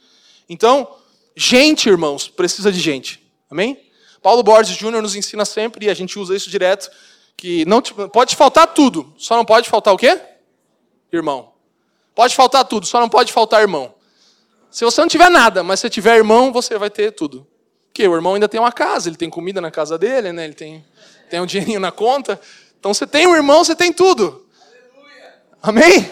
Então, 0.49 0.95
gente, 1.35 1.87
irmãos, 1.87 2.27
precisa 2.27 2.71
de 2.71 2.79
gente. 2.79 3.23
Amém? 3.51 3.87
Paulo 4.21 4.43
Borges 4.43 4.77
Jr. 4.77 5.01
nos 5.01 5.15
ensina 5.15 5.45
sempre, 5.45 5.85
e 5.85 5.89
a 5.89 5.93
gente 5.93 6.19
usa 6.19 6.35
isso 6.35 6.49
direto, 6.49 6.89
que 7.37 7.63
não 7.65 7.81
pode 7.81 8.35
faltar 8.35 8.67
tudo, 8.73 9.13
só 9.17 9.37
não 9.37 9.45
pode 9.45 9.69
faltar 9.69 9.93
o 9.93 9.97
quê? 9.97 10.19
Irmão. 11.11 11.53
Pode 12.13 12.35
faltar 12.35 12.65
tudo, 12.65 12.85
só 12.85 12.99
não 12.99 13.07
pode 13.07 13.31
faltar 13.31 13.61
irmão. 13.61 13.93
Se 14.69 14.83
você 14.83 15.01
não 15.01 15.07
tiver 15.07 15.29
nada, 15.29 15.63
mas 15.63 15.79
se 15.79 15.89
tiver 15.89 16.17
irmão, 16.17 16.51
você 16.51 16.77
vai 16.77 16.89
ter 16.89 17.11
tudo. 17.11 17.47
Porque 17.87 18.07
o 18.07 18.13
irmão 18.13 18.35
ainda 18.35 18.47
tem 18.47 18.59
uma 18.59 18.71
casa, 18.71 19.09
ele 19.09 19.17
tem 19.17 19.29
comida 19.29 19.59
na 19.59 19.71
casa 19.71 19.97
dele, 19.97 20.31
né? 20.31 20.45
ele 20.45 20.53
tem, 20.53 20.85
tem 21.29 21.41
um 21.41 21.45
dinheirinho 21.45 21.79
na 21.79 21.91
conta. 21.91 22.39
Então 22.79 22.93
você 22.93 23.07
tem 23.07 23.25
um 23.25 23.35
irmão, 23.35 23.63
você 23.63 23.75
tem 23.75 23.91
tudo. 23.91 24.45
Amém? 25.61 26.09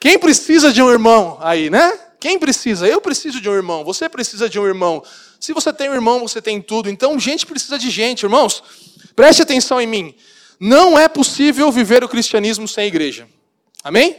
Quem 0.00 0.18
precisa 0.18 0.72
de 0.72 0.82
um 0.82 0.90
irmão 0.90 1.38
aí, 1.40 1.68
né? 1.68 1.98
Quem 2.20 2.38
precisa? 2.38 2.86
Eu 2.86 3.00
preciso 3.00 3.40
de 3.40 3.48
um 3.48 3.54
irmão, 3.54 3.84
você 3.84 4.08
precisa 4.08 4.48
de 4.48 4.58
um 4.58 4.66
irmão. 4.66 5.02
Se 5.38 5.52
você 5.52 5.72
tem 5.72 5.88
um 5.88 5.94
irmão, 5.94 6.20
você 6.20 6.42
tem 6.42 6.60
tudo. 6.60 6.90
Então, 6.90 7.18
gente 7.18 7.46
precisa 7.46 7.78
de 7.78 7.90
gente, 7.90 8.24
irmãos. 8.24 8.62
Preste 9.14 9.42
atenção 9.42 9.80
em 9.80 9.86
mim. 9.86 10.14
Não 10.58 10.98
é 10.98 11.08
possível 11.08 11.70
viver 11.70 12.02
o 12.02 12.08
cristianismo 12.08 12.66
sem 12.66 12.86
igreja. 12.86 13.28
Amém? 13.82 14.16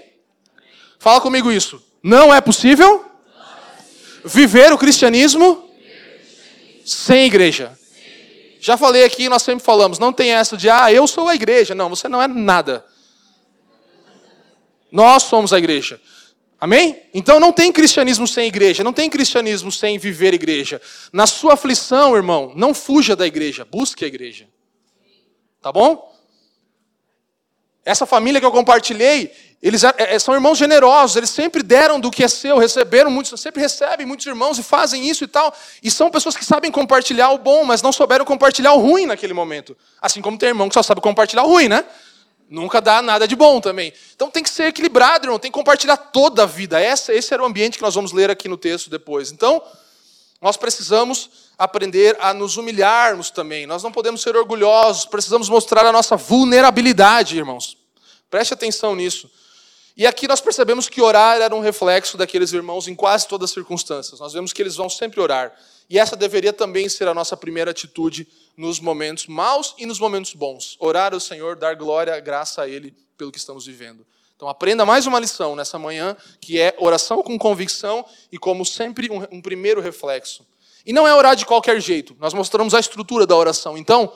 Fala 0.97 1.19
comigo 1.19 1.51
isso. 1.51 1.83
Não 2.01 2.33
é 2.33 2.39
possível 2.39 3.05
viver 4.23 4.71
o 4.71 4.77
cristianismo 4.77 5.69
sem 6.85 7.25
igreja. 7.25 7.77
Já 8.61 8.75
falei 8.77 9.03
aqui, 9.05 9.29
nós 9.29 9.43
sempre 9.43 9.63
falamos, 9.63 9.99
não 9.99 10.11
tem 10.11 10.31
essa 10.31 10.57
de, 10.57 10.69
ah, 10.69 10.91
eu 10.91 11.07
sou 11.07 11.27
a 11.29 11.35
igreja. 11.35 11.73
Não, 11.73 11.89
você 11.89 12.09
não 12.09 12.21
é 12.21 12.27
nada. 12.27 12.85
Nós 14.91 15.23
somos 15.23 15.53
a 15.53 15.57
igreja. 15.57 15.99
Amém? 16.59 17.03
Então 17.13 17.39
não 17.39 17.53
tem 17.53 17.71
cristianismo 17.71 18.27
sem 18.27 18.47
igreja, 18.47 18.83
não 18.83 18.91
tem 18.91 19.09
cristianismo 19.09 19.71
sem 19.71 19.97
viver 19.97 20.33
igreja. 20.33 20.81
Na 21.13 21.25
sua 21.25 21.53
aflição, 21.53 22.15
irmão, 22.15 22.51
não 22.55 22.73
fuja 22.73 23.15
da 23.15 23.25
igreja, 23.25 23.63
busque 23.63 24.03
a 24.03 24.07
igreja. 24.07 24.45
Tá 25.61 25.71
bom? 25.71 26.09
Essa 27.85 28.05
família 28.05 28.41
que 28.41 28.45
eu 28.45 28.51
compartilhei, 28.51 29.31
eles 29.63 29.85
é, 29.85 29.93
é, 29.97 30.19
são 30.19 30.33
irmãos 30.33 30.57
generosos, 30.57 31.15
eles 31.15 31.29
sempre 31.29 31.63
deram 31.63 31.97
do 31.97 32.11
que 32.11 32.25
é 32.25 32.27
seu, 32.27 32.57
receberam 32.57 33.09
muitos, 33.09 33.39
sempre 33.39 33.61
recebem 33.61 34.05
muitos 34.05 34.25
irmãos 34.25 34.59
e 34.59 34.63
fazem 34.63 35.09
isso 35.09 35.23
e 35.23 35.27
tal. 35.27 35.55
E 35.81 35.89
são 35.89 36.11
pessoas 36.11 36.35
que 36.35 36.43
sabem 36.43 36.69
compartilhar 36.71 37.31
o 37.31 37.37
bom, 37.37 37.63
mas 37.63 37.81
não 37.81 37.93
souberam 37.93 38.25
compartilhar 38.25 38.73
o 38.73 38.79
ruim 38.79 39.05
naquele 39.05 39.33
momento. 39.33 39.77
Assim 40.01 40.21
como 40.21 40.37
tem 40.37 40.49
irmão 40.49 40.67
que 40.67 40.73
só 40.73 40.83
sabe 40.83 40.99
compartilhar 40.99 41.43
o 41.43 41.47
ruim, 41.47 41.69
né? 41.69 41.85
Nunca 42.49 42.81
dá 42.81 43.01
nada 43.01 43.27
de 43.27 43.35
bom 43.35 43.61
também. 43.61 43.93
Então 44.15 44.31
tem 44.31 44.41
que 44.41 44.49
ser 44.49 44.65
equilibrado, 44.65 45.27
irmão, 45.27 45.37
tem 45.37 45.51
que 45.51 45.57
compartilhar 45.57 45.97
toda 45.97 46.43
a 46.43 46.45
vida. 46.47 46.81
Essa, 46.81 47.13
esse 47.13 47.31
era 47.31 47.43
o 47.43 47.45
ambiente 47.45 47.77
que 47.77 47.83
nós 47.83 47.93
vamos 47.93 48.11
ler 48.11 48.31
aqui 48.31 48.47
no 48.47 48.57
texto 48.57 48.89
depois. 48.89 49.31
Então, 49.31 49.61
nós 50.41 50.57
precisamos 50.57 51.29
aprender 51.57 52.17
a 52.19 52.33
nos 52.33 52.57
humilharmos 52.57 53.29
também. 53.29 53.67
Nós 53.67 53.83
não 53.83 53.91
podemos 53.91 54.21
ser 54.21 54.35
orgulhosos, 54.35 55.05
precisamos 55.05 55.47
mostrar 55.47 55.85
a 55.85 55.91
nossa 55.91 56.15
vulnerabilidade, 56.15 57.37
irmãos. 57.37 57.77
Preste 58.31 58.53
atenção 58.53 58.95
nisso. 58.95 59.29
E 59.95 60.07
aqui 60.07 60.27
nós 60.27 60.39
percebemos 60.39 60.87
que 60.87 61.01
orar 61.01 61.41
era 61.41 61.53
um 61.53 61.59
reflexo 61.59 62.17
daqueles 62.17 62.53
irmãos 62.53 62.87
em 62.87 62.95
quase 62.95 63.27
todas 63.27 63.49
as 63.49 63.53
circunstâncias. 63.53 64.19
Nós 64.19 64.31
vemos 64.31 64.53
que 64.53 64.61
eles 64.61 64.75
vão 64.75 64.89
sempre 64.89 65.19
orar. 65.19 65.53
E 65.89 65.99
essa 65.99 66.15
deveria 66.15 66.53
também 66.53 66.87
ser 66.87 67.07
a 67.07 67.13
nossa 67.13 67.35
primeira 67.35 67.71
atitude 67.71 68.25
nos 68.59 68.81
momentos 68.81 69.25
maus 69.25 69.73
e 69.77 69.85
nos 69.85 70.01
momentos 70.01 70.33
bons. 70.33 70.75
Orar 70.81 71.13
ao 71.13 71.19
Senhor, 71.21 71.55
dar 71.55 71.75
glória, 71.75 72.19
graça 72.19 72.63
a 72.63 72.67
Ele 72.67 72.93
pelo 73.17 73.31
que 73.31 73.37
estamos 73.37 73.65
vivendo. 73.65 74.05
Então 74.35 74.49
aprenda 74.49 74.85
mais 74.85 75.07
uma 75.07 75.17
lição 75.17 75.55
nessa 75.55 75.79
manhã, 75.79 76.15
que 76.41 76.59
é 76.59 76.75
oração 76.77 77.23
com 77.23 77.39
convicção 77.39 78.05
e, 78.29 78.37
como 78.37 78.65
sempre, 78.65 79.09
um, 79.09 79.37
um 79.37 79.41
primeiro 79.41 79.79
reflexo. 79.79 80.45
E 80.85 80.91
não 80.91 81.07
é 81.07 81.15
orar 81.15 81.37
de 81.37 81.45
qualquer 81.45 81.79
jeito. 81.79 82.17
Nós 82.19 82.33
mostramos 82.33 82.73
a 82.73 82.81
estrutura 82.81 83.25
da 83.25 83.33
oração. 83.33 83.77
Então, 83.77 84.11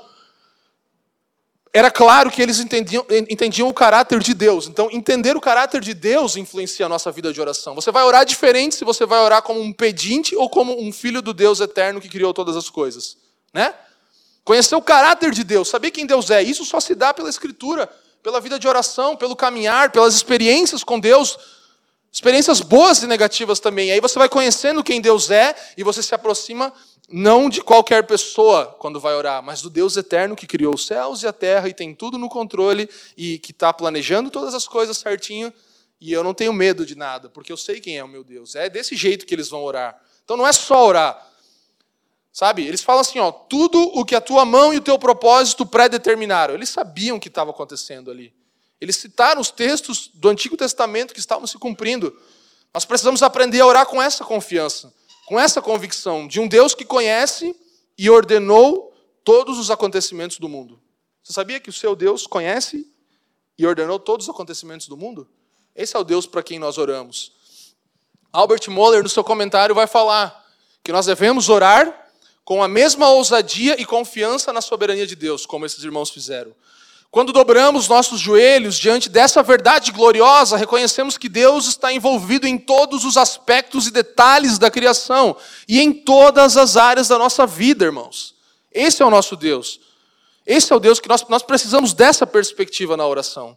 era 1.72 1.89
claro 1.89 2.30
que 2.30 2.41
eles 2.41 2.60
entendiam, 2.60 3.06
entendiam 3.30 3.70
o 3.70 3.74
caráter 3.74 4.20
de 4.20 4.34
Deus. 4.34 4.68
Então, 4.68 4.89
entender 4.91 5.38
o 5.38 5.41
caráter 5.41 5.80
de 5.80 5.94
Deus 5.94 6.36
influencia 6.36 6.86
a 6.86 6.89
nossa 6.89 7.10
vida 7.14 7.32
de 7.32 7.39
oração. 7.39 7.76
Você 7.76 7.94
vai 7.94 8.04
orar 8.04 8.26
diferente 8.26 8.76
se 8.76 8.84
você 8.84 9.06
vai 9.06 9.22
orar 9.22 9.41
como 9.41 9.62
um 9.62 9.72
pedinte 9.72 10.36
ou 10.36 10.50
como 10.50 10.78
um 10.82 10.91
filho 10.91 11.22
do 11.22 11.34
Deus 11.34 11.62
eterno 11.62 12.02
que 12.02 12.10
criou 12.10 12.34
todas 12.34 12.58
as 12.58 12.70
coisas. 12.70 13.18
Né? 13.54 13.74
Conhecer 14.44 14.76
o 14.76 14.82
caráter 14.82 15.32
de 15.32 15.44
Deus, 15.44 15.70
saber 15.70 15.91
quem 15.91 16.06
Deus 16.06 16.30
é, 16.30 16.41
isso 16.44 16.66
só 16.66 16.80
se 16.80 16.94
dá 16.94 17.14
pela 17.14 17.30
Escritura, 17.30 17.89
pela 18.22 18.41
vida 18.41 18.60
de 18.60 18.68
oração, 18.68 19.16
pelo 19.16 19.36
caminhar, 19.36 19.91
pelas 19.91 20.16
experiências 20.16 20.84
com 20.84 21.00
Deus, 21.00 21.38
experiências 22.12 22.62
boas 22.62 23.02
e 23.04 23.08
negativas 23.08 23.60
também. 23.60 23.91
Aí 23.91 24.00
você 24.00 24.20
vai 24.20 24.30
conhecendo 24.30 24.84
quem 24.84 25.02
Deus 25.02 25.30
é 25.32 25.56
e 25.78 25.84
você 25.84 26.04
se 26.04 26.14
aproxima 26.14 26.74
não 27.10 27.50
de 27.50 27.62
qualquer 27.62 28.06
pessoa 28.06 28.76
quando 28.80 29.00
vai 29.00 29.14
orar, 29.14 29.44
mas 29.44 29.62
do 29.62 29.70
Deus 29.70 29.98
eterno 29.98 30.36
que 30.36 30.48
criou 30.48 30.74
os 30.74 30.86
céus 30.86 31.22
e 31.24 31.28
a 31.28 31.34
terra 31.34 31.68
e 31.68 31.74
tem 31.74 31.94
tudo 31.94 32.18
no 32.18 32.30
controle 32.30 32.89
e 33.18 33.39
que 33.39 33.52
está 33.52 33.74
planejando 33.74 34.30
todas 34.30 34.54
as 34.54 34.68
coisas 34.68 34.98
certinho. 34.98 35.54
E 36.00 36.12
eu 36.12 36.24
não 36.24 36.34
tenho 36.34 36.52
medo 36.52 36.86
de 36.86 36.96
nada, 36.96 37.30
porque 37.30 37.52
eu 37.52 37.56
sei 37.56 37.80
quem 37.80 37.98
é 37.98 38.04
o 38.04 38.08
meu 38.08 38.24
Deus. 38.24 38.56
É 38.56 38.70
desse 38.70 38.96
jeito 38.96 39.26
que 39.26 39.34
eles 39.34 39.48
vão 39.48 39.64
orar. 39.64 39.98
Então 40.24 40.36
não 40.36 40.46
é 40.46 40.52
só 40.52 40.86
orar. 40.86 41.32
Sabe? 42.34 42.65
Eles 42.65 42.81
falam 42.81 43.01
assim, 43.01 43.19
ó, 43.19 43.31
tudo 43.31 43.79
o 43.79 44.03
que 44.03 44.15
a 44.15 44.21
tua 44.21 44.43
mão 44.43 44.73
e 44.73 44.77
o 44.77 44.81
teu 44.81 44.99
propósito 44.99 45.65
predeterminaram. 45.65 46.55
Eles 46.55 46.69
sabiam 46.69 47.15
o 47.17 47.19
que 47.19 47.29
estava 47.29 47.51
acontecendo 47.51 48.11
ali. 48.11 48.34
Eles 48.81 48.97
citaram 48.97 49.39
os 49.39 49.51
textos 49.51 50.09
do 50.13 50.27
Antigo 50.27 50.57
Testamento 50.57 51.13
que 51.13 51.19
estavam 51.19 51.47
se 51.47 51.57
cumprindo. 51.57 52.13
Nós 52.73 52.84
precisamos 52.84 53.21
aprender 53.21 53.61
a 53.61 53.65
orar 53.67 53.86
com 53.86 54.01
essa 54.01 54.25
confiança 54.25 54.91
com 55.25 55.39
essa 55.39 55.61
convicção 55.61 56.27
de 56.27 56.39
um 56.39 56.47
Deus 56.47 56.75
que 56.75 56.86
conhece 56.86 57.55
e 57.97 58.09
ordenou 58.09 58.93
todos 59.23 59.57
os 59.57 59.71
acontecimentos 59.71 60.38
do 60.38 60.49
mundo. 60.49 60.79
Você 61.23 61.34
sabia 61.34 61.59
que 61.59 61.69
o 61.69 61.73
seu 61.73 61.95
Deus 61.95 62.27
conhece 62.27 62.86
e 63.57 63.65
ordenou 63.65 63.97
todos 63.97 64.27
os 64.27 64.34
acontecimentos 64.34 64.88
do 64.88 64.97
mundo? 64.97 65.27
Esse 65.75 65.95
é 65.95 65.99
o 65.99 66.03
Deus 66.03 66.25
para 66.25 66.43
quem 66.43 66.59
nós 66.59 66.77
oramos. 66.77 67.31
Albert 68.31 68.69
Moller, 68.69 69.03
no 69.03 69.09
seu 69.09 69.23
comentário, 69.23 69.73
vai 69.73 69.88
falar 69.88 70.43
que 70.84 70.91
nós 70.91 71.05
devemos 71.05 71.49
orar 71.49 72.03
com 72.46 72.62
a 72.62 72.68
mesma 72.68 73.10
ousadia 73.10 73.80
e 73.80 73.86
confiança 73.86 74.52
na 74.52 74.62
soberania 74.62 75.08
de 75.08 75.16
Deus, 75.16 75.46
como 75.46 75.66
esses 75.66 75.84
irmãos 75.84 76.10
fizeram. 76.10 76.54
Quando 77.14 77.32
dobramos 77.32 77.88
nossos 77.88 78.20
joelhos 78.20 78.76
diante 78.76 79.08
dessa 79.08 79.44
verdade 79.44 79.91
gloriosa, 79.91 80.58
reconhecemos 80.58 81.16
que 81.16 81.30
Deus 81.30 81.68
está 81.68 81.94
envolvido 81.94 82.48
em 82.48 82.58
todos 82.58 83.06
os 83.06 83.18
aspectos 83.18 83.86
e 83.86 83.91
detalhes 83.91 84.58
da 84.58 84.72
criação 84.72 85.38
e 85.68 85.80
em 85.80 85.94
todas 85.94 86.58
as 86.58 86.76
áreas 86.76 87.10
da 87.10 87.20
nossa 87.20 87.46
vida, 87.46 87.86
irmãos. 87.86 88.34
Esse 88.72 89.04
é 89.04 89.06
o 89.06 89.12
nosso 89.12 89.36
Deus. 89.36 89.80
Esse 90.44 90.74
é 90.74 90.76
o 90.76 90.80
Deus 90.80 91.00
que 91.00 91.08
nós, 91.08 91.24
nós 91.30 91.44
precisamos 91.44 91.94
dessa 91.94 92.26
perspectiva 92.26 92.98
na 92.98 93.06
oração. 93.06 93.56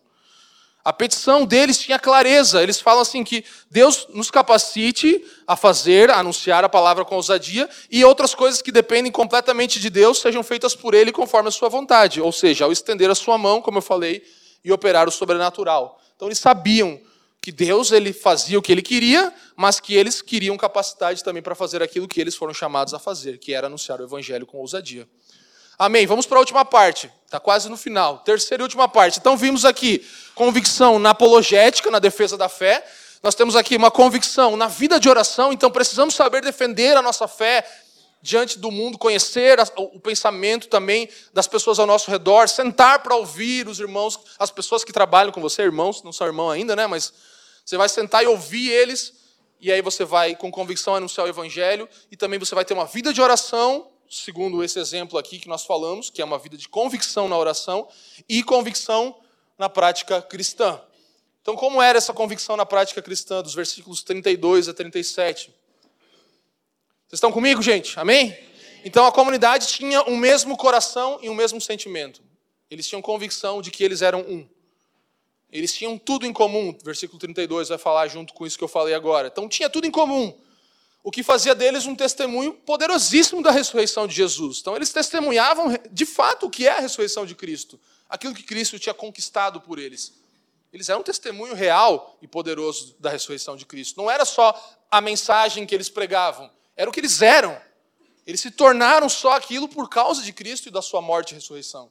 A 0.86 0.92
petição 0.92 1.44
deles 1.44 1.80
tinha 1.80 1.98
clareza. 1.98 2.62
Eles 2.62 2.80
falam 2.80 3.02
assim 3.02 3.24
que 3.24 3.44
Deus 3.68 4.06
nos 4.14 4.30
capacite 4.30 5.20
a 5.44 5.56
fazer, 5.56 6.12
a 6.12 6.20
anunciar 6.20 6.62
a 6.62 6.68
palavra 6.68 7.04
com 7.04 7.16
ousadia 7.16 7.68
e 7.90 8.04
outras 8.04 8.36
coisas 8.36 8.62
que 8.62 8.70
dependem 8.70 9.10
completamente 9.10 9.80
de 9.80 9.90
Deus 9.90 10.20
sejam 10.20 10.44
feitas 10.44 10.76
por 10.76 10.94
Ele 10.94 11.10
conforme 11.10 11.48
a 11.48 11.50
sua 11.50 11.68
vontade. 11.68 12.20
Ou 12.20 12.30
seja, 12.30 12.66
ao 12.66 12.70
estender 12.70 13.10
a 13.10 13.16
sua 13.16 13.36
mão, 13.36 13.60
como 13.60 13.78
eu 13.78 13.82
falei, 13.82 14.22
e 14.64 14.70
operar 14.70 15.08
o 15.08 15.10
sobrenatural. 15.10 16.00
Então 16.14 16.28
eles 16.28 16.38
sabiam 16.38 17.00
que 17.42 17.50
Deus 17.50 17.90
ele 17.90 18.12
fazia 18.12 18.56
o 18.56 18.62
que 18.62 18.70
ele 18.70 18.80
queria, 18.80 19.34
mas 19.56 19.80
que 19.80 19.92
eles 19.92 20.22
queriam 20.22 20.56
capacidade 20.56 21.24
também 21.24 21.42
para 21.42 21.56
fazer 21.56 21.82
aquilo 21.82 22.06
que 22.06 22.20
eles 22.20 22.36
foram 22.36 22.54
chamados 22.54 22.94
a 22.94 23.00
fazer, 23.00 23.38
que 23.38 23.52
era 23.52 23.66
anunciar 23.66 24.00
o 24.00 24.04
evangelho 24.04 24.46
com 24.46 24.58
ousadia. 24.58 25.08
Amém. 25.78 26.06
Vamos 26.06 26.24
para 26.24 26.38
a 26.38 26.40
última 26.40 26.64
parte. 26.64 27.10
Está 27.26 27.38
quase 27.38 27.68
no 27.68 27.76
final. 27.76 28.18
Terceira 28.18 28.62
e 28.62 28.64
última 28.64 28.88
parte. 28.88 29.18
Então 29.18 29.36
vimos 29.36 29.64
aqui 29.64 30.06
convicção 30.34 30.98
na 30.98 31.10
apologética, 31.10 31.90
na 31.90 31.98
defesa 31.98 32.36
da 32.36 32.48
fé. 32.48 32.84
Nós 33.22 33.34
temos 33.34 33.56
aqui 33.56 33.76
uma 33.76 33.90
convicção 33.90 34.56
na 34.56 34.68
vida 34.68 35.00
de 35.00 35.08
oração, 35.08 35.52
então 35.52 35.70
precisamos 35.70 36.14
saber 36.14 36.42
defender 36.42 36.96
a 36.96 37.02
nossa 37.02 37.26
fé 37.26 37.66
diante 38.22 38.58
do 38.58 38.70
mundo, 38.70 38.96
conhecer 38.96 39.58
o 39.76 40.00
pensamento 40.00 40.68
também 40.68 41.08
das 41.32 41.46
pessoas 41.46 41.78
ao 41.78 41.86
nosso 41.86 42.10
redor, 42.10 42.48
sentar 42.48 43.00
para 43.00 43.14
ouvir 43.14 43.68
os 43.68 43.78
irmãos, 43.78 44.18
as 44.38 44.50
pessoas 44.50 44.82
que 44.82 44.92
trabalham 44.92 45.32
com 45.32 45.40
você, 45.40 45.62
irmãos, 45.62 46.02
não 46.02 46.12
são 46.12 46.26
irmão 46.26 46.50
ainda, 46.50 46.74
né? 46.74 46.86
Mas 46.86 47.12
você 47.64 47.76
vai 47.76 47.88
sentar 47.88 48.22
e 48.22 48.26
ouvir 48.26 48.70
eles, 48.70 49.12
e 49.60 49.72
aí 49.72 49.82
você 49.82 50.04
vai 50.04 50.34
com 50.34 50.50
convicção 50.50 50.94
anunciar 50.94 51.26
o 51.26 51.30
evangelho, 51.30 51.88
e 52.10 52.16
também 52.16 52.38
você 52.38 52.54
vai 52.54 52.64
ter 52.64 52.74
uma 52.74 52.86
vida 52.86 53.12
de 53.12 53.20
oração 53.20 53.88
segundo 54.10 54.62
esse 54.62 54.78
exemplo 54.78 55.18
aqui 55.18 55.38
que 55.38 55.48
nós 55.48 55.64
falamos, 55.64 56.10
que 56.10 56.22
é 56.22 56.24
uma 56.24 56.38
vida 56.38 56.56
de 56.56 56.68
convicção 56.68 57.28
na 57.28 57.36
oração 57.36 57.88
e 58.28 58.42
convicção 58.42 59.16
na 59.58 59.68
prática 59.68 60.20
cristã. 60.22 60.80
Então, 61.42 61.54
como 61.54 61.80
era 61.80 61.98
essa 61.98 62.12
convicção 62.12 62.56
na 62.56 62.66
prática 62.66 63.00
cristã, 63.00 63.42
dos 63.42 63.54
versículos 63.54 64.02
32 64.02 64.68
a 64.68 64.74
37? 64.74 65.44
Vocês 65.44 65.54
estão 67.12 67.30
comigo, 67.30 67.62
gente? 67.62 67.98
Amém? 67.98 68.36
Então, 68.84 69.06
a 69.06 69.12
comunidade 69.12 69.68
tinha 69.68 70.02
o 70.02 70.16
mesmo 70.16 70.56
coração 70.56 71.18
e 71.22 71.28
o 71.28 71.34
mesmo 71.34 71.60
sentimento. 71.60 72.20
Eles 72.70 72.86
tinham 72.88 73.00
convicção 73.00 73.62
de 73.62 73.70
que 73.70 73.84
eles 73.84 74.02
eram 74.02 74.20
um. 74.22 74.48
Eles 75.52 75.72
tinham 75.72 75.96
tudo 75.96 76.26
em 76.26 76.32
comum. 76.32 76.76
Versículo 76.84 77.18
32 77.18 77.68
vai 77.68 77.78
falar 77.78 78.08
junto 78.08 78.34
com 78.34 78.44
isso 78.44 78.58
que 78.58 78.64
eu 78.64 78.68
falei 78.68 78.94
agora. 78.94 79.28
Então, 79.28 79.48
tinha 79.48 79.70
tudo 79.70 79.86
em 79.86 79.90
comum 79.90 80.36
o 81.06 81.10
que 81.12 81.22
fazia 81.22 81.54
deles 81.54 81.86
um 81.86 81.94
testemunho 81.94 82.52
poderosíssimo 82.52 83.40
da 83.40 83.52
ressurreição 83.52 84.08
de 84.08 84.14
Jesus. 84.16 84.58
Então, 84.60 84.74
eles 84.74 84.92
testemunhavam 84.92 85.78
de 85.92 86.04
fato 86.04 86.46
o 86.46 86.50
que 86.50 86.66
é 86.66 86.72
a 86.72 86.80
ressurreição 86.80 87.24
de 87.24 87.32
Cristo, 87.32 87.78
aquilo 88.08 88.34
que 88.34 88.42
Cristo 88.42 88.76
tinha 88.76 88.92
conquistado 88.92 89.60
por 89.60 89.78
eles. 89.78 90.14
Eles 90.72 90.88
eram 90.88 91.02
um 91.02 91.04
testemunho 91.04 91.54
real 91.54 92.18
e 92.20 92.26
poderoso 92.26 92.96
da 92.98 93.08
ressurreição 93.08 93.54
de 93.54 93.64
Cristo. 93.64 93.96
Não 93.96 94.10
era 94.10 94.24
só 94.24 94.52
a 94.90 95.00
mensagem 95.00 95.64
que 95.64 95.72
eles 95.76 95.88
pregavam, 95.88 96.50
era 96.76 96.90
o 96.90 96.92
que 96.92 96.98
eles 96.98 97.22
eram. 97.22 97.56
Eles 98.26 98.40
se 98.40 98.50
tornaram 98.50 99.08
só 99.08 99.36
aquilo 99.36 99.68
por 99.68 99.88
causa 99.88 100.24
de 100.24 100.32
Cristo 100.32 100.66
e 100.66 100.72
da 100.72 100.82
sua 100.82 101.00
morte 101.00 101.30
e 101.30 101.34
ressurreição. 101.34 101.88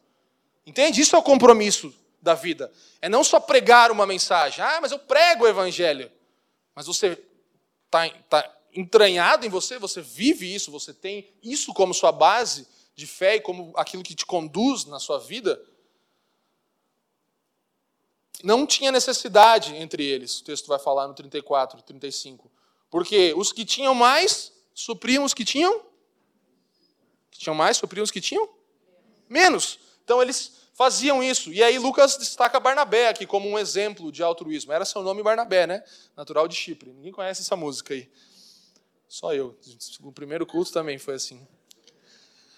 Entende? 0.66 1.00
Isso 1.00 1.16
é 1.16 1.20
o 1.20 1.24
compromisso 1.24 1.96
da 2.22 2.34
vida. 2.34 2.70
É 3.02 3.08
não 3.08 3.24
só 3.24 3.40
pregar 3.40 3.92
uma 3.92 4.06
mensagem. 4.06 4.62
Ah, 4.62 4.80
mas 4.82 4.92
eu 4.92 5.00
prego 5.00 5.46
o 5.46 5.48
evangelho. 5.48 6.12
Mas 6.76 6.86
você 6.86 7.18
está 7.88 8.10
tá 8.30 8.55
entranhado 8.76 9.46
em 9.46 9.50
você, 9.50 9.80
você 9.80 10.02
vive 10.02 10.54
isso, 10.54 10.70
você 10.70 10.94
tem 10.94 11.34
isso 11.42 11.74
como 11.74 11.94
sua 11.94 12.12
base 12.12 12.68
de 12.96 13.08
fé 13.08 13.36
e 13.36 13.42
como 13.42 13.74
aquilo 13.76 14.04
que 14.04 14.14
te 14.14 14.26
conduz 14.26 14.86
na 14.86 15.00
sua 15.00 15.18
vida, 15.18 15.62
não 18.44 18.66
tinha 18.66 18.92
necessidade 18.92 19.76
entre 19.76 20.06
eles. 20.06 20.40
O 20.40 20.44
texto 20.44 20.68
vai 20.68 20.78
falar 20.78 21.08
no 21.08 21.14
34, 21.14 21.82
35. 21.82 22.52
Porque 22.90 23.34
os 23.36 23.52
que 23.52 23.66
tinham 23.66 23.96
mais 23.96 24.52
supriam 24.74 25.24
os 25.24 25.34
que 25.34 25.46
tinham 25.46 25.82
que 27.32 27.40
tinham 27.40 27.56
mais 27.56 27.76
supriam 27.78 28.04
os 28.04 28.12
que 28.12 28.22
tinham 28.22 28.48
menos. 29.28 29.80
Então 30.04 30.22
eles 30.22 30.54
faziam 30.74 31.24
isso. 31.24 31.52
E 31.52 31.64
aí 31.64 31.78
Lucas 31.78 32.18
destaca 32.18 32.60
Barnabé 32.60 33.10
aqui 33.10 33.26
como 33.26 33.50
um 33.50 33.58
exemplo 33.58 34.12
de 34.12 34.22
altruísmo. 34.24 34.72
Era 34.72 34.86
seu 34.86 35.02
nome 35.02 35.24
Barnabé, 35.24 35.66
né? 35.66 35.84
Natural 36.16 36.48
de 36.48 36.56
Chipre. 36.56 36.92
Ninguém 36.92 37.12
conhece 37.12 37.42
essa 37.42 37.56
música 37.56 37.94
aí. 37.94 38.10
Só 39.08 39.34
eu. 39.34 39.58
O 40.02 40.12
primeiro 40.12 40.46
culto 40.46 40.72
também 40.72 40.98
foi 40.98 41.16
assim. 41.16 41.46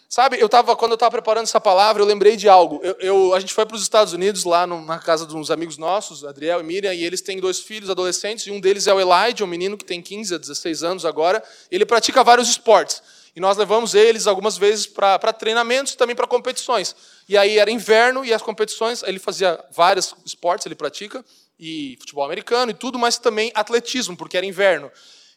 Sabe, 0.09 0.39
eu 0.39 0.47
tava, 0.47 0.73
quando 0.73 0.91
eu 0.91 0.95
estava 0.95 1.11
preparando 1.11 1.43
essa 1.43 1.59
palavra, 1.59 2.01
eu 2.01 2.05
lembrei 2.05 2.37
de 2.37 2.47
algo. 2.47 2.79
Eu, 2.81 2.95
eu 2.99 3.33
a 3.33 3.39
gente 3.41 3.53
foi 3.53 3.65
para 3.65 3.75
os 3.75 3.81
Estados 3.81 4.13
Unidos, 4.13 4.45
lá 4.45 4.65
no, 4.65 4.81
na 4.85 4.99
casa 4.99 5.25
de 5.25 5.35
uns 5.35 5.51
amigos 5.51 5.77
nossos, 5.77 6.23
Adriel 6.23 6.61
e 6.61 6.63
Miriam, 6.63 6.93
e 6.93 7.03
eles 7.03 7.19
têm 7.19 7.41
dois 7.41 7.59
filhos 7.59 7.89
adolescentes, 7.89 8.47
e 8.47 8.51
um 8.51 8.59
deles 8.61 8.87
é 8.87 8.93
o 8.93 9.01
Elijah, 9.01 9.43
um 9.43 9.47
menino 9.47 9.77
que 9.77 9.83
tem 9.83 10.01
15 10.01 10.35
a 10.35 10.37
16 10.37 10.81
anos 10.83 11.05
agora. 11.05 11.43
Ele 11.69 11.85
pratica 11.85 12.23
vários 12.23 12.47
esportes. 12.47 13.03
E 13.35 13.39
nós 13.41 13.57
levamos 13.57 13.93
eles 13.93 14.27
algumas 14.27 14.57
vezes 14.57 14.87
para 14.87 15.31
treinamentos 15.33 15.93
e 15.93 15.97
também 15.97 16.15
para 16.15 16.25
competições. 16.25 16.95
E 17.27 17.37
aí 17.37 17.59
era 17.59 17.69
inverno 17.69 18.23
e 18.23 18.33
as 18.33 18.41
competições, 18.41 19.03
ele 19.03 19.19
fazia 19.19 19.63
vários 19.71 20.15
esportes, 20.25 20.65
ele 20.65 20.73
pratica, 20.73 21.23
e 21.59 21.97
futebol 21.99 22.23
americano 22.23 22.71
e 22.71 22.73
tudo, 22.73 22.97
mas 22.97 23.19
também 23.19 23.51
atletismo, 23.53 24.15
porque 24.15 24.37
era 24.37 24.45
inverno. 24.45 24.89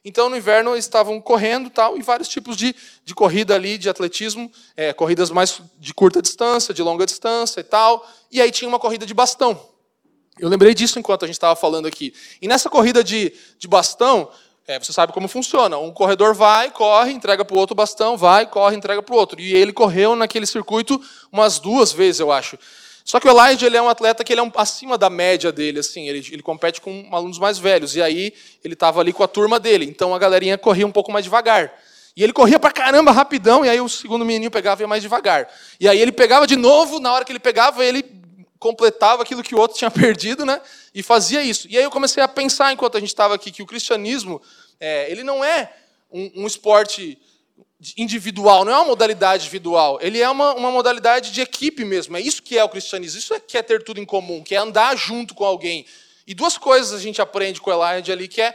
Então, 0.03 0.31
no 0.31 0.37
inverno, 0.37 0.73
eles 0.73 0.87
estavam 0.87 1.21
correndo 1.21 1.69
tal, 1.69 1.99
e 1.99 2.03
vários 2.03 2.29
tipos 2.29 2.57
de, 2.57 2.75
de 3.05 3.15
corrida 3.15 3.55
ali, 3.55 3.77
de 3.77 3.89
atletismo, 3.89 4.51
é, 4.75 4.95
corridas 4.95 5.31
mais 5.31 5.61
de 5.79 5.93
curta 5.93 6.23
distância, 6.23 6.73
de 6.73 6.83
longa 6.83 7.05
distância 7.05 7.61
e 7.61 7.65
tal. 7.65 8.09
E 8.33 8.41
aí 8.41 8.51
tinha 8.51 8.69
uma 8.69 8.79
corrida 8.79 9.05
de 9.05 9.13
bastão. 9.13 9.61
Eu 10.39 10.49
lembrei 10.49 10.75
disso 10.75 10.99
enquanto 10.99 11.25
a 11.25 11.27
gente 11.27 11.37
estava 11.37 11.55
falando 11.55 11.87
aqui. 11.87 12.15
E 12.41 12.49
nessa 12.49 12.71
corrida 12.71 13.05
de, 13.05 13.31
de 13.59 13.69
bastão, 13.69 14.31
é, 14.67 14.79
você 14.79 14.91
sabe 14.91 15.13
como 15.13 15.29
funciona. 15.29 15.77
Um 15.77 15.93
corredor 15.93 16.35
vai, 16.35 16.71
corre, 16.71 17.13
entrega 17.13 17.45
para 17.45 17.55
o 17.55 17.59
outro 17.59 17.75
bastão, 17.75 18.17
vai, 18.17 18.47
corre, 18.47 18.77
entrega 18.77 19.03
para 19.03 19.15
o 19.15 19.19
outro. 19.19 19.39
E 19.39 19.55
ele 19.55 19.73
correu 19.73 20.17
naquele 20.17 20.47
circuito 20.47 20.99
umas 21.31 21.59
duas 21.59 21.93
vezes, 21.93 22.21
eu 22.21 22.33
acho. 22.33 22.59
Só 23.05 23.19
que 23.19 23.29
o 23.29 23.31
Elijah 23.31 23.67
ele 23.67 23.77
é 23.77 23.83
um 23.83 23.89
atleta 23.89 24.23
que 24.23 24.33
ele 24.33 24.41
é 24.41 24.43
um, 24.43 24.53
acima 24.57 24.97
da 24.97 25.11
média 25.11 25.51
dele, 25.51 25.81
assim, 25.81 26.09
ele, 26.09 26.27
ele 26.31 26.43
compete 26.43 26.81
com 26.81 27.09
alunos 27.13 27.39
mais 27.39 27.59
velhos, 27.59 27.97
e 27.97 28.03
aí 28.03 28.33
ele 28.63 28.75
estava 28.75 29.01
ali 29.01 29.13
com 29.13 29.23
a 29.23 29.29
turma 29.29 29.59
dele, 29.59 29.85
então 29.87 30.15
a 30.15 30.19
galerinha 30.19 30.57
corria 30.59 30.87
um 30.87 30.93
pouco 30.93 31.11
mais 31.11 31.25
devagar. 31.25 31.73
E 32.17 32.23
ele 32.23 32.33
corria 32.33 32.59
pra 32.59 32.71
caramba 32.71 33.13
rapidão, 33.13 33.65
e 33.65 33.69
aí 33.69 33.81
o 33.81 33.89
segundo 33.89 34.25
menino 34.25 34.51
pegava 34.51 34.83
e 34.83 34.85
ia 34.85 34.89
mais 34.89 35.03
devagar. 35.03 35.49
E 35.79 35.89
aí 35.89 36.01
ele 36.01 36.13
pegava 36.13 36.47
de 36.47 36.57
novo, 36.57 37.01
na 37.01 37.13
hora 37.13 37.25
que 37.25 37.33
ele 37.33 37.39
pegava, 37.39 37.85
ele 37.85 38.05
completava 38.59 39.23
aquilo 39.23 39.43
que 39.43 39.55
o 39.55 39.59
outro 39.59 39.77
tinha 39.79 39.91
perdido, 39.91 40.45
né? 40.45 40.61
E 40.95 41.03
fazia 41.03 41.43
isso. 41.43 41.67
E 41.71 41.79
aí 41.79 41.85
eu 41.85 41.91
comecei 41.91 42.23
a 42.23 42.29
pensar, 42.29 42.73
enquanto 42.73 42.97
a 42.97 43.01
gente 43.01 43.09
estava 43.09 43.35
aqui, 43.35 43.51
que 43.51 43.63
o 43.63 43.67
cristianismo, 43.67 44.41
é, 44.79 45.11
ele 45.11 45.25
não 45.25 45.43
é 45.45 45.73
um, 46.13 46.43
um 46.43 46.47
esporte 46.47 47.19
individual, 47.97 48.65
não 48.65 48.73
é 48.73 48.77
uma 48.77 48.85
modalidade 48.85 49.45
individual, 49.45 49.99
ele 50.03 50.21
é 50.21 50.29
uma, 50.29 50.55
uma 50.55 50.71
modalidade 50.71 51.33
de 51.33 51.41
equipe 51.41 51.85
mesmo. 51.85 52.17
É 52.17 52.21
isso 52.21 52.43
que 52.43 52.59
é 52.59 52.65
o 52.65 52.69
cristianismo, 52.69 53.19
isso 53.19 53.33
é 53.35 53.41
que 53.41 53.57
é 53.57 53.63
ter 53.63 53.83
tudo 53.83 54.01
em 54.01 54.05
comum, 54.05 54.43
que 54.43 54.55
é 54.55 54.59
andar 54.59 54.97
junto 54.97 55.35
com 55.35 55.45
alguém. 55.45 55.87
E 56.27 56.35
duas 56.35 56.59
coisas 56.59 56.93
a 56.93 57.03
gente 57.03 57.21
aprende 57.21 57.61
com 57.61 57.71
o 57.71 57.73
Elijah 57.73 58.13
ali, 58.13 58.29
que 58.29 58.41
é 58.41 58.55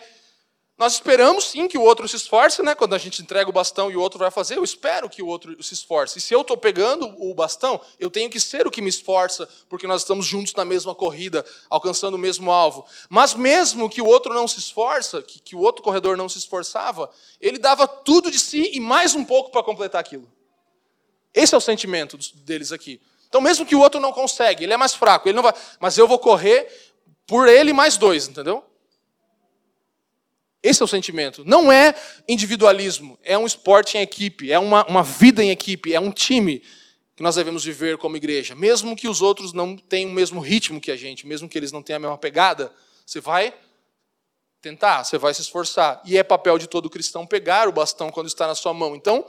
nós 0.78 0.94
esperamos 0.94 1.46
sim 1.46 1.70
que 1.70 1.78
o 1.78 1.82
outro 1.82 2.06
se 2.06 2.18
esforce, 2.18 2.62
né? 2.62 2.76
Quando 2.76 2.96
a 2.96 2.98
gente 2.98 3.22
entrega 3.22 3.50
o 3.50 3.54
bastão 3.54 3.90
e 3.90 3.96
o 3.96 4.02
outro 4.02 4.20
vai 4.20 4.30
fazer, 4.30 4.58
eu 4.58 4.64
espero 4.64 5.10
que 5.10 5.22
o 5.24 5.28
outro 5.28 5.64
se 5.64 5.74
esforce. 5.74 6.18
E 6.18 6.22
se 6.22 6.34
eu 6.34 6.42
estou 6.42 6.58
pegando 6.58 7.08
o 7.18 7.34
bastão, 7.34 7.80
eu 7.98 8.10
tenho 8.10 8.30
que 8.30 8.42
ser 8.42 8.68
o 8.68 8.72
que 8.72 8.82
me 8.82 8.90
esforça, 8.90 9.48
porque 9.70 9.88
nós 9.88 10.02
estamos 10.02 10.26
juntos 10.26 10.54
na 10.54 10.66
mesma 10.66 10.94
corrida, 10.94 11.46
alcançando 11.70 12.16
o 12.16 12.18
mesmo 12.18 12.52
alvo. 12.52 12.86
Mas 13.10 13.34
mesmo 13.34 13.90
que 13.90 14.02
o 14.02 14.06
outro 14.06 14.34
não 14.34 14.50
se 14.50 14.60
esforça, 14.60 15.22
que, 15.22 15.40
que 15.40 15.56
o 15.56 15.60
outro 15.60 15.82
corredor 15.82 16.18
não 16.18 16.28
se 16.28 16.40
esforçava, 16.40 17.10
ele 17.40 17.58
dava 17.58 17.88
tudo 17.88 18.30
de 18.30 18.38
si 18.38 18.72
e 18.74 18.80
mais 18.82 19.16
um 19.16 19.24
pouco 19.24 19.52
para 19.52 19.64
completar 19.64 20.02
aquilo. 20.02 20.30
Esse 21.34 21.56
é 21.56 21.58
o 21.58 21.62
sentimento 21.62 22.18
deles 22.44 22.74
aqui. 22.74 23.00
Então, 23.30 23.40
mesmo 23.40 23.66
que 23.66 23.76
o 23.76 23.80
outro 23.80 24.02
não 24.02 24.12
consegue, 24.12 24.66
ele 24.66 24.74
é 24.74 24.78
mais 24.78 24.94
fraco, 24.94 25.30
ele 25.30 25.38
não 25.38 25.44
vai, 25.44 25.54
mas 25.80 25.98
eu 25.98 26.06
vou 26.06 26.20
correr 26.20 26.68
por 27.26 27.48
ele 27.48 27.72
mais 27.72 27.96
dois, 27.96 28.28
entendeu? 28.28 28.62
Esse 30.66 30.82
é 30.82 30.86
o 30.86 30.88
sentimento. 30.88 31.46
Não 31.46 31.72
é 31.72 31.94
individualismo, 32.28 33.20
é 33.24 33.38
um 33.38 33.46
esporte 33.46 34.00
em 34.00 34.02
equipe, 34.02 34.52
é 34.52 34.58
uma, 34.58 34.84
uma 34.88 35.04
vida 35.04 35.44
em 35.44 35.52
equipe, 35.52 35.94
é 35.94 36.00
um 36.00 36.12
time 36.12 36.64
que 37.16 37.22
nós 37.22 37.36
devemos 37.36 37.64
viver 37.64 38.00
como 38.00 38.18
igreja. 38.18 38.56
Mesmo 38.56 38.96
que 38.96 39.08
os 39.08 39.22
outros 39.22 39.54
não 39.54 39.78
tenham 39.78 40.10
o 40.10 40.14
mesmo 40.14 40.40
ritmo 40.40 40.82
que 40.82 40.90
a 40.90 40.96
gente, 40.96 41.28
mesmo 41.28 41.48
que 41.48 41.56
eles 41.56 41.72
não 41.72 41.84
tenham 41.84 41.98
a 41.98 42.00
mesma 42.00 42.18
pegada, 42.18 42.74
você 43.06 43.22
vai 43.22 43.54
tentar, 44.60 45.04
você 45.04 45.20
vai 45.20 45.36
se 45.36 45.42
esforçar. 45.42 46.02
E 46.04 46.18
é 46.18 46.24
papel 46.24 46.58
de 46.58 46.66
todo 46.66 46.90
cristão 46.90 47.28
pegar 47.28 47.70
o 47.70 47.72
bastão 47.72 48.10
quando 48.10 48.26
está 48.26 48.48
na 48.48 48.56
sua 48.56 48.74
mão. 48.74 48.96
Então, 48.96 49.24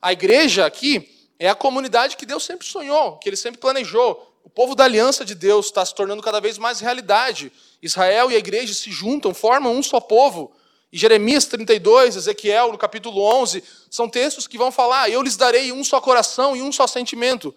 a 0.00 0.12
igreja 0.12 0.64
aqui 0.64 1.28
é 1.36 1.48
a 1.48 1.54
comunidade 1.56 2.16
que 2.16 2.24
Deus 2.24 2.44
sempre 2.44 2.64
sonhou, 2.64 3.18
que 3.18 3.28
ele 3.28 3.36
sempre 3.36 3.60
planejou. 3.60 4.40
O 4.44 4.48
povo 4.48 4.76
da 4.76 4.84
aliança 4.84 5.24
de 5.24 5.34
Deus 5.34 5.66
está 5.66 5.84
se 5.84 5.92
tornando 5.92 6.22
cada 6.22 6.40
vez 6.40 6.58
mais 6.58 6.78
realidade. 6.78 7.52
Israel 7.82 8.30
e 8.30 8.36
a 8.36 8.38
igreja 8.38 8.72
se 8.72 8.92
juntam, 8.92 9.34
formam 9.34 9.74
um 9.74 9.82
só 9.82 9.98
povo. 9.98 10.54
E 10.92 10.98
Jeremias 10.98 11.46
32, 11.46 12.16
Ezequiel, 12.16 12.72
no 12.72 12.78
capítulo 12.78 13.20
11, 13.40 13.62
são 13.90 14.08
textos 14.08 14.46
que 14.46 14.56
vão 14.56 14.70
falar: 14.70 15.10
Eu 15.10 15.22
lhes 15.22 15.36
darei 15.36 15.72
um 15.72 15.82
só 15.82 16.00
coração 16.00 16.56
e 16.56 16.62
um 16.62 16.70
só 16.70 16.86
sentimento. 16.86 17.54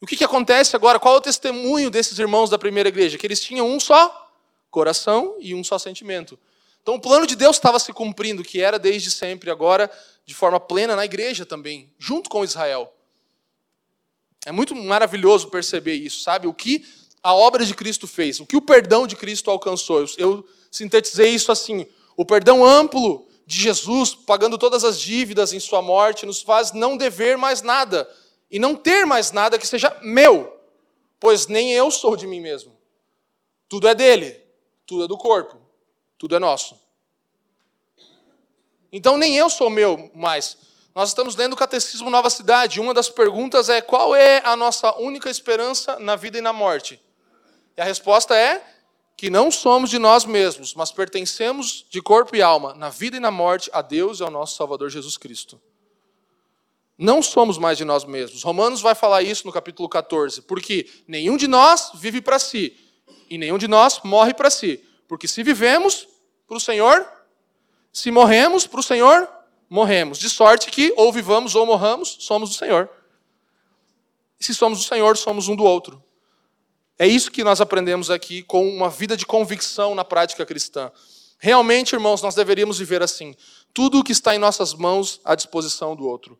O 0.00 0.06
que, 0.06 0.16
que 0.16 0.24
acontece 0.24 0.76
agora? 0.76 1.00
Qual 1.00 1.14
é 1.14 1.18
o 1.18 1.22
testemunho 1.22 1.90
desses 1.90 2.18
irmãos 2.18 2.50
da 2.50 2.58
primeira 2.58 2.88
igreja? 2.88 3.16
Que 3.16 3.26
eles 3.26 3.40
tinham 3.40 3.66
um 3.66 3.80
só 3.80 4.30
coração 4.70 5.36
e 5.40 5.54
um 5.54 5.64
só 5.64 5.78
sentimento. 5.78 6.38
Então 6.82 6.94
o 6.94 7.00
plano 7.00 7.26
de 7.26 7.34
Deus 7.34 7.56
estava 7.56 7.78
se 7.78 7.92
cumprindo, 7.92 8.44
que 8.44 8.60
era 8.60 8.78
desde 8.78 9.10
sempre, 9.10 9.50
agora 9.50 9.90
de 10.24 10.34
forma 10.34 10.60
plena 10.60 10.94
na 10.94 11.04
igreja 11.04 11.46
também, 11.46 11.92
junto 11.98 12.28
com 12.28 12.44
Israel. 12.44 12.92
É 14.44 14.52
muito 14.52 14.74
maravilhoso 14.76 15.48
perceber 15.48 15.94
isso, 15.94 16.20
sabe? 16.20 16.46
O 16.46 16.54
que 16.54 16.86
a 17.22 17.34
obra 17.34 17.64
de 17.64 17.74
Cristo 17.74 18.06
fez, 18.06 18.38
o 18.38 18.46
que 18.46 18.56
o 18.56 18.62
perdão 18.62 19.06
de 19.06 19.16
Cristo 19.16 19.50
alcançou. 19.50 20.06
Eu 20.16 20.46
sintetizei 20.70 21.30
isso 21.30 21.50
assim: 21.50 21.86
o 22.16 22.24
perdão 22.24 22.64
amplo 22.64 23.26
de 23.46 23.60
Jesus, 23.60 24.14
pagando 24.14 24.58
todas 24.58 24.82
as 24.82 24.98
dívidas 24.98 25.52
em 25.52 25.60
sua 25.60 25.80
morte, 25.80 26.26
nos 26.26 26.42
faz 26.42 26.72
não 26.72 26.96
dever 26.96 27.36
mais 27.36 27.62
nada 27.62 28.08
e 28.50 28.58
não 28.58 28.74
ter 28.74 29.04
mais 29.04 29.30
nada 29.30 29.58
que 29.58 29.66
seja 29.66 29.96
meu, 30.02 30.58
pois 31.20 31.46
nem 31.46 31.72
eu 31.72 31.90
sou 31.90 32.16
de 32.16 32.26
mim 32.26 32.40
mesmo. 32.40 32.76
Tudo 33.68 33.86
é 33.86 33.94
dele, 33.94 34.40
tudo 34.86 35.04
é 35.04 35.08
do 35.08 35.16
corpo, 35.16 35.58
tudo 36.18 36.34
é 36.34 36.38
nosso. 36.38 36.78
Então 38.90 39.16
nem 39.16 39.36
eu 39.36 39.50
sou 39.50 39.68
meu 39.68 40.10
mais. 40.14 40.56
Nós 40.94 41.10
estamos 41.10 41.36
lendo 41.36 41.52
o 41.52 41.56
Catecismo 41.56 42.08
Nova 42.08 42.30
Cidade. 42.30 42.80
Uma 42.80 42.94
das 42.94 43.10
perguntas 43.10 43.68
é: 43.68 43.82
qual 43.82 44.16
é 44.16 44.40
a 44.44 44.56
nossa 44.56 44.96
única 44.96 45.28
esperança 45.28 45.98
na 45.98 46.16
vida 46.16 46.38
e 46.38 46.40
na 46.40 46.52
morte? 46.52 46.98
E 47.76 47.80
a 47.80 47.84
resposta 47.84 48.34
é 48.34 48.64
que 49.16 49.30
não 49.30 49.50
somos 49.50 49.88
de 49.88 49.98
nós 49.98 50.26
mesmos, 50.26 50.74
mas 50.74 50.92
pertencemos 50.92 51.86
de 51.88 52.02
corpo 52.02 52.36
e 52.36 52.42
alma, 52.42 52.74
na 52.74 52.90
vida 52.90 53.16
e 53.16 53.20
na 53.20 53.30
morte, 53.30 53.70
a 53.72 53.80
Deus 53.80 54.20
e 54.20 54.22
ao 54.22 54.30
nosso 54.30 54.56
Salvador 54.56 54.90
Jesus 54.90 55.16
Cristo. 55.16 55.60
Não 56.98 57.22
somos 57.22 57.56
mais 57.56 57.78
de 57.78 57.84
nós 57.84 58.04
mesmos. 58.04 58.42
Romanos 58.42 58.80
vai 58.80 58.94
falar 58.94 59.22
isso 59.22 59.46
no 59.46 59.52
capítulo 59.52 59.88
14, 59.88 60.42
porque 60.42 60.88
nenhum 61.08 61.36
de 61.36 61.46
nós 61.46 61.92
vive 61.94 62.20
para 62.20 62.38
si, 62.38 62.76
e 63.28 63.38
nenhum 63.38 63.56
de 63.56 63.66
nós 63.66 64.00
morre 64.04 64.34
para 64.34 64.50
si. 64.50 64.82
Porque 65.08 65.26
se 65.26 65.42
vivemos 65.42 66.06
para 66.46 66.56
o 66.56 66.60
Senhor, 66.60 67.06
se 67.92 68.10
morremos 68.10 68.66
para 68.66 68.80
o 68.80 68.82
Senhor, 68.82 69.28
morremos. 69.68 70.18
De 70.18 70.28
sorte 70.28 70.70
que, 70.70 70.92
ou 70.96 71.12
vivamos 71.12 71.54
ou 71.54 71.64
morramos, 71.64 72.16
somos 72.20 72.50
do 72.50 72.54
Senhor. 72.54 72.90
E 74.38 74.44
se 74.44 74.54
somos 74.54 74.78
do 74.78 74.84
Senhor, 74.84 75.16
somos 75.16 75.48
um 75.48 75.56
do 75.56 75.64
outro. 75.64 76.02
É 76.98 77.06
isso 77.06 77.30
que 77.30 77.44
nós 77.44 77.60
aprendemos 77.60 78.10
aqui 78.10 78.42
com 78.42 78.66
uma 78.68 78.88
vida 78.88 79.16
de 79.16 79.26
convicção 79.26 79.94
na 79.94 80.04
prática 80.04 80.46
cristã. 80.46 80.90
Realmente, 81.38 81.94
irmãos, 81.94 82.22
nós 82.22 82.34
deveríamos 82.34 82.78
viver 82.78 83.02
assim. 83.02 83.34
Tudo 83.74 83.98
o 83.98 84.04
que 84.04 84.12
está 84.12 84.34
em 84.34 84.38
nossas 84.38 84.72
mãos 84.72 85.20
à 85.24 85.34
disposição 85.34 85.94
do 85.94 86.06
outro. 86.06 86.38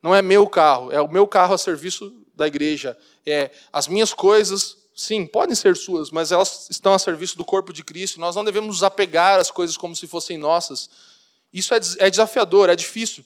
Não 0.00 0.14
é 0.14 0.22
meu 0.22 0.46
carro, 0.46 0.92
é 0.92 1.00
o 1.00 1.10
meu 1.10 1.26
carro 1.26 1.54
a 1.54 1.58
serviço 1.58 2.14
da 2.34 2.46
igreja. 2.46 2.96
É 3.26 3.50
as 3.72 3.88
minhas 3.88 4.14
coisas, 4.14 4.76
sim, 4.94 5.26
podem 5.26 5.56
ser 5.56 5.76
suas, 5.76 6.12
mas 6.12 6.30
elas 6.30 6.68
estão 6.70 6.94
a 6.94 6.98
serviço 6.98 7.36
do 7.36 7.44
corpo 7.44 7.72
de 7.72 7.82
Cristo. 7.82 8.20
Nós 8.20 8.36
não 8.36 8.44
devemos 8.44 8.68
nos 8.68 8.82
apegar 8.84 9.40
às 9.40 9.50
coisas 9.50 9.76
como 9.76 9.96
se 9.96 10.06
fossem 10.06 10.38
nossas. 10.38 10.88
Isso 11.52 11.74
é, 11.74 11.80
é 11.98 12.08
desafiador, 12.08 12.70
é 12.70 12.76
difícil. 12.76 13.24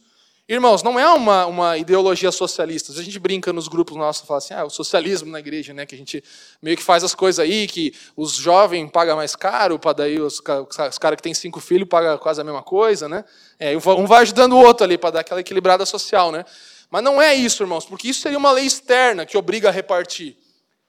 Irmãos, 0.52 0.82
não 0.82 0.98
é 0.98 1.08
uma, 1.08 1.46
uma 1.46 1.78
ideologia 1.78 2.32
socialista. 2.32 2.90
A 2.90 3.04
gente 3.04 3.20
brinca 3.20 3.52
nos 3.52 3.68
grupos 3.68 3.96
nossos, 3.96 4.26
fala 4.26 4.38
assim, 4.38 4.52
ah, 4.52 4.64
o 4.64 4.68
socialismo 4.68 5.30
na 5.30 5.38
igreja, 5.38 5.72
né, 5.72 5.86
que 5.86 5.94
a 5.94 5.98
gente 5.98 6.24
meio 6.60 6.76
que 6.76 6.82
faz 6.82 7.04
as 7.04 7.14
coisas 7.14 7.38
aí, 7.38 7.68
que 7.68 7.94
os 8.16 8.32
jovens 8.32 8.90
pagam 8.90 9.14
mais 9.14 9.36
caro, 9.36 9.78
para 9.78 9.92
daí 9.92 10.20
os, 10.20 10.42
os 10.42 10.98
caras 10.98 11.16
que 11.16 11.22
têm 11.22 11.32
cinco 11.32 11.60
filhos 11.60 11.88
pagam 11.88 12.18
quase 12.18 12.40
a 12.40 12.44
mesma 12.44 12.64
coisa, 12.64 13.08
né? 13.08 13.24
É, 13.60 13.76
um 13.76 14.06
vai 14.08 14.22
ajudando 14.22 14.54
o 14.54 14.58
outro 14.58 14.82
ali 14.82 14.98
para 14.98 15.10
dar 15.10 15.20
aquela 15.20 15.38
equilibrada 15.38 15.86
social, 15.86 16.32
né? 16.32 16.44
Mas 16.90 17.04
não 17.04 17.22
é 17.22 17.32
isso, 17.32 17.62
irmãos, 17.62 17.86
porque 17.86 18.08
isso 18.08 18.20
seria 18.20 18.36
uma 18.36 18.50
lei 18.50 18.66
externa 18.66 19.24
que 19.24 19.38
obriga 19.38 19.68
a 19.68 19.70
repartir. 19.70 20.36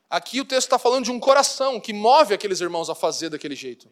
Aqui 0.10 0.42
o 0.42 0.46
texto 0.46 0.70
está 0.70 0.80
falando 0.80 1.04
de 1.04 1.12
um 1.12 1.20
coração 1.20 1.80
que 1.80 1.94
move 1.94 2.34
aqueles 2.34 2.62
irmãos 2.62 2.90
a 2.90 2.96
fazer 2.96 3.30
daquele 3.30 3.56
jeito. 3.56 3.88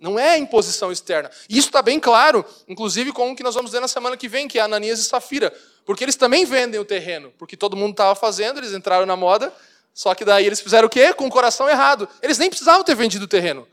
Não 0.00 0.18
é 0.18 0.38
imposição 0.38 0.90
externa. 0.90 1.30
Isso 1.48 1.68
está 1.68 1.82
bem 1.82 2.00
claro, 2.00 2.44
inclusive 2.66 3.12
com 3.12 3.30
o 3.30 3.36
que 3.36 3.42
nós 3.42 3.54
vamos 3.54 3.70
ver 3.70 3.80
na 3.80 3.88
semana 3.88 4.16
que 4.16 4.26
vem, 4.28 4.48
que 4.48 4.58
é 4.58 4.62
Ananias 4.62 4.98
e 4.98 5.04
Safira. 5.04 5.52
Porque 5.84 6.02
eles 6.02 6.16
também 6.16 6.46
vendem 6.46 6.80
o 6.80 6.84
terreno. 6.84 7.30
Porque 7.38 7.56
todo 7.56 7.76
mundo 7.76 7.90
estava 7.90 8.14
fazendo, 8.14 8.58
eles 8.58 8.72
entraram 8.72 9.04
na 9.04 9.14
moda, 9.14 9.52
só 9.92 10.14
que 10.14 10.24
daí 10.24 10.46
eles 10.46 10.60
fizeram 10.60 10.86
o 10.86 10.90
quê? 10.90 11.12
Com 11.12 11.26
o 11.26 11.30
coração 11.30 11.68
errado. 11.68 12.08
Eles 12.22 12.38
nem 12.38 12.48
precisavam 12.48 12.82
ter 12.82 12.94
vendido 12.94 13.26
o 13.26 13.28
terreno. 13.28 13.68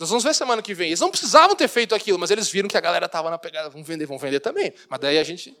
Nós 0.00 0.08
vamos 0.08 0.24
ver 0.24 0.34
semana 0.34 0.60
que 0.60 0.74
vem. 0.74 0.88
Eles 0.88 1.00
não 1.00 1.10
precisavam 1.10 1.54
ter 1.54 1.68
feito 1.68 1.94
aquilo, 1.94 2.18
mas 2.18 2.32
eles 2.32 2.50
viram 2.50 2.68
que 2.68 2.76
a 2.76 2.80
galera 2.80 3.06
estava 3.06 3.30
na 3.30 3.38
pegada. 3.38 3.70
Vamos 3.70 3.86
vender, 3.86 4.04
vamos 4.04 4.20
vender 4.20 4.40
também. 4.40 4.74
Mas 4.88 4.98
daí 4.98 5.16
a 5.16 5.22
gente. 5.22 5.56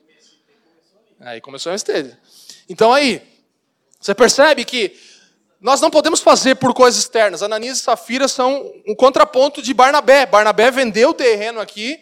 Aí 1.20 1.40
começou 1.40 1.70
a 1.70 1.76
esteira. 1.76 2.18
Então 2.68 2.92
aí, 2.92 3.22
você 4.00 4.12
percebe 4.16 4.64
que 4.64 4.98
nós 5.62 5.80
não 5.80 5.90
podemos 5.90 6.18
fazer 6.18 6.56
por 6.56 6.74
coisas 6.74 7.00
externas. 7.00 7.40
Ananias 7.40 7.78
e 7.78 7.82
Safira 7.82 8.26
são 8.26 8.74
um 8.84 8.96
contraponto 8.96 9.62
de 9.62 9.72
Barnabé. 9.72 10.26
Barnabé 10.26 10.72
vendeu 10.72 11.10
o 11.10 11.14
terreno 11.14 11.60
aqui, 11.60 12.00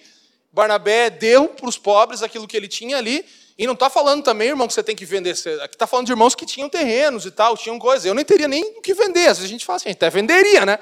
Barnabé 0.51 1.11
deu 1.11 1.49
para 1.49 1.69
os 1.69 1.77
pobres 1.77 2.23
aquilo 2.23 2.49
que 2.49 2.57
ele 2.57 2.67
tinha 2.67 2.97
ali, 2.97 3.25
e 3.59 3.67
não 3.67 3.75
está 3.75 3.91
falando 3.91 4.25
também, 4.25 4.49
irmão, 4.49 4.67
que 4.67 4.73
você 4.73 4.83
tem 4.83 4.97
que 4.97 5.05
vender. 5.05 5.37
Aqui 5.63 5.75
está 5.75 5.87
falando 5.87 6.07
de 6.07 6.13
irmãos 6.13 6.35
que 6.35 6.47
tinham 6.47 6.71
terrenos 6.71 7.27
e 7.27 7.31
tal, 7.31 7.55
tinham 7.55 7.79
coisas. 7.79 8.07
Eu 8.07 8.15
nem 8.15 8.25
teria 8.25 8.49
nem 8.49 8.65
o 8.79 8.81
que 8.81 8.95
vender. 8.95 9.29
Às 9.29 9.37
vezes 9.37 9.45
a 9.45 9.49
gente 9.49 9.67
fala 9.67 9.77
assim, 9.77 9.91
até 9.91 10.09
venderia, 10.09 10.65
né? 10.65 10.79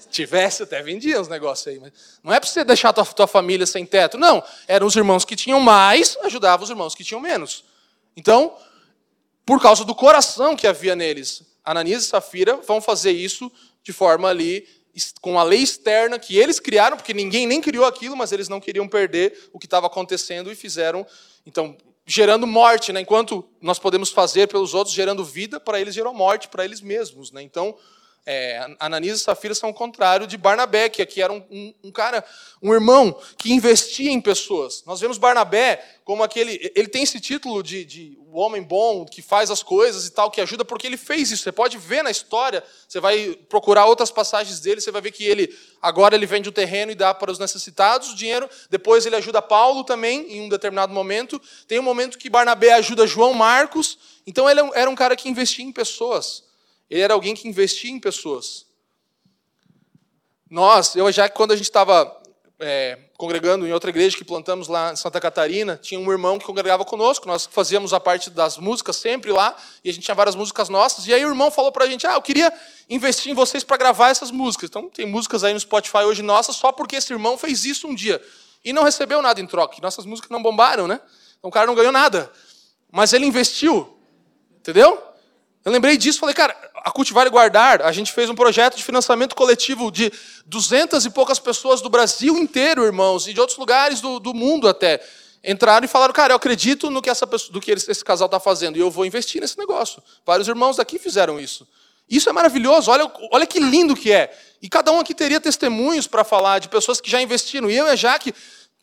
Se 0.00 0.08
tivesse, 0.08 0.64
até 0.64 0.82
vendia 0.82 1.20
os 1.20 1.28
negócios 1.28 1.68
aí. 1.68 1.78
Mas 1.78 1.92
não 2.24 2.32
é 2.32 2.40
para 2.40 2.48
você 2.48 2.64
deixar 2.64 2.88
a 2.88 2.92
tua, 2.92 3.04
tua 3.04 3.26
família 3.28 3.64
sem 3.64 3.86
teto. 3.86 4.18
Não. 4.18 4.42
Eram 4.66 4.88
os 4.88 4.96
irmãos 4.96 5.24
que 5.24 5.36
tinham 5.36 5.60
mais, 5.60 6.18
ajudavam 6.24 6.64
os 6.64 6.70
irmãos 6.70 6.96
que 6.96 7.04
tinham 7.04 7.20
menos. 7.20 7.64
Então, 8.16 8.56
por 9.44 9.62
causa 9.62 9.84
do 9.84 9.94
coração 9.94 10.56
que 10.56 10.66
havia 10.66 10.96
neles, 10.96 11.44
Ananias 11.66 12.04
e 12.04 12.06
Safira 12.06 12.56
vão 12.58 12.80
fazer 12.80 13.10
isso 13.10 13.50
de 13.82 13.92
forma 13.92 14.28
ali 14.28 14.66
com 15.20 15.38
a 15.38 15.42
lei 15.42 15.60
externa 15.60 16.18
que 16.18 16.38
eles 16.38 16.58
criaram, 16.58 16.96
porque 16.96 17.12
ninguém 17.12 17.46
nem 17.46 17.60
criou 17.60 17.84
aquilo, 17.84 18.16
mas 18.16 18.32
eles 18.32 18.48
não 18.48 18.60
queriam 18.60 18.88
perder 18.88 19.50
o 19.52 19.58
que 19.58 19.66
estava 19.66 19.86
acontecendo 19.86 20.50
e 20.50 20.54
fizeram. 20.54 21.06
Então, 21.44 21.76
gerando 22.06 22.46
morte, 22.46 22.92
né? 22.92 23.00
enquanto 23.00 23.44
nós 23.60 23.78
podemos 23.78 24.10
fazer 24.10 24.46
pelos 24.46 24.72
outros, 24.72 24.94
gerando 24.94 25.24
vida, 25.24 25.60
para 25.60 25.80
eles 25.80 25.94
gerou 25.94 26.14
morte 26.14 26.48
para 26.48 26.64
eles 26.64 26.80
mesmos. 26.80 27.30
Né? 27.30 27.42
Então, 27.42 27.76
é, 28.26 28.74
Ananias 28.80 29.20
e 29.20 29.22
Safira 29.22 29.54
são 29.54 29.70
o 29.70 29.74
contrário 29.74 30.26
de 30.26 30.36
Barnabé, 30.36 30.88
que 30.88 31.00
aqui 31.00 31.22
era 31.22 31.32
um, 31.32 31.44
um, 31.48 31.74
um, 31.84 31.92
cara, 31.92 32.24
um 32.60 32.74
irmão 32.74 33.16
que 33.38 33.52
investia 33.52 34.10
em 34.10 34.20
pessoas. 34.20 34.82
Nós 34.84 35.00
vemos 35.00 35.16
Barnabé 35.16 35.80
como 36.04 36.24
aquele. 36.24 36.72
Ele 36.74 36.88
tem 36.88 37.04
esse 37.04 37.20
título 37.20 37.62
de, 37.62 37.84
de 37.84 38.18
o 38.36 38.40
homem 38.40 38.62
bom, 38.62 39.06
que 39.06 39.22
faz 39.22 39.48
as 39.48 39.62
coisas 39.62 40.06
e 40.06 40.10
tal, 40.10 40.28
que 40.30 40.40
ajuda, 40.40 40.64
porque 40.64 40.88
ele 40.88 40.96
fez 40.96 41.30
isso. 41.30 41.44
Você 41.44 41.52
pode 41.52 41.78
ver 41.78 42.02
na 42.02 42.10
história, 42.10 42.64
você 42.88 42.98
vai 42.98 43.38
procurar 43.48 43.86
outras 43.86 44.10
passagens 44.10 44.58
dele, 44.58 44.80
você 44.80 44.90
vai 44.90 45.00
ver 45.00 45.12
que 45.12 45.24
ele, 45.24 45.56
agora 45.80 46.16
ele 46.16 46.26
vende 46.26 46.48
o 46.48 46.52
terreno 46.52 46.90
e 46.90 46.96
dá 46.96 47.14
para 47.14 47.30
os 47.30 47.38
necessitados 47.38 48.10
o 48.10 48.16
dinheiro, 48.16 48.50
depois 48.68 49.06
ele 49.06 49.16
ajuda 49.16 49.40
Paulo 49.40 49.84
também, 49.84 50.32
em 50.32 50.40
um 50.42 50.48
determinado 50.48 50.92
momento. 50.92 51.40
Tem 51.68 51.78
um 51.78 51.82
momento 51.82 52.18
que 52.18 52.28
Barnabé 52.28 52.72
ajuda 52.72 53.06
João 53.06 53.32
Marcos. 53.32 53.98
Então 54.26 54.50
ele 54.50 54.60
era 54.74 54.90
um 54.90 54.96
cara 54.96 55.14
que 55.14 55.28
investia 55.28 55.64
em 55.64 55.70
pessoas. 55.70 56.45
Ele 56.88 57.00
era 57.00 57.14
alguém 57.14 57.34
que 57.34 57.48
investia 57.48 57.90
em 57.90 57.98
pessoas. 57.98 58.66
Nós, 60.48 60.94
eu 60.94 61.10
já 61.10 61.28
quando 61.28 61.52
a 61.52 61.56
gente 61.56 61.66
estava 61.66 62.22
é, 62.58 62.98
congregando 63.16 63.66
em 63.66 63.72
outra 63.72 63.90
igreja 63.90 64.16
que 64.16 64.24
plantamos 64.24 64.68
lá 64.68 64.92
em 64.92 64.96
Santa 64.96 65.20
Catarina, 65.20 65.76
tinha 65.76 65.98
um 65.98 66.10
irmão 66.10 66.38
que 66.38 66.44
congregava 66.44 66.84
conosco, 66.84 67.26
nós 67.26 67.46
fazíamos 67.46 67.92
a 67.92 68.00
parte 68.00 68.30
das 68.30 68.56
músicas 68.56 68.96
sempre 68.96 69.32
lá, 69.32 69.56
e 69.84 69.90
a 69.90 69.92
gente 69.92 70.04
tinha 70.04 70.14
várias 70.14 70.34
músicas 70.34 70.68
nossas, 70.68 71.06
e 71.06 71.12
aí 71.12 71.24
o 71.24 71.28
irmão 71.28 71.50
falou 71.50 71.72
para 71.72 71.84
a 71.84 71.88
gente, 71.88 72.06
ah, 72.06 72.14
eu 72.14 72.22
queria 72.22 72.52
investir 72.88 73.32
em 73.32 73.34
vocês 73.34 73.64
para 73.64 73.76
gravar 73.76 74.10
essas 74.10 74.30
músicas. 74.30 74.70
Então 74.70 74.88
tem 74.88 75.06
músicas 75.06 75.44
aí 75.44 75.52
no 75.52 75.60
Spotify 75.60 75.98
hoje 75.98 76.22
nossas, 76.22 76.56
só 76.56 76.72
porque 76.72 76.96
esse 76.96 77.12
irmão 77.12 77.36
fez 77.36 77.64
isso 77.64 77.86
um 77.88 77.94
dia. 77.94 78.22
E 78.64 78.72
não 78.72 78.84
recebeu 78.84 79.20
nada 79.20 79.40
em 79.40 79.46
troca, 79.46 79.76
nossas 79.82 80.06
músicas 80.06 80.30
não 80.30 80.42
bombaram, 80.42 80.86
né? 80.86 81.00
Então 81.38 81.48
o 81.48 81.52
cara 81.52 81.66
não 81.66 81.74
ganhou 81.74 81.92
nada. 81.92 82.30
Mas 82.90 83.12
ele 83.12 83.26
investiu, 83.26 83.98
entendeu? 84.58 85.02
Eu 85.66 85.72
lembrei 85.72 85.96
disso, 85.96 86.20
falei, 86.20 86.32
cara, 86.32 86.56
a 86.76 86.92
Cultivar 86.92 87.26
e 87.26 87.30
Guardar, 87.30 87.82
a 87.82 87.90
gente 87.90 88.12
fez 88.12 88.30
um 88.30 88.36
projeto 88.36 88.76
de 88.76 88.84
financiamento 88.84 89.34
coletivo 89.34 89.90
de 89.90 90.12
duzentas 90.46 91.04
e 91.04 91.10
poucas 91.10 91.40
pessoas 91.40 91.80
do 91.80 91.90
Brasil 91.90 92.38
inteiro, 92.38 92.84
irmãos, 92.84 93.26
e 93.26 93.34
de 93.34 93.40
outros 93.40 93.58
lugares 93.58 94.00
do, 94.00 94.20
do 94.20 94.32
mundo 94.32 94.68
até. 94.68 95.04
Entraram 95.42 95.84
e 95.84 95.88
falaram, 95.88 96.14
cara, 96.14 96.32
eu 96.34 96.36
acredito 96.36 96.88
no 96.88 97.02
que 97.02 97.10
essa 97.10 97.26
pessoa, 97.26 97.52
do 97.52 97.60
que 97.60 97.72
esse 97.72 98.04
casal 98.04 98.26
está 98.26 98.38
fazendo, 98.38 98.76
e 98.76 98.80
eu 98.80 98.92
vou 98.92 99.04
investir 99.04 99.40
nesse 99.40 99.58
negócio. 99.58 100.00
Vários 100.24 100.46
irmãos 100.46 100.76
daqui 100.76 101.00
fizeram 101.00 101.40
isso. 101.40 101.66
Isso 102.08 102.28
é 102.28 102.32
maravilhoso, 102.32 102.88
olha, 102.88 103.10
olha 103.32 103.44
que 103.44 103.58
lindo 103.58 103.96
que 103.96 104.12
é. 104.12 104.32
E 104.62 104.68
cada 104.68 104.92
um 104.92 105.00
aqui 105.00 105.14
teria 105.16 105.40
testemunhos 105.40 106.06
para 106.06 106.22
falar 106.22 106.60
de 106.60 106.68
pessoas 106.68 107.00
que 107.00 107.10
já 107.10 107.20
investiram. 107.20 107.68
E 107.68 107.76
eu 107.76 107.88
e 107.88 107.90
a 107.90 107.96
Jaque 107.96 108.32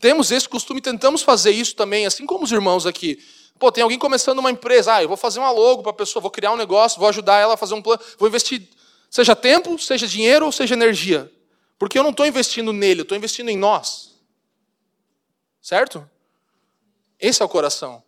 temos 0.02 0.32
esse 0.32 0.50
costume, 0.50 0.82
tentamos 0.82 1.22
fazer 1.22 1.52
isso 1.52 1.78
também, 1.78 2.06
assim 2.06 2.26
como 2.26 2.44
os 2.44 2.52
irmãos 2.52 2.86
aqui. 2.86 3.24
Pô, 3.60 3.72
tem 3.72 3.84
alguém 3.84 4.00
começando 4.00 4.40
uma 4.40 4.52
empresa, 4.52 4.96
ah, 4.96 5.04
eu 5.04 5.08
vou 5.08 5.18
fazer 5.18 5.40
uma 5.40 5.52
logo 5.52 5.82
para 5.82 5.92
a 5.92 5.96
pessoa, 5.96 6.22
vou 6.22 6.32
criar 6.32 6.52
um 6.52 6.58
negócio, 6.58 7.00
vou 7.00 7.08
ajudar 7.08 7.40
ela 7.40 7.54
a 7.54 7.58
fazer 7.58 7.74
um 7.74 7.82
plano, 7.82 8.02
vou 8.18 8.28
investir, 8.28 8.68
seja 9.10 9.36
tempo, 9.36 9.78
seja 9.80 10.08
dinheiro 10.08 10.46
ou 10.46 10.52
seja 10.52 10.74
energia. 10.74 11.32
Porque 11.78 11.98
eu 11.98 12.04
não 12.04 12.12
estou 12.12 12.26
investindo 12.26 12.74
nele, 12.74 13.02
eu 13.02 13.04
estou 13.04 13.18
investindo 13.18 13.50
em 13.50 13.58
nós. 13.58 14.16
Certo? 15.62 16.10
Esse 17.20 17.42
é 17.42 17.46
o 17.46 17.50
coração. 17.50 18.04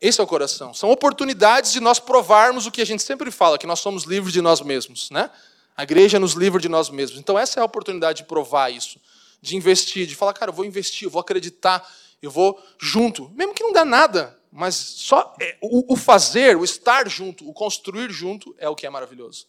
Esse 0.00 0.20
é 0.20 0.24
o 0.24 0.26
coração. 0.26 0.74
São 0.74 0.90
oportunidades 0.90 1.72
de 1.72 1.80
nós 1.80 1.98
provarmos 1.98 2.66
o 2.66 2.70
que 2.70 2.82
a 2.82 2.84
gente 2.84 3.02
sempre 3.02 3.30
fala, 3.30 3.56
que 3.56 3.66
nós 3.66 3.78
somos 3.78 4.04
livres 4.04 4.32
de 4.32 4.40
nós 4.40 4.60
mesmos, 4.60 5.10
né? 5.10 5.30
A 5.76 5.84
igreja 5.84 6.18
nos 6.18 6.32
livra 6.32 6.60
de 6.60 6.68
nós 6.68 6.90
mesmos. 6.90 7.18
Então 7.18 7.38
essa 7.38 7.60
é 7.60 7.62
a 7.62 7.64
oportunidade 7.64 8.18
de 8.18 8.24
provar 8.24 8.70
isso, 8.70 9.00
de 9.40 9.56
investir, 9.56 10.06
de 10.06 10.16
falar, 10.16 10.32
cara, 10.32 10.50
eu 10.50 10.54
vou 10.54 10.64
investir, 10.64 11.06
eu 11.06 11.10
vou 11.10 11.20
acreditar, 11.20 11.88
eu 12.20 12.30
vou 12.30 12.60
junto, 12.78 13.30
mesmo 13.30 13.54
que 13.54 13.62
não 13.62 13.72
dá 13.72 13.84
nada, 13.84 14.36
mas 14.54 14.74
só 14.74 15.34
é, 15.40 15.56
o, 15.62 15.94
o 15.94 15.96
fazer, 15.96 16.58
o 16.58 16.64
estar 16.64 17.08
junto, 17.08 17.48
o 17.48 17.54
construir 17.54 18.10
junto 18.10 18.54
é 18.58 18.68
o 18.68 18.76
que 18.76 18.86
é 18.86 18.90
maravilhoso. 18.90 19.46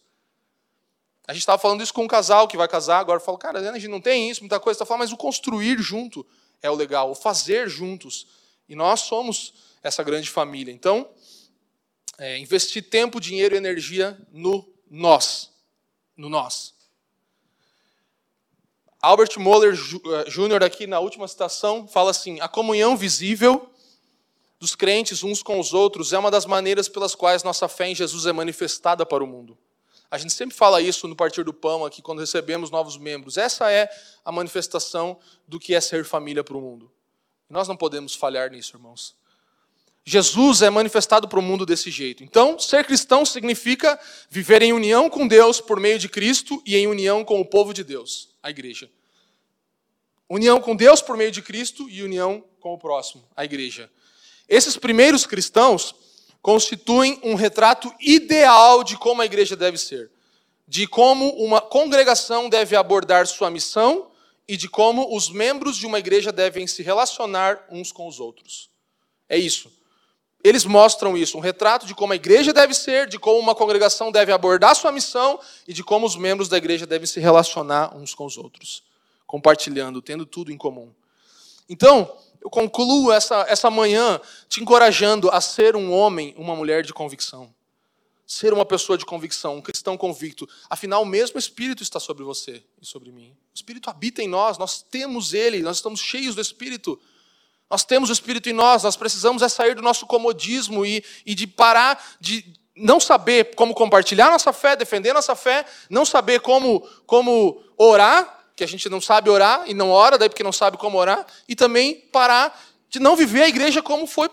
A 1.26 1.34
gente 1.34 1.42
estava 1.42 1.58
falando 1.58 1.82
isso 1.82 1.92
com 1.92 2.04
um 2.04 2.08
casal 2.08 2.48
que 2.48 2.56
vai 2.56 2.66
casar, 2.66 3.00
agora 3.00 3.20
fala, 3.20 3.36
cara, 3.36 3.58
a 3.58 3.74
gente 3.74 3.88
não 3.88 4.00
tem 4.00 4.30
isso, 4.30 4.40
muita 4.40 4.58
coisa, 4.58 4.76
está 4.76 4.86
falando, 4.86 5.00
mas 5.00 5.12
o 5.12 5.16
construir 5.16 5.78
junto 5.78 6.26
é 6.62 6.70
o 6.70 6.74
legal, 6.74 7.10
o 7.10 7.14
fazer 7.14 7.68
juntos. 7.68 8.26
E 8.66 8.74
nós 8.74 9.00
somos 9.00 9.52
essa 9.82 10.02
grande 10.02 10.30
família. 10.30 10.72
Então, 10.72 11.10
é, 12.16 12.38
investir 12.38 12.88
tempo, 12.88 13.20
dinheiro 13.20 13.54
e 13.54 13.58
energia 13.58 14.18
no 14.32 14.66
nós. 14.90 15.50
No 16.16 16.30
nós. 16.30 16.72
Albert 19.02 19.38
Moller 19.38 19.74
Jr., 19.74 20.62
eh, 20.62 20.64
aqui 20.64 20.86
na 20.86 20.98
última 20.98 21.28
citação, 21.28 21.86
fala 21.86 22.10
assim: 22.10 22.40
a 22.40 22.48
comunhão 22.48 22.96
visível 22.96 23.73
dos 24.58 24.74
crentes 24.74 25.22
uns 25.22 25.42
com 25.42 25.58
os 25.58 25.72
outros 25.72 26.12
é 26.12 26.18
uma 26.18 26.30
das 26.30 26.46
maneiras 26.46 26.88
pelas 26.88 27.14
quais 27.14 27.42
nossa 27.42 27.68
fé 27.68 27.88
em 27.88 27.94
Jesus 27.94 28.26
é 28.26 28.32
manifestada 28.32 29.04
para 29.04 29.22
o 29.22 29.26
mundo. 29.26 29.58
A 30.10 30.18
gente 30.18 30.32
sempre 30.32 30.54
fala 30.54 30.80
isso 30.80 31.08
no 31.08 31.16
Partir 31.16 31.42
do 31.42 31.52
Pão 31.52 31.84
aqui, 31.84 32.00
quando 32.00 32.20
recebemos 32.20 32.70
novos 32.70 32.96
membros. 32.96 33.36
Essa 33.36 33.70
é 33.70 33.90
a 34.24 34.30
manifestação 34.30 35.18
do 35.46 35.58
que 35.58 35.74
é 35.74 35.80
ser 35.80 36.04
família 36.04 36.44
para 36.44 36.56
o 36.56 36.60
mundo. 36.60 36.90
Nós 37.50 37.66
não 37.66 37.76
podemos 37.76 38.14
falhar 38.14 38.50
nisso, 38.50 38.76
irmãos. 38.76 39.16
Jesus 40.04 40.60
é 40.60 40.68
manifestado 40.68 41.26
para 41.26 41.38
o 41.38 41.42
mundo 41.42 41.64
desse 41.64 41.90
jeito. 41.90 42.22
Então, 42.22 42.58
ser 42.58 42.84
cristão 42.84 43.24
significa 43.24 43.98
viver 44.28 44.60
em 44.60 44.72
união 44.72 45.08
com 45.08 45.26
Deus 45.26 45.60
por 45.60 45.80
meio 45.80 45.98
de 45.98 46.08
Cristo 46.08 46.62
e 46.66 46.76
em 46.76 46.86
união 46.86 47.24
com 47.24 47.40
o 47.40 47.44
povo 47.44 47.72
de 47.72 47.82
Deus, 47.82 48.28
a 48.42 48.50
igreja. 48.50 48.90
União 50.28 50.60
com 50.60 50.76
Deus 50.76 51.00
por 51.00 51.16
meio 51.16 51.30
de 51.30 51.40
Cristo 51.40 51.88
e 51.88 52.02
união 52.02 52.44
com 52.60 52.74
o 52.74 52.78
próximo, 52.78 53.26
a 53.34 53.44
igreja. 53.44 53.90
Esses 54.48 54.76
primeiros 54.76 55.26
cristãos 55.26 55.94
constituem 56.42 57.18
um 57.22 57.34
retrato 57.34 57.92
ideal 57.98 58.84
de 58.84 58.96
como 58.96 59.22
a 59.22 59.26
igreja 59.26 59.56
deve 59.56 59.78
ser, 59.78 60.10
de 60.68 60.86
como 60.86 61.30
uma 61.36 61.60
congregação 61.60 62.48
deve 62.48 62.76
abordar 62.76 63.26
sua 63.26 63.50
missão 63.50 64.10
e 64.46 64.56
de 64.56 64.68
como 64.68 65.16
os 65.16 65.30
membros 65.30 65.76
de 65.76 65.86
uma 65.86 65.98
igreja 65.98 66.30
devem 66.30 66.66
se 66.66 66.82
relacionar 66.82 67.64
uns 67.70 67.90
com 67.90 68.06
os 68.06 68.20
outros. 68.20 68.68
É 69.28 69.38
isso. 69.38 69.72
Eles 70.42 70.66
mostram 70.66 71.16
isso, 71.16 71.38
um 71.38 71.40
retrato 71.40 71.86
de 71.86 71.94
como 71.94 72.12
a 72.12 72.16
igreja 72.16 72.52
deve 72.52 72.74
ser, 72.74 73.08
de 73.08 73.18
como 73.18 73.38
uma 73.38 73.54
congregação 73.54 74.12
deve 74.12 74.30
abordar 74.30 74.76
sua 74.76 74.92
missão 74.92 75.40
e 75.66 75.72
de 75.72 75.82
como 75.82 76.04
os 76.04 76.16
membros 76.16 76.50
da 76.50 76.58
igreja 76.58 76.86
devem 76.86 77.06
se 77.06 77.18
relacionar 77.18 77.96
uns 77.96 78.14
com 78.14 78.26
os 78.26 78.36
outros, 78.36 78.82
compartilhando, 79.26 80.02
tendo 80.02 80.26
tudo 80.26 80.52
em 80.52 80.58
comum. 80.58 80.92
Então, 81.66 82.14
eu 82.44 82.50
concluo 82.50 83.10
essa, 83.10 83.46
essa 83.48 83.70
manhã 83.70 84.20
te 84.50 84.60
encorajando 84.60 85.30
a 85.30 85.40
ser 85.40 85.74
um 85.74 85.90
homem, 85.90 86.34
uma 86.36 86.54
mulher 86.54 86.84
de 86.84 86.92
convicção. 86.92 87.52
Ser 88.26 88.52
uma 88.52 88.66
pessoa 88.66 88.98
de 88.98 89.06
convicção, 89.06 89.56
um 89.56 89.62
cristão 89.62 89.96
convicto. 89.96 90.46
Afinal, 90.68 91.02
o 91.02 91.06
mesmo 91.06 91.38
Espírito 91.38 91.82
está 91.82 91.98
sobre 91.98 92.22
você 92.22 92.62
e 92.80 92.86
sobre 92.86 93.10
mim. 93.10 93.30
O 93.30 93.54
Espírito 93.54 93.88
habita 93.88 94.22
em 94.22 94.28
nós, 94.28 94.58
nós 94.58 94.82
temos 94.82 95.32
ele, 95.32 95.62
nós 95.62 95.76
estamos 95.76 96.00
cheios 96.00 96.34
do 96.34 96.40
Espírito. 96.40 97.00
Nós 97.70 97.82
temos 97.82 98.10
o 98.10 98.12
Espírito 98.12 98.50
em 98.50 98.52
nós, 98.52 98.82
nós 98.82 98.96
precisamos 98.96 99.40
é 99.40 99.48
sair 99.48 99.74
do 99.74 99.82
nosso 99.82 100.06
comodismo 100.06 100.84
e, 100.84 101.02
e 101.24 101.34
de 101.34 101.46
parar 101.46 102.02
de 102.20 102.44
não 102.76 103.00
saber 103.00 103.54
como 103.54 103.72
compartilhar 103.72 104.30
nossa 104.30 104.52
fé, 104.52 104.76
defender 104.76 105.14
nossa 105.14 105.34
fé, 105.34 105.64
não 105.88 106.04
saber 106.04 106.40
como, 106.40 106.80
como 107.06 107.62
orar, 107.78 108.43
que 108.56 108.64
a 108.64 108.68
gente 108.68 108.88
não 108.88 109.00
sabe 109.00 109.30
orar 109.30 109.64
e 109.66 109.74
não 109.74 109.90
ora, 109.90 110.16
daí 110.16 110.28
porque 110.28 110.42
não 110.42 110.52
sabe 110.52 110.76
como 110.76 110.98
orar, 110.98 111.26
e 111.48 111.56
também 111.56 111.94
parar 112.12 112.58
de 112.88 113.00
não 113.00 113.16
viver 113.16 113.42
a 113.42 113.48
igreja 113.48 113.82
como 113.82 114.06
foi 114.06 114.28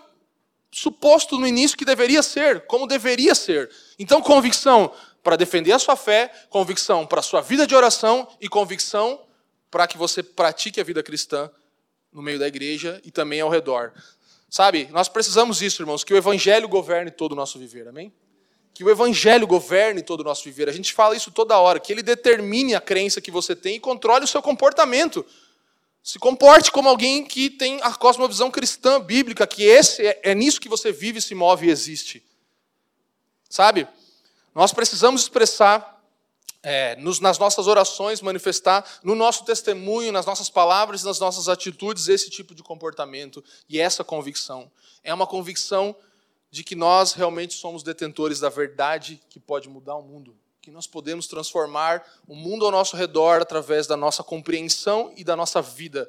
suposto 0.70 1.38
no 1.38 1.46
início 1.46 1.76
que 1.76 1.84
deveria 1.84 2.22
ser, 2.22 2.66
como 2.66 2.86
deveria 2.86 3.34
ser. 3.34 3.70
Então, 3.98 4.22
convicção 4.22 4.92
para 5.22 5.36
defender 5.36 5.72
a 5.72 5.78
sua 5.78 5.96
fé, 5.96 6.32
convicção 6.48 7.06
para 7.06 7.20
a 7.20 7.22
sua 7.22 7.40
vida 7.40 7.66
de 7.66 7.74
oração 7.74 8.26
e 8.40 8.48
convicção 8.48 9.20
para 9.70 9.86
que 9.86 9.98
você 9.98 10.22
pratique 10.22 10.80
a 10.80 10.84
vida 10.84 11.02
cristã 11.02 11.50
no 12.12 12.22
meio 12.22 12.38
da 12.38 12.46
igreja 12.46 13.00
e 13.04 13.10
também 13.10 13.40
ao 13.40 13.48
redor. 13.48 13.92
Sabe, 14.48 14.88
nós 14.92 15.08
precisamos 15.08 15.58
disso, 15.58 15.82
irmãos, 15.82 16.04
que 16.04 16.12
o 16.12 16.16
Evangelho 16.16 16.68
governe 16.68 17.10
todo 17.10 17.32
o 17.32 17.36
nosso 17.36 17.58
viver, 17.58 17.88
amém? 17.88 18.12
Que 18.74 18.84
o 18.84 18.90
Evangelho 18.90 19.46
governe 19.46 20.02
todo 20.02 20.20
o 20.20 20.24
nosso 20.24 20.44
viver. 20.44 20.68
A 20.68 20.72
gente 20.72 20.92
fala 20.92 21.16
isso 21.16 21.30
toda 21.30 21.58
hora, 21.58 21.78
que 21.78 21.92
ele 21.92 22.02
determine 22.02 22.74
a 22.74 22.80
crença 22.80 23.20
que 23.20 23.30
você 23.30 23.54
tem 23.54 23.76
e 23.76 23.80
controle 23.80 24.24
o 24.24 24.28
seu 24.28 24.42
comportamento. 24.42 25.24
Se 26.02 26.18
comporte 26.18 26.72
como 26.72 26.88
alguém 26.88 27.24
que 27.24 27.48
tem 27.48 27.80
a 27.82 27.94
cosmovisão 27.94 28.50
cristã 28.50 29.00
bíblica, 29.00 29.46
que 29.46 29.62
esse 29.62 30.04
é, 30.06 30.20
é 30.24 30.34
nisso 30.34 30.60
que 30.60 30.68
você 30.68 30.90
vive, 30.90 31.20
se 31.20 31.34
move 31.34 31.66
e 31.66 31.70
existe. 31.70 32.24
Sabe? 33.48 33.86
Nós 34.54 34.72
precisamos 34.72 35.22
expressar 35.22 35.92
é, 36.62 36.94
nos, 36.96 37.18
nas 37.20 37.38
nossas 37.38 37.66
orações, 37.66 38.20
manifestar 38.20 38.84
no 39.02 39.14
nosso 39.14 39.44
testemunho, 39.44 40.12
nas 40.12 40.26
nossas 40.26 40.48
palavras 40.48 41.02
nas 41.02 41.18
nossas 41.18 41.48
atitudes 41.48 42.08
esse 42.08 42.30
tipo 42.30 42.54
de 42.54 42.62
comportamento 42.62 43.42
e 43.68 43.80
essa 43.80 44.04
convicção. 44.04 44.70
É 45.02 45.12
uma 45.12 45.26
convicção 45.26 45.94
de 46.52 46.62
que 46.62 46.76
nós 46.76 47.14
realmente 47.14 47.54
somos 47.54 47.82
detentores 47.82 48.38
da 48.38 48.50
verdade 48.50 49.18
que 49.30 49.40
pode 49.40 49.70
mudar 49.70 49.96
o 49.96 50.02
mundo, 50.02 50.36
que 50.60 50.70
nós 50.70 50.86
podemos 50.86 51.26
transformar 51.26 52.06
o 52.28 52.36
mundo 52.36 52.66
ao 52.66 52.70
nosso 52.70 52.94
redor 52.94 53.40
através 53.40 53.86
da 53.86 53.96
nossa 53.96 54.22
compreensão 54.22 55.10
e 55.16 55.24
da 55.24 55.34
nossa 55.34 55.62
vida. 55.62 56.06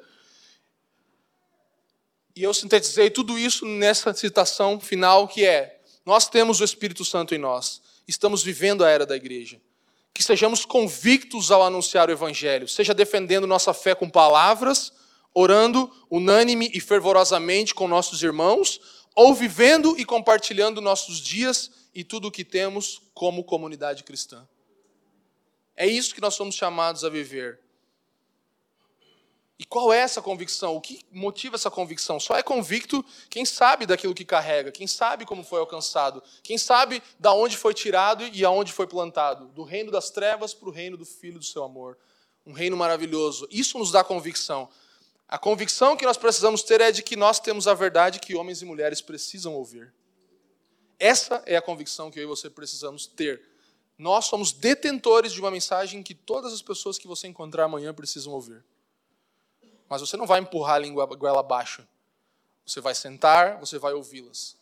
E 2.36 2.42
eu 2.42 2.52
sintetizei 2.52 3.08
tudo 3.08 3.38
isso 3.38 3.64
nessa 3.64 4.12
citação 4.12 4.78
final 4.78 5.26
que 5.26 5.46
é: 5.46 5.80
nós 6.04 6.28
temos 6.28 6.60
o 6.60 6.64
Espírito 6.64 7.06
Santo 7.06 7.34
em 7.34 7.38
nós, 7.38 7.80
estamos 8.06 8.42
vivendo 8.42 8.84
a 8.84 8.90
era 8.90 9.06
da 9.06 9.16
igreja 9.16 9.58
que 10.14 10.22
sejamos 10.22 10.64
convictos 10.64 11.50
ao 11.50 11.64
anunciar 11.64 12.08
o 12.08 12.12
Evangelho, 12.12 12.68
seja 12.68 12.94
defendendo 12.94 13.48
nossa 13.48 13.74
fé 13.74 13.96
com 13.96 14.08
palavras, 14.08 14.92
orando 15.34 15.90
unânime 16.08 16.70
e 16.72 16.78
fervorosamente 16.78 17.74
com 17.74 17.88
nossos 17.88 18.22
irmãos, 18.22 18.80
ou 19.14 19.34
vivendo 19.34 19.98
e 19.98 20.04
compartilhando 20.04 20.80
nossos 20.80 21.18
dias 21.18 21.70
e 21.94 22.02
tudo 22.02 22.28
o 22.28 22.30
que 22.30 22.44
temos 22.44 23.00
como 23.14 23.44
comunidade 23.44 24.02
cristã. 24.02 24.46
É 25.76 25.86
isso 25.86 26.14
que 26.14 26.20
nós 26.20 26.34
somos 26.34 26.54
chamados 26.54 27.04
a 27.04 27.08
viver. 27.08 27.60
E 29.56 29.64
qual 29.64 29.92
é 29.92 29.98
essa 29.98 30.20
convicção? 30.20 30.74
O 30.74 30.80
que 30.80 31.00
motiva 31.12 31.54
essa 31.54 31.70
convicção? 31.70 32.18
Só 32.18 32.36
é 32.36 32.42
convicto 32.42 33.04
quem 33.30 33.44
sabe 33.44 33.86
daquilo 33.86 34.14
que 34.14 34.24
carrega, 34.24 34.72
quem 34.72 34.86
sabe 34.86 35.24
como 35.24 35.44
foi 35.44 35.60
alcançado, 35.60 36.22
quem 36.42 36.58
sabe 36.58 37.00
da 37.20 37.32
onde 37.32 37.56
foi 37.56 37.72
tirado 37.72 38.26
e 38.26 38.44
aonde 38.44 38.72
foi 38.72 38.86
plantado, 38.86 39.46
do 39.46 39.62
reino 39.62 39.92
das 39.92 40.10
trevas 40.10 40.52
para 40.52 40.68
o 40.68 40.72
reino 40.72 40.96
do 40.96 41.04
Filho 41.04 41.38
do 41.38 41.44
seu 41.44 41.62
amor. 41.62 41.96
Um 42.44 42.52
reino 42.52 42.76
maravilhoso. 42.76 43.46
Isso 43.50 43.78
nos 43.78 43.92
dá 43.92 44.02
convicção. 44.02 44.68
A 45.28 45.38
convicção 45.38 45.96
que 45.96 46.04
nós 46.04 46.16
precisamos 46.16 46.62
ter 46.62 46.80
é 46.80 46.92
de 46.92 47.02
que 47.02 47.16
nós 47.16 47.40
temos 47.40 47.66
a 47.66 47.74
verdade 47.74 48.20
que 48.20 48.34
homens 48.34 48.62
e 48.62 48.64
mulheres 48.64 49.00
precisam 49.00 49.54
ouvir. 49.54 49.92
Essa 50.98 51.42
é 51.46 51.56
a 51.56 51.62
convicção 51.62 52.10
que 52.10 52.18
eu 52.18 52.22
e 52.22 52.26
você 52.26 52.48
precisamos 52.48 53.06
ter. 53.06 53.42
Nós 53.96 54.26
somos 54.26 54.52
detentores 54.52 55.32
de 55.32 55.40
uma 55.40 55.50
mensagem 55.50 56.02
que 56.02 56.14
todas 56.14 56.52
as 56.52 56.62
pessoas 56.62 56.98
que 56.98 57.06
você 57.06 57.26
encontrar 57.26 57.64
amanhã 57.64 57.92
precisam 57.94 58.32
ouvir. 58.32 58.64
Mas 59.88 60.00
você 60.00 60.16
não 60.16 60.26
vai 60.26 60.40
empurrar 60.40 60.76
a 60.76 60.78
língua 60.78 61.06
goela 61.06 61.40
abaixo. 61.40 61.86
Você 62.66 62.80
vai 62.80 62.94
sentar, 62.94 63.58
você 63.60 63.78
vai 63.78 63.92
ouvi-las. 63.92 64.56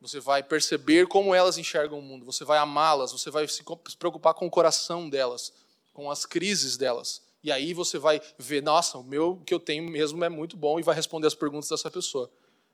Você 0.00 0.20
vai 0.20 0.42
perceber 0.42 1.06
como 1.06 1.34
elas 1.34 1.58
enxergam 1.58 1.98
o 1.98 2.02
mundo. 2.02 2.26
Você 2.26 2.44
vai 2.44 2.58
amá-las, 2.58 3.12
você 3.12 3.30
vai 3.30 3.46
se 3.48 3.64
preocupar 3.98 4.34
com 4.34 4.46
o 4.46 4.50
coração 4.50 5.08
delas, 5.08 5.52
com 5.92 6.10
as 6.10 6.26
crises 6.26 6.76
delas. 6.76 7.22
E 7.46 7.52
aí 7.52 7.72
você 7.72 7.96
vai 7.96 8.20
ver, 8.36 8.60
nossa, 8.60 8.98
o 8.98 9.04
meu 9.04 9.40
que 9.46 9.54
eu 9.54 9.60
tenho 9.60 9.88
mesmo 9.88 10.24
é 10.24 10.28
muito 10.28 10.56
bom 10.56 10.80
e 10.80 10.82
vai 10.82 10.96
responder 10.96 11.28
as 11.28 11.34
perguntas 11.36 11.68
dessa 11.68 11.88
pessoa. 11.88 12.28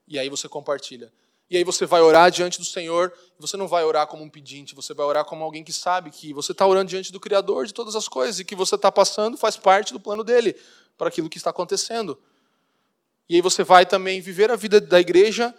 E 0.08 0.18
aí 0.18 0.30
você 0.30 0.48
compartilha. 0.48 1.12
E 1.50 1.58
aí 1.58 1.62
você 1.62 1.84
vai 1.84 2.00
orar 2.00 2.30
diante 2.30 2.58
do 2.58 2.64
Senhor, 2.64 3.12
você 3.38 3.54
não 3.58 3.68
vai 3.68 3.84
orar 3.84 4.06
como 4.06 4.24
um 4.24 4.30
pedinte, 4.30 4.74
você 4.74 4.94
vai 4.94 5.04
orar 5.04 5.26
como 5.26 5.44
alguém 5.44 5.62
que 5.62 5.74
sabe 5.74 6.10
que 6.10 6.32
você 6.32 6.52
está 6.52 6.66
orando 6.66 6.88
diante 6.88 7.12
do 7.12 7.20
Criador 7.20 7.66
de 7.66 7.74
todas 7.74 7.94
as 7.94 8.08
coisas 8.08 8.40
e 8.40 8.46
que 8.46 8.54
você 8.54 8.76
está 8.76 8.90
passando 8.90 9.36
faz 9.36 9.58
parte 9.58 9.92
do 9.92 10.00
plano 10.00 10.24
dele 10.24 10.56
para 10.96 11.08
aquilo 11.08 11.28
que 11.28 11.36
está 11.36 11.50
acontecendo. 11.50 12.18
E 13.28 13.34
aí 13.34 13.42
você 13.42 13.62
vai 13.62 13.84
também 13.84 14.22
viver 14.22 14.50
a 14.50 14.56
vida 14.56 14.80
da 14.80 14.98
igreja, 14.98 15.54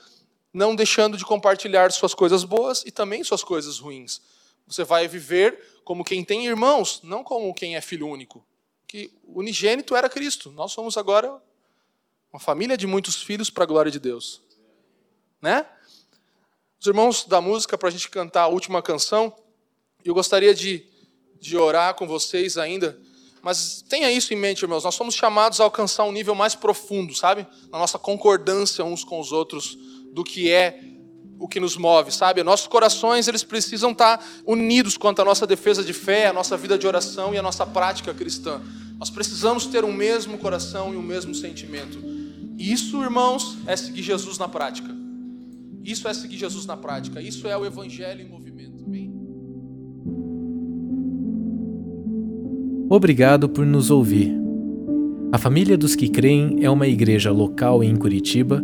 não 0.51 0.75
deixando 0.75 1.19
de 1.19 1.23
compartilhar 1.23 1.91
suas 1.91 2.15
coisas 2.15 2.43
boas 2.43 2.83
e 2.83 2.89
também 2.89 3.23
suas 3.23 3.43
coisas 3.43 3.77
ruins. 3.77 4.21
Você 4.65 4.83
vai 4.83 5.07
viver 5.07 5.81
como 5.83 6.03
quem 6.03 6.25
tem 6.25 6.47
irmãos, 6.47 6.99
não 7.03 7.23
como 7.23 7.53
quem 7.53 7.75
é 7.75 7.81
filho 7.81 8.07
único. 8.07 8.43
Que 8.93 9.11
o 9.23 9.39
unigênito 9.39 9.95
era 9.95 10.07
Cristo. 10.07 10.51
Nós 10.51 10.71
somos 10.71 10.97
agora 10.97 11.41
uma 12.31 12.39
família 12.39 12.77
de 12.77 12.85
muitos 12.85 13.23
filhos 13.23 13.49
para 13.49 13.63
a 13.63 13.65
glória 13.65 13.91
de 13.91 13.99
Deus. 13.99 14.39
Né? 15.41 15.65
Os 16.79 16.85
irmãos 16.85 17.25
da 17.25 17.41
música, 17.41 17.75
para 17.75 17.87
a 17.87 17.91
gente 17.91 18.07
cantar 18.07 18.43
a 18.43 18.47
última 18.49 18.83
canção, 18.83 19.35
eu 20.05 20.13
gostaria 20.13 20.53
de, 20.53 20.85
de 21.41 21.57
orar 21.57 21.95
com 21.95 22.05
vocês 22.05 22.55
ainda 22.55 22.95
mas 23.41 23.83
tenha 23.89 24.09
isso 24.09 24.33
em 24.33 24.37
mente, 24.37 24.61
irmãos. 24.61 24.85
Nós 24.85 24.95
somos 24.95 25.15
chamados 25.15 25.59
a 25.59 25.65
alcançar 25.65 26.05
um 26.05 26.13
nível 26.13 26.33
mais 26.33 26.55
profundo, 26.55 27.13
sabe? 27.13 27.45
Na 27.69 27.77
nossa 27.77 27.99
concordância 27.99 28.85
uns 28.85 29.03
com 29.03 29.19
os 29.19 29.33
outros 29.33 29.77
do 30.13 30.23
que 30.23 30.49
é 30.49 30.79
o 31.43 31.47
que 31.47 31.59
nos 31.59 31.75
move, 31.75 32.09
sabe? 32.09 32.41
Nossos 32.41 32.67
corações, 32.67 33.27
eles 33.27 33.43
precisam 33.43 33.91
estar 33.91 34.25
unidos 34.47 34.95
quanto 34.95 35.21
à 35.21 35.25
nossa 35.25 35.45
defesa 35.45 35.83
de 35.83 35.91
fé, 35.91 36.27
a 36.27 36.33
nossa 36.33 36.55
vida 36.55 36.77
de 36.77 36.87
oração 36.87 37.33
e 37.33 37.37
a 37.37 37.41
nossa 37.41 37.65
prática 37.65 38.13
cristã. 38.13 38.61
Nós 38.97 39.09
precisamos 39.09 39.65
ter 39.65 39.83
um 39.83 39.91
mesmo 39.91 40.37
coração 40.37 40.93
e 40.93 40.95
um 40.95 41.01
mesmo 41.01 41.35
sentimento. 41.35 41.99
E 42.57 42.71
isso, 42.71 43.03
irmãos, 43.03 43.57
é 43.67 43.75
seguir 43.75 44.03
Jesus 44.03 44.37
na 44.37 44.47
prática. 44.47 44.89
Isso 45.83 46.07
é 46.07 46.13
seguir 46.13 46.37
Jesus 46.37 46.65
na 46.65 46.77
prática. 46.77 47.21
Isso 47.21 47.45
é 47.45 47.57
o 47.57 47.65
evangelho 47.65 48.21
em 48.21 48.29
movimento. 48.29 48.53
Obrigado 52.89 53.49
por 53.49 53.65
nos 53.65 53.91
ouvir. 53.91 54.33
A 55.29 55.37
Família 55.37 55.77
dos 55.77 55.93
que 55.93 56.07
Creem 56.07 56.63
é 56.63 56.69
uma 56.69 56.87
igreja 56.87 57.31
local 57.31 57.83
em 57.83 57.95
Curitiba 57.97 58.63